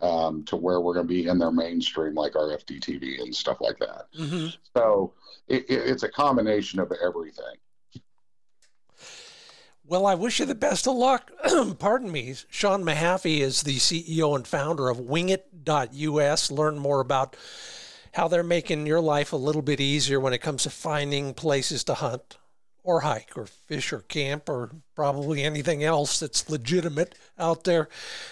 um, 0.00 0.44
to 0.44 0.56
where 0.56 0.80
we're 0.80 0.94
going 0.94 1.06
to 1.06 1.12
be 1.12 1.28
in 1.28 1.38
their 1.38 1.50
mainstream, 1.50 2.14
like 2.14 2.32
RFD-TV 2.32 3.20
and 3.20 3.34
stuff 3.34 3.58
like 3.60 3.78
that. 3.78 4.06
Mm-hmm. 4.18 4.48
So 4.76 5.14
it, 5.48 5.68
it, 5.68 5.88
it's 5.88 6.02
a 6.02 6.08
combination 6.08 6.78
of 6.80 6.92
everything. 7.04 7.56
Well, 9.92 10.06
I 10.06 10.14
wish 10.14 10.40
you 10.40 10.46
the 10.46 10.54
best 10.54 10.88
of 10.88 10.96
luck. 10.96 11.30
Pardon 11.78 12.10
me. 12.10 12.34
Sean 12.48 12.82
Mahaffey 12.82 13.40
is 13.40 13.62
the 13.62 13.76
CEO 13.76 14.34
and 14.34 14.48
founder 14.48 14.88
of 14.88 14.96
wingit.us. 14.96 16.50
Learn 16.50 16.78
more 16.78 17.00
about 17.00 17.36
how 18.14 18.26
they're 18.26 18.42
making 18.42 18.86
your 18.86 19.02
life 19.02 19.34
a 19.34 19.36
little 19.36 19.60
bit 19.60 19.80
easier 19.82 20.18
when 20.18 20.32
it 20.32 20.38
comes 20.38 20.62
to 20.62 20.70
finding 20.70 21.34
places 21.34 21.84
to 21.84 21.92
hunt 21.92 22.38
or 22.84 23.00
hike 23.00 23.36
or 23.36 23.46
fish 23.46 23.92
or 23.92 24.00
camp 24.00 24.48
or 24.48 24.70
probably 24.94 25.42
anything 25.42 25.84
else 25.84 26.18
that's 26.18 26.50
legitimate 26.50 27.14
out 27.38 27.64
there. 27.64 27.88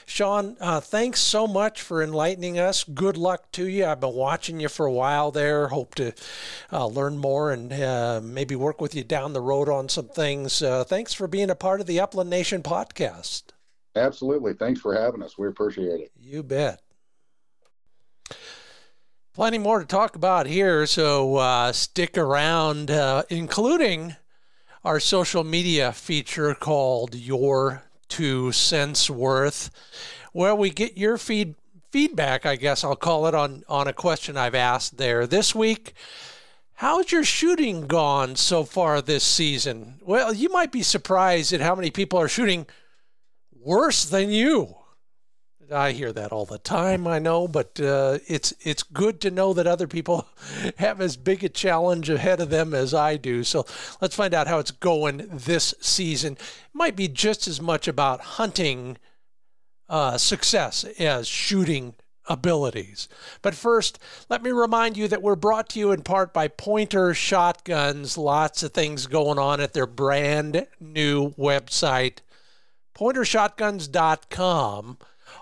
Sean, 0.06 0.56
uh, 0.60 0.80
thanks 0.80 1.20
so 1.20 1.46
much 1.46 1.80
for 1.80 2.02
enlightening 2.02 2.58
us. 2.58 2.82
Good 2.84 3.16
luck 3.16 3.52
to 3.52 3.66
you. 3.66 3.86
I've 3.86 4.00
been 4.00 4.14
watching 4.14 4.60
you 4.60 4.68
for 4.68 4.86
a 4.86 4.92
while 4.92 5.30
there. 5.30 5.68
Hope 5.68 5.94
to 5.96 6.12
uh, 6.72 6.86
learn 6.86 7.16
more 7.16 7.52
and 7.52 7.72
uh, 7.72 8.20
maybe 8.22 8.56
work 8.56 8.80
with 8.80 8.94
you 8.94 9.04
down 9.04 9.32
the 9.32 9.40
road 9.40 9.68
on 9.68 9.88
some 9.88 10.08
things. 10.08 10.62
Uh, 10.62 10.84
thanks 10.84 11.14
for 11.14 11.28
being 11.28 11.50
a 11.50 11.54
part 11.54 11.80
of 11.80 11.86
the 11.86 12.00
Upland 12.00 12.30
Nation 12.30 12.62
podcast. 12.62 13.44
Absolutely. 13.94 14.54
Thanks 14.54 14.80
for 14.80 14.94
having 14.94 15.22
us. 15.22 15.38
We 15.38 15.48
appreciate 15.48 16.00
it. 16.00 16.12
You 16.20 16.42
bet. 16.42 16.80
Plenty 19.32 19.58
more 19.58 19.78
to 19.78 19.86
talk 19.86 20.16
about 20.16 20.46
here, 20.46 20.86
so 20.86 21.36
uh, 21.36 21.72
stick 21.72 22.18
around, 22.18 22.90
uh, 22.90 23.22
including 23.30 24.16
our 24.84 24.98
social 24.98 25.44
media 25.44 25.92
feature 25.92 26.54
called 26.54 27.14
Your 27.14 27.82
Two 28.08 28.50
Cents 28.50 29.10
Worth, 29.10 29.70
where 30.32 30.54
we 30.54 30.70
get 30.70 30.96
your 30.96 31.18
feed 31.18 31.54
feedback, 31.90 32.46
I 32.46 32.56
guess 32.56 32.84
I'll 32.84 32.96
call 32.96 33.26
it, 33.26 33.34
on, 33.34 33.64
on 33.68 33.88
a 33.88 33.92
question 33.92 34.36
I've 34.36 34.54
asked 34.54 34.96
there. 34.96 35.26
This 35.26 35.54
week, 35.54 35.92
how's 36.74 37.12
your 37.12 37.24
shooting 37.24 37.86
gone 37.86 38.36
so 38.36 38.64
far 38.64 39.02
this 39.02 39.24
season? 39.24 39.98
Well, 40.00 40.32
you 40.32 40.48
might 40.48 40.72
be 40.72 40.82
surprised 40.82 41.52
at 41.52 41.60
how 41.60 41.74
many 41.74 41.90
people 41.90 42.18
are 42.18 42.28
shooting 42.28 42.66
worse 43.60 44.04
than 44.04 44.30
you. 44.30 44.76
I 45.72 45.92
hear 45.92 46.12
that 46.12 46.32
all 46.32 46.46
the 46.46 46.58
time. 46.58 47.06
I 47.06 47.18
know, 47.18 47.46
but 47.46 47.78
uh, 47.80 48.18
it's 48.26 48.52
it's 48.60 48.82
good 48.82 49.20
to 49.22 49.30
know 49.30 49.52
that 49.52 49.66
other 49.66 49.86
people 49.86 50.26
have 50.78 51.00
as 51.00 51.16
big 51.16 51.44
a 51.44 51.48
challenge 51.48 52.10
ahead 52.10 52.40
of 52.40 52.50
them 52.50 52.74
as 52.74 52.92
I 52.92 53.16
do. 53.16 53.44
So 53.44 53.64
let's 54.00 54.16
find 54.16 54.34
out 54.34 54.48
how 54.48 54.58
it's 54.58 54.70
going 54.70 55.28
this 55.30 55.74
season. 55.80 56.34
It 56.34 56.40
might 56.72 56.96
be 56.96 57.08
just 57.08 57.46
as 57.46 57.60
much 57.60 57.88
about 57.88 58.20
hunting 58.20 58.98
uh, 59.88 60.18
success 60.18 60.84
as 60.98 61.28
shooting 61.28 61.94
abilities. 62.26 63.08
But 63.42 63.54
first, 63.54 63.98
let 64.28 64.42
me 64.42 64.50
remind 64.50 64.96
you 64.96 65.08
that 65.08 65.22
we're 65.22 65.36
brought 65.36 65.68
to 65.70 65.78
you 65.78 65.92
in 65.92 66.02
part 66.02 66.32
by 66.32 66.48
Pointer 66.48 67.14
Shotguns. 67.14 68.16
Lots 68.16 68.62
of 68.62 68.72
things 68.72 69.06
going 69.06 69.38
on 69.38 69.60
at 69.60 69.72
their 69.72 69.86
brand 69.86 70.66
new 70.78 71.30
website, 71.30 72.18
pointershotguns.com 72.96 74.98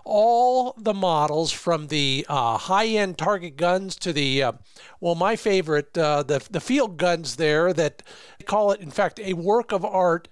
all 0.08 0.74
the 0.78 0.94
models 0.94 1.52
from 1.52 1.88
the 1.88 2.24
uh, 2.30 2.56
high-end 2.56 3.18
target 3.18 3.56
guns 3.56 3.94
to 3.94 4.10
the 4.10 4.42
uh, 4.42 4.52
well 5.00 5.14
my 5.14 5.36
favorite 5.36 5.96
uh, 5.98 6.22
the 6.22 6.44
the 6.50 6.60
field 6.60 6.96
guns 6.96 7.36
there 7.36 7.74
that 7.74 8.02
call 8.46 8.72
it 8.72 8.80
in 8.80 8.90
fact 8.90 9.20
a 9.20 9.34
work 9.34 9.70
of 9.70 9.84
art 9.84 10.26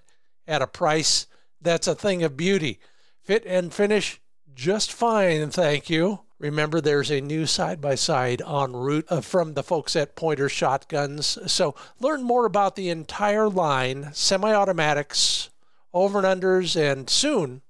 at 0.47 0.63
a 0.63 0.67
price 0.67 1.27
that's 1.61 1.87
a 1.87 1.95
thing 1.95 2.23
of 2.23 2.35
beauty. 2.35 2.79
Fit 3.21 3.43
and 3.45 3.71
finish 3.71 4.19
just 4.55 4.91
fine 4.91 5.49
thank 5.51 5.89
you. 5.89 6.21
Remember 6.39 6.81
there's 6.81 7.11
a 7.11 7.21
new 7.21 7.45
side 7.45 7.79
by 7.79 7.93
side 7.93 8.41
en 8.41 8.73
route 8.73 9.05
uh, 9.09 9.21
from 9.21 9.53
the 9.53 9.63
folks 9.63 9.95
at 9.95 10.15
pointer 10.15 10.49
shotguns. 10.49 11.37
So 11.45 11.75
learn 11.99 12.23
more 12.23 12.45
about 12.45 12.75
the 12.75 12.89
entire 12.89 13.47
line 13.47 14.09
semi-automatics 14.13 15.49
over 15.93 16.17
and 16.23 16.41
unders 16.41 16.75
and 16.75 17.07
soon 17.09 17.61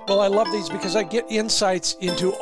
Well, 0.08 0.20
I 0.20 0.28
love 0.28 0.52
these 0.52 0.68
because 0.68 0.94
I 0.94 1.02
get 1.02 1.24
insights 1.28 1.96
into 2.00 2.32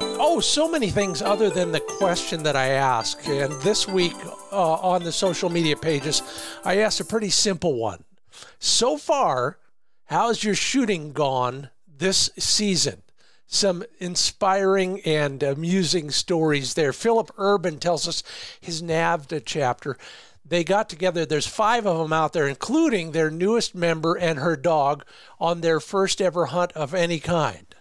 oh, 0.00 0.40
so 0.40 0.70
many 0.70 0.90
things 0.90 1.22
other 1.22 1.50
than 1.50 1.72
the 1.72 1.80
question 1.80 2.42
that 2.42 2.56
I 2.56 2.68
ask. 2.68 3.26
And 3.26 3.52
this 3.62 3.88
week 3.88 4.14
uh, 4.52 4.74
on 4.74 5.02
the 5.02 5.12
social 5.12 5.48
media 5.48 5.76
pages, 5.76 6.22
I 6.64 6.78
asked 6.78 7.00
a 7.00 7.04
pretty 7.04 7.30
simple 7.30 7.74
one. 7.74 8.04
So 8.58 8.98
far, 8.98 9.58
how's 10.06 10.44
your 10.44 10.54
shooting 10.54 11.12
gone 11.12 11.70
this 11.86 12.30
season? 12.38 13.02
Some 13.46 13.84
inspiring 13.98 15.00
and 15.02 15.42
amusing 15.42 16.10
stories 16.10 16.74
there. 16.74 16.92
Philip 16.92 17.30
Urban 17.36 17.78
tells 17.78 18.08
us 18.08 18.22
his 18.60 18.82
NAVHDA 18.82 19.42
chapter. 19.44 19.98
They 20.44 20.64
got 20.64 20.88
together, 20.88 21.24
there's 21.24 21.46
five 21.46 21.86
of 21.86 21.98
them 21.98 22.12
out 22.12 22.32
there, 22.32 22.46
including 22.46 23.12
their 23.12 23.30
newest 23.30 23.74
member 23.74 24.14
and 24.16 24.38
her 24.38 24.56
dog, 24.56 25.04
on 25.40 25.60
their 25.60 25.80
first 25.80 26.20
ever 26.20 26.46
hunt 26.46 26.72
of 26.72 26.94
any 26.94 27.18
kind. 27.18 27.74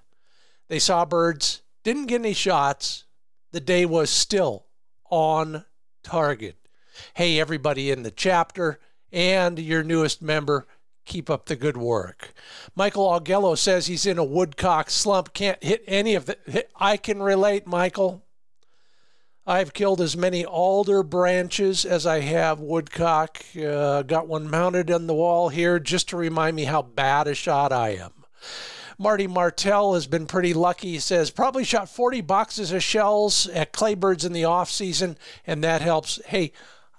They 0.70 0.80
saw 0.80 1.04
birds, 1.06 1.62
didn't 1.84 2.06
get 2.06 2.22
any 2.22 2.34
shots. 2.34 3.04
The 3.52 3.60
day 3.60 3.86
was 3.86 4.10
still 4.10 4.66
on 5.10 5.66
target. 6.04 6.56
Hey, 7.16 7.40
everybody 7.40 7.92
in 7.92 8.04
the 8.04 8.12
chapter 8.12 8.80
and 9.12 9.60
your 9.60 9.84
newest 9.84 10.22
member, 10.22 10.66
keep 11.06 11.30
up 11.30 11.46
the 11.46 11.56
good 11.56 11.78
work. 11.78 12.34
Michael 12.76 13.08
Augello 13.08 13.58
says 13.58 13.88
he's 13.88 14.06
in 14.06 14.18
a 14.18 14.24
woodcock 14.24 14.90
slump, 14.90 15.34
can't 15.34 15.64
hit 15.64 15.84
any 15.88 16.16
of 16.16 16.26
the. 16.26 16.66
I 16.76 16.98
can 16.98 17.22
relate, 17.22 17.68
Michael. 17.68 18.24
I've 19.46 19.74
killed 19.74 20.00
as 20.00 20.16
many 20.16 20.46
alder 20.46 21.04
branches 21.04 21.84
as 21.84 22.06
I 22.06 22.22
have 22.22 22.62
woodcock. 22.62 23.44
Uh, 23.62 24.02
got 24.04 24.28
one 24.28 24.50
mounted 24.50 24.90
on 24.90 25.06
the 25.06 25.14
wall 25.14 25.50
here 25.50 25.80
just 25.80 26.10
to 26.10 26.18
remind 26.18 26.56
me 26.56 26.64
how 26.64 26.82
bad 26.82 27.28
a 27.28 27.36
shot 27.36 27.74
I 27.74 27.90
am. 27.90 28.12
Marty 28.98 29.28
Martell 29.28 29.96
has 29.96 30.08
been 30.08 30.28
pretty 30.28 30.54
lucky. 30.54 30.92
He 30.92 31.00
says 31.00 31.30
probably 31.30 31.66
shot 31.66 31.90
40 31.90 32.22
boxes 32.22 32.72
of 32.72 32.84
shells 32.84 33.48
at 33.48 33.74
Claybirds 33.74 34.26
in 34.26 34.32
the 34.32 34.46
off 34.46 34.72
season, 34.72 35.18
and 35.46 35.62
that 35.64 35.82
helps. 35.82 36.22
Hey, 36.28 36.54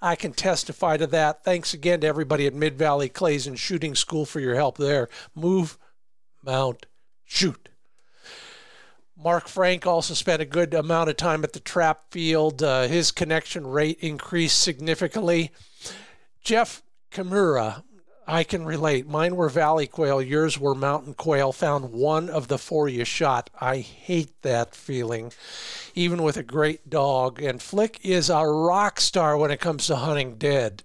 I 0.05 0.15
can 0.15 0.33
testify 0.33 0.97
to 0.97 1.07
that. 1.07 1.43
Thanks 1.43 1.73
again 1.73 2.01
to 2.01 2.07
everybody 2.07 2.45
at 2.45 2.53
Mid 2.53 2.77
Valley 2.77 3.09
Clays 3.09 3.47
and 3.47 3.57
Shooting 3.57 3.95
School 3.95 4.23
for 4.23 4.39
your 4.39 4.53
help 4.53 4.77
there. 4.77 5.09
Move, 5.33 5.79
mount, 6.43 6.85
shoot. 7.23 7.69
Mark 9.17 9.47
Frank 9.47 9.87
also 9.87 10.13
spent 10.13 10.43
a 10.43 10.45
good 10.45 10.75
amount 10.75 11.09
of 11.09 11.17
time 11.17 11.43
at 11.43 11.53
the 11.53 11.59
trap 11.59 12.03
field. 12.11 12.61
Uh, 12.61 12.83
his 12.83 13.11
connection 13.11 13.65
rate 13.65 13.97
increased 13.99 14.61
significantly. 14.61 15.49
Jeff 16.43 16.83
Kimura 17.11 17.81
I 18.27 18.43
can 18.43 18.65
relate. 18.65 19.07
Mine 19.07 19.35
were 19.35 19.49
valley 19.49 19.85
quail, 19.85 20.21
yours 20.21 20.59
were 20.59 20.73
mountain 20.73 21.13
quail. 21.13 21.51
Found 21.51 21.91
one 21.91 22.29
of 22.29 22.47
the 22.47 22.57
four 22.57 22.89
you 22.89 23.05
shot. 23.05 23.49
I 23.59 23.77
hate 23.77 24.41
that 24.41 24.75
feeling, 24.75 25.31
even 25.93 26.23
with 26.23 26.35
a 26.35 26.43
great 26.43 26.89
dog. 26.89 27.41
And 27.41 27.61
Flick 27.61 27.99
is 28.03 28.29
a 28.29 28.45
rock 28.45 28.99
star 28.99 29.37
when 29.37 29.51
it 29.51 29.59
comes 29.59 29.87
to 29.87 29.97
hunting 29.97 30.35
dead. 30.35 30.81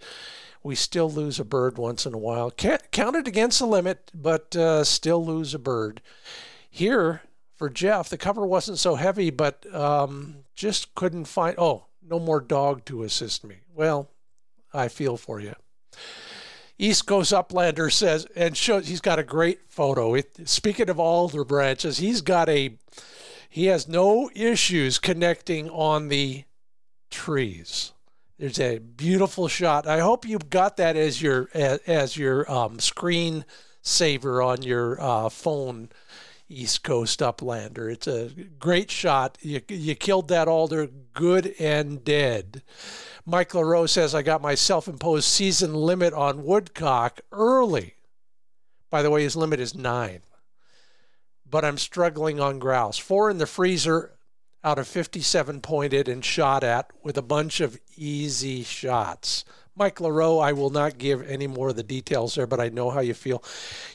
We 0.63 0.75
still 0.75 1.11
lose 1.11 1.41
a 1.41 1.45
bird 1.45 1.79
once 1.79 2.05
in 2.05 2.13
a 2.13 2.19
while. 2.19 2.51
Can't 2.51 2.91
count 2.91 3.17
it 3.17 3.27
against 3.27 3.61
the 3.61 3.67
limit, 3.67 4.11
but 4.15 4.55
uh, 4.55 4.85
still 4.85 5.25
lose 5.25 5.55
a 5.55 5.59
bird. 5.59 6.03
Here, 6.69 7.23
for 7.55 7.71
Jeff, 7.71 8.11
the 8.11 8.19
cover 8.19 8.47
wasn't 8.47 8.79
so 8.79 8.97
heavy, 8.97 9.31
but 9.31 9.65
um, 9.75 10.45
just 10.55 10.95
couldn't 10.95 11.25
find. 11.25 11.55
Oh, 11.57 11.87
no 12.07 12.19
more 12.19 12.41
dog 12.43 12.85
to 12.87 13.03
assist 13.03 13.45
me. 13.45 13.61
Well, 13.75 14.11
I 14.75 14.89
feel 14.89 15.17
for 15.17 15.41
you. 15.41 15.55
East 16.81 17.05
Coast 17.05 17.31
Uplander 17.31 17.93
says, 17.93 18.27
and 18.35 18.57
shows 18.57 18.89
he's 18.89 19.03
got 19.03 19.19
a 19.19 19.23
great 19.23 19.61
photo. 19.69 20.15
It, 20.15 20.49
speaking 20.49 20.89
of 20.89 20.99
alder 20.99 21.45
branches, 21.45 21.99
he's 21.99 22.23
got 22.23 22.49
a, 22.49 22.79
he 23.51 23.67
has 23.67 23.87
no 23.87 24.31
issues 24.35 24.99
connecting 24.99 25.69
on 25.69 26.09
the 26.09 26.45
trees. 27.11 27.93
There's 28.39 28.59
a 28.59 28.79
beautiful 28.79 29.47
shot. 29.47 29.87
I 29.87 29.99
hope 29.99 30.27
you 30.27 30.39
got 30.39 30.79
that 30.79 30.97
as 30.97 31.21
your 31.21 31.51
as, 31.53 31.81
as 31.87 32.17
your 32.17 32.51
um, 32.51 32.79
screen 32.79 33.45
saver 33.83 34.41
on 34.41 34.63
your 34.63 34.99
uh, 34.99 35.29
phone. 35.29 35.91
East 36.53 36.83
Coast 36.83 37.21
Uplander. 37.21 37.93
It's 37.93 38.09
a 38.09 38.31
great 38.59 38.91
shot. 38.91 39.39
You, 39.41 39.61
you 39.69 39.95
killed 39.95 40.27
that 40.29 40.49
alder 40.49 40.89
good 41.15 41.55
and 41.61 42.03
dead. 42.03 42.63
Mike 43.31 43.51
LaRoe 43.51 43.89
says, 43.89 44.15
I 44.15 44.23
got 44.23 44.43
my 44.43 44.57
self 44.57 44.89
imposed 44.89 45.29
season 45.29 45.73
limit 45.73 46.13
on 46.13 46.45
woodcock 46.45 47.21
early. 47.31 47.95
By 48.91 49.03
the 49.03 49.11
way, 49.11 49.23
his 49.23 49.37
limit 49.37 49.61
is 49.61 49.75
nine. 49.75 50.23
But 51.49 51.65
I'm 51.65 51.79
struggling 51.79 52.41
on 52.41 52.59
grouse. 52.59 52.99
Four 52.99 53.31
in 53.31 53.39
the 53.39 53.47
freezer 53.47 54.13
out 54.65 54.79
of 54.79 54.89
57 54.89 55.61
pointed 55.61 56.09
and 56.09 56.25
shot 56.25 56.65
at 56.65 56.91
with 57.03 57.17
a 57.17 57.23
bunch 57.23 57.61
of 57.61 57.79
easy 57.97 58.65
shots. 58.65 59.45
Mike 59.81 59.97
LaRoe, 59.97 60.45
I 60.45 60.53
will 60.53 60.69
not 60.69 60.99
give 60.99 61.27
any 61.27 61.47
more 61.47 61.71
of 61.71 61.77
the 61.77 61.83
details 61.83 62.35
there, 62.35 62.47
but 62.47 62.61
I 62.61 62.69
know 62.69 62.91
how 62.91 63.01
you 63.01 63.15
feel. 63.15 63.43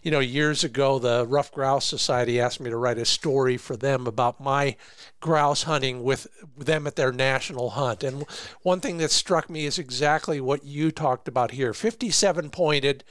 You 0.01 0.09
know, 0.09 0.19
years 0.19 0.63
ago, 0.63 0.97
the 0.97 1.27
Ruffed 1.27 1.53
Grouse 1.53 1.85
Society 1.85 2.41
asked 2.41 2.59
me 2.59 2.71
to 2.71 2.75
write 2.75 2.97
a 2.97 3.05
story 3.05 3.55
for 3.55 3.77
them 3.77 4.07
about 4.07 4.41
my 4.41 4.77
grouse 5.19 5.61
hunting 5.61 6.01
with 6.01 6.25
them 6.57 6.87
at 6.87 6.95
their 6.95 7.11
national 7.11 7.69
hunt. 7.69 8.03
And 8.03 8.25
one 8.63 8.79
thing 8.79 8.97
that 8.97 9.11
struck 9.11 9.47
me 9.47 9.67
is 9.67 9.77
exactly 9.77 10.41
what 10.41 10.63
you 10.63 10.89
talked 10.89 11.27
about 11.27 11.51
here 11.51 11.71
57 11.71 12.49
pointed 12.49 13.03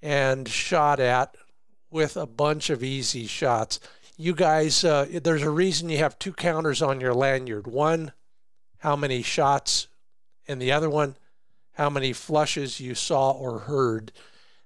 and 0.00 0.48
shot 0.48 1.00
at 1.00 1.34
with 1.90 2.16
a 2.16 2.24
bunch 2.24 2.70
of 2.70 2.84
easy 2.84 3.26
shots. 3.26 3.80
You 4.16 4.32
guys, 4.32 4.84
uh, 4.84 5.08
there's 5.24 5.42
a 5.42 5.50
reason 5.50 5.88
you 5.88 5.98
have 5.98 6.20
two 6.20 6.34
counters 6.34 6.82
on 6.82 7.00
your 7.00 7.14
lanyard. 7.14 7.66
One, 7.66 8.12
how 8.78 8.94
many 8.94 9.22
shots, 9.22 9.88
and 10.46 10.62
the 10.62 10.70
other 10.70 10.88
one, 10.88 11.16
how 11.74 11.90
many 11.90 12.12
flushes 12.12 12.80
you 12.80 12.94
saw 12.94 13.30
or 13.32 13.60
heard. 13.60 14.12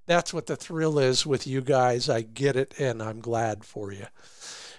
That's 0.05 0.33
what 0.33 0.47
the 0.47 0.55
thrill 0.55 0.97
is 0.97 1.25
with 1.25 1.45
you 1.45 1.61
guys. 1.61 2.09
I 2.09 2.21
get 2.21 2.55
it, 2.55 2.73
and 2.79 3.03
I'm 3.03 3.19
glad 3.19 3.63
for 3.63 3.91
you. 3.91 4.07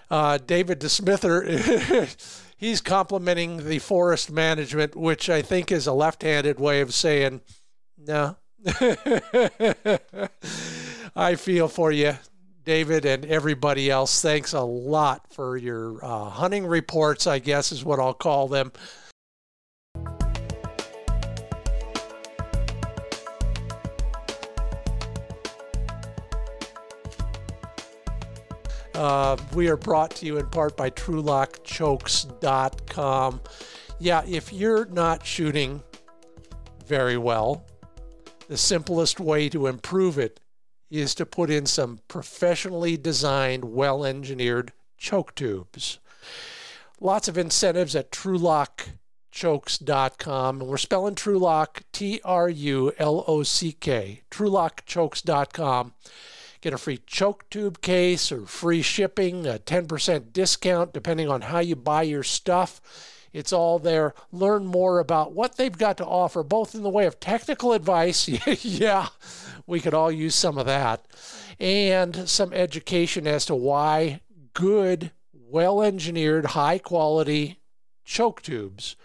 Uh, 0.09 0.37
David 0.37 0.81
DeSmither, 0.81 2.35
he's 2.57 2.81
complimenting 2.81 3.65
the 3.67 3.79
forest 3.79 4.29
management, 4.29 4.95
which 4.95 5.29
I 5.29 5.41
think 5.41 5.71
is 5.71 5.87
a 5.87 5.93
left 5.93 6.23
handed 6.23 6.59
way 6.59 6.81
of 6.81 6.93
saying, 6.93 7.39
no. 7.97 8.35
I 11.15 11.35
feel 11.35 11.67
for 11.69 11.91
you, 11.91 12.17
David, 12.65 13.05
and 13.05 13.25
everybody 13.25 13.89
else. 13.89 14.21
Thanks 14.21 14.53
a 14.53 14.61
lot 14.61 15.33
for 15.33 15.55
your 15.55 16.03
uh, 16.03 16.29
hunting 16.29 16.65
reports, 16.65 17.25
I 17.25 17.39
guess 17.39 17.71
is 17.71 17.85
what 17.85 17.99
I'll 17.99 18.13
call 18.13 18.49
them. 18.49 18.73
Uh, 28.93 29.37
we 29.53 29.69
are 29.69 29.77
brought 29.77 30.11
to 30.11 30.25
you 30.25 30.37
in 30.37 30.45
part 30.47 30.75
by 30.75 30.89
TrulockChokes.com. 30.89 33.41
Yeah, 33.99 34.23
if 34.27 34.51
you're 34.51 34.85
not 34.85 35.25
shooting 35.25 35.81
very 36.85 37.15
well, 37.17 37.65
the 38.47 38.57
simplest 38.57 39.19
way 39.19 39.47
to 39.49 39.67
improve 39.67 40.17
it 40.17 40.39
is 40.89 41.13
to 41.15 41.25
put 41.25 41.49
in 41.49 41.65
some 41.65 41.99
professionally 42.07 42.95
designed, 42.97 43.63
well 43.63 44.03
engineered 44.03 44.73
choke 44.97 45.33
tubes. 45.35 45.99
Lots 46.99 47.27
of 47.27 47.37
incentives 47.37 47.95
at 47.95 48.11
TrulockChokes.com. 48.11 50.61
And 50.61 50.69
we're 50.69 50.77
spelling 50.77 51.15
Trulock, 51.15 51.83
T 51.93 52.19
R 52.23 52.49
U 52.49 52.91
L 52.99 53.23
O 53.25 53.43
C 53.43 53.71
K, 53.71 54.21
TrulockChokes.com. 54.29 55.93
Get 56.61 56.73
a 56.73 56.77
free 56.77 56.99
choke 57.07 57.49
tube 57.49 57.81
case 57.81 58.31
or 58.31 58.45
free 58.45 58.83
shipping, 58.83 59.47
a 59.47 59.57
10% 59.57 60.31
discount 60.31 60.93
depending 60.93 61.27
on 61.27 61.41
how 61.41 61.59
you 61.59 61.75
buy 61.75 62.03
your 62.03 62.23
stuff. 62.23 62.79
It's 63.33 63.51
all 63.51 63.79
there. 63.79 64.13
Learn 64.31 64.65
more 64.65 64.99
about 64.99 65.33
what 65.33 65.57
they've 65.57 65.75
got 65.75 65.97
to 65.97 66.05
offer, 66.05 66.43
both 66.43 66.75
in 66.75 66.83
the 66.83 66.89
way 66.89 67.05
of 67.07 67.19
technical 67.19 67.73
advice. 67.73 68.27
yeah, 68.63 69.07
we 69.65 69.79
could 69.79 69.93
all 69.95 70.11
use 70.11 70.35
some 70.35 70.57
of 70.57 70.67
that. 70.67 71.05
And 71.59 72.29
some 72.29 72.53
education 72.53 73.25
as 73.25 73.45
to 73.45 73.55
why 73.55 74.21
good, 74.53 75.11
well 75.33 75.81
engineered, 75.81 76.47
high 76.47 76.77
quality 76.77 77.59
choke 78.03 78.41
tubes 78.41 78.95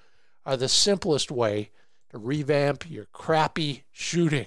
are 0.44 0.56
the 0.56 0.68
simplest 0.68 1.30
way 1.30 1.70
to 2.10 2.18
revamp 2.18 2.90
your 2.90 3.06
crappy 3.06 3.84
shooting. 3.92 4.46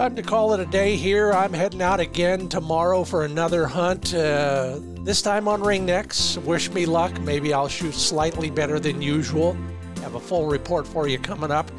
Time 0.00 0.16
to 0.16 0.22
call 0.22 0.54
it 0.54 0.60
a 0.60 0.64
day 0.64 0.96
here. 0.96 1.30
I'm 1.30 1.52
heading 1.52 1.82
out 1.82 2.00
again 2.00 2.48
tomorrow 2.48 3.04
for 3.04 3.26
another 3.26 3.66
hunt. 3.66 4.14
Uh, 4.14 4.78
this 5.02 5.20
time 5.20 5.46
on 5.46 5.60
ringnecks. 5.60 6.42
Wish 6.42 6.70
me 6.70 6.86
luck. 6.86 7.20
Maybe 7.20 7.52
I'll 7.52 7.68
shoot 7.68 7.92
slightly 7.92 8.48
better 8.48 8.80
than 8.80 9.02
usual. 9.02 9.58
Have 10.00 10.14
a 10.14 10.20
full 10.20 10.46
report 10.46 10.86
for 10.86 11.06
you 11.06 11.18
coming 11.18 11.50
up. 11.50 11.70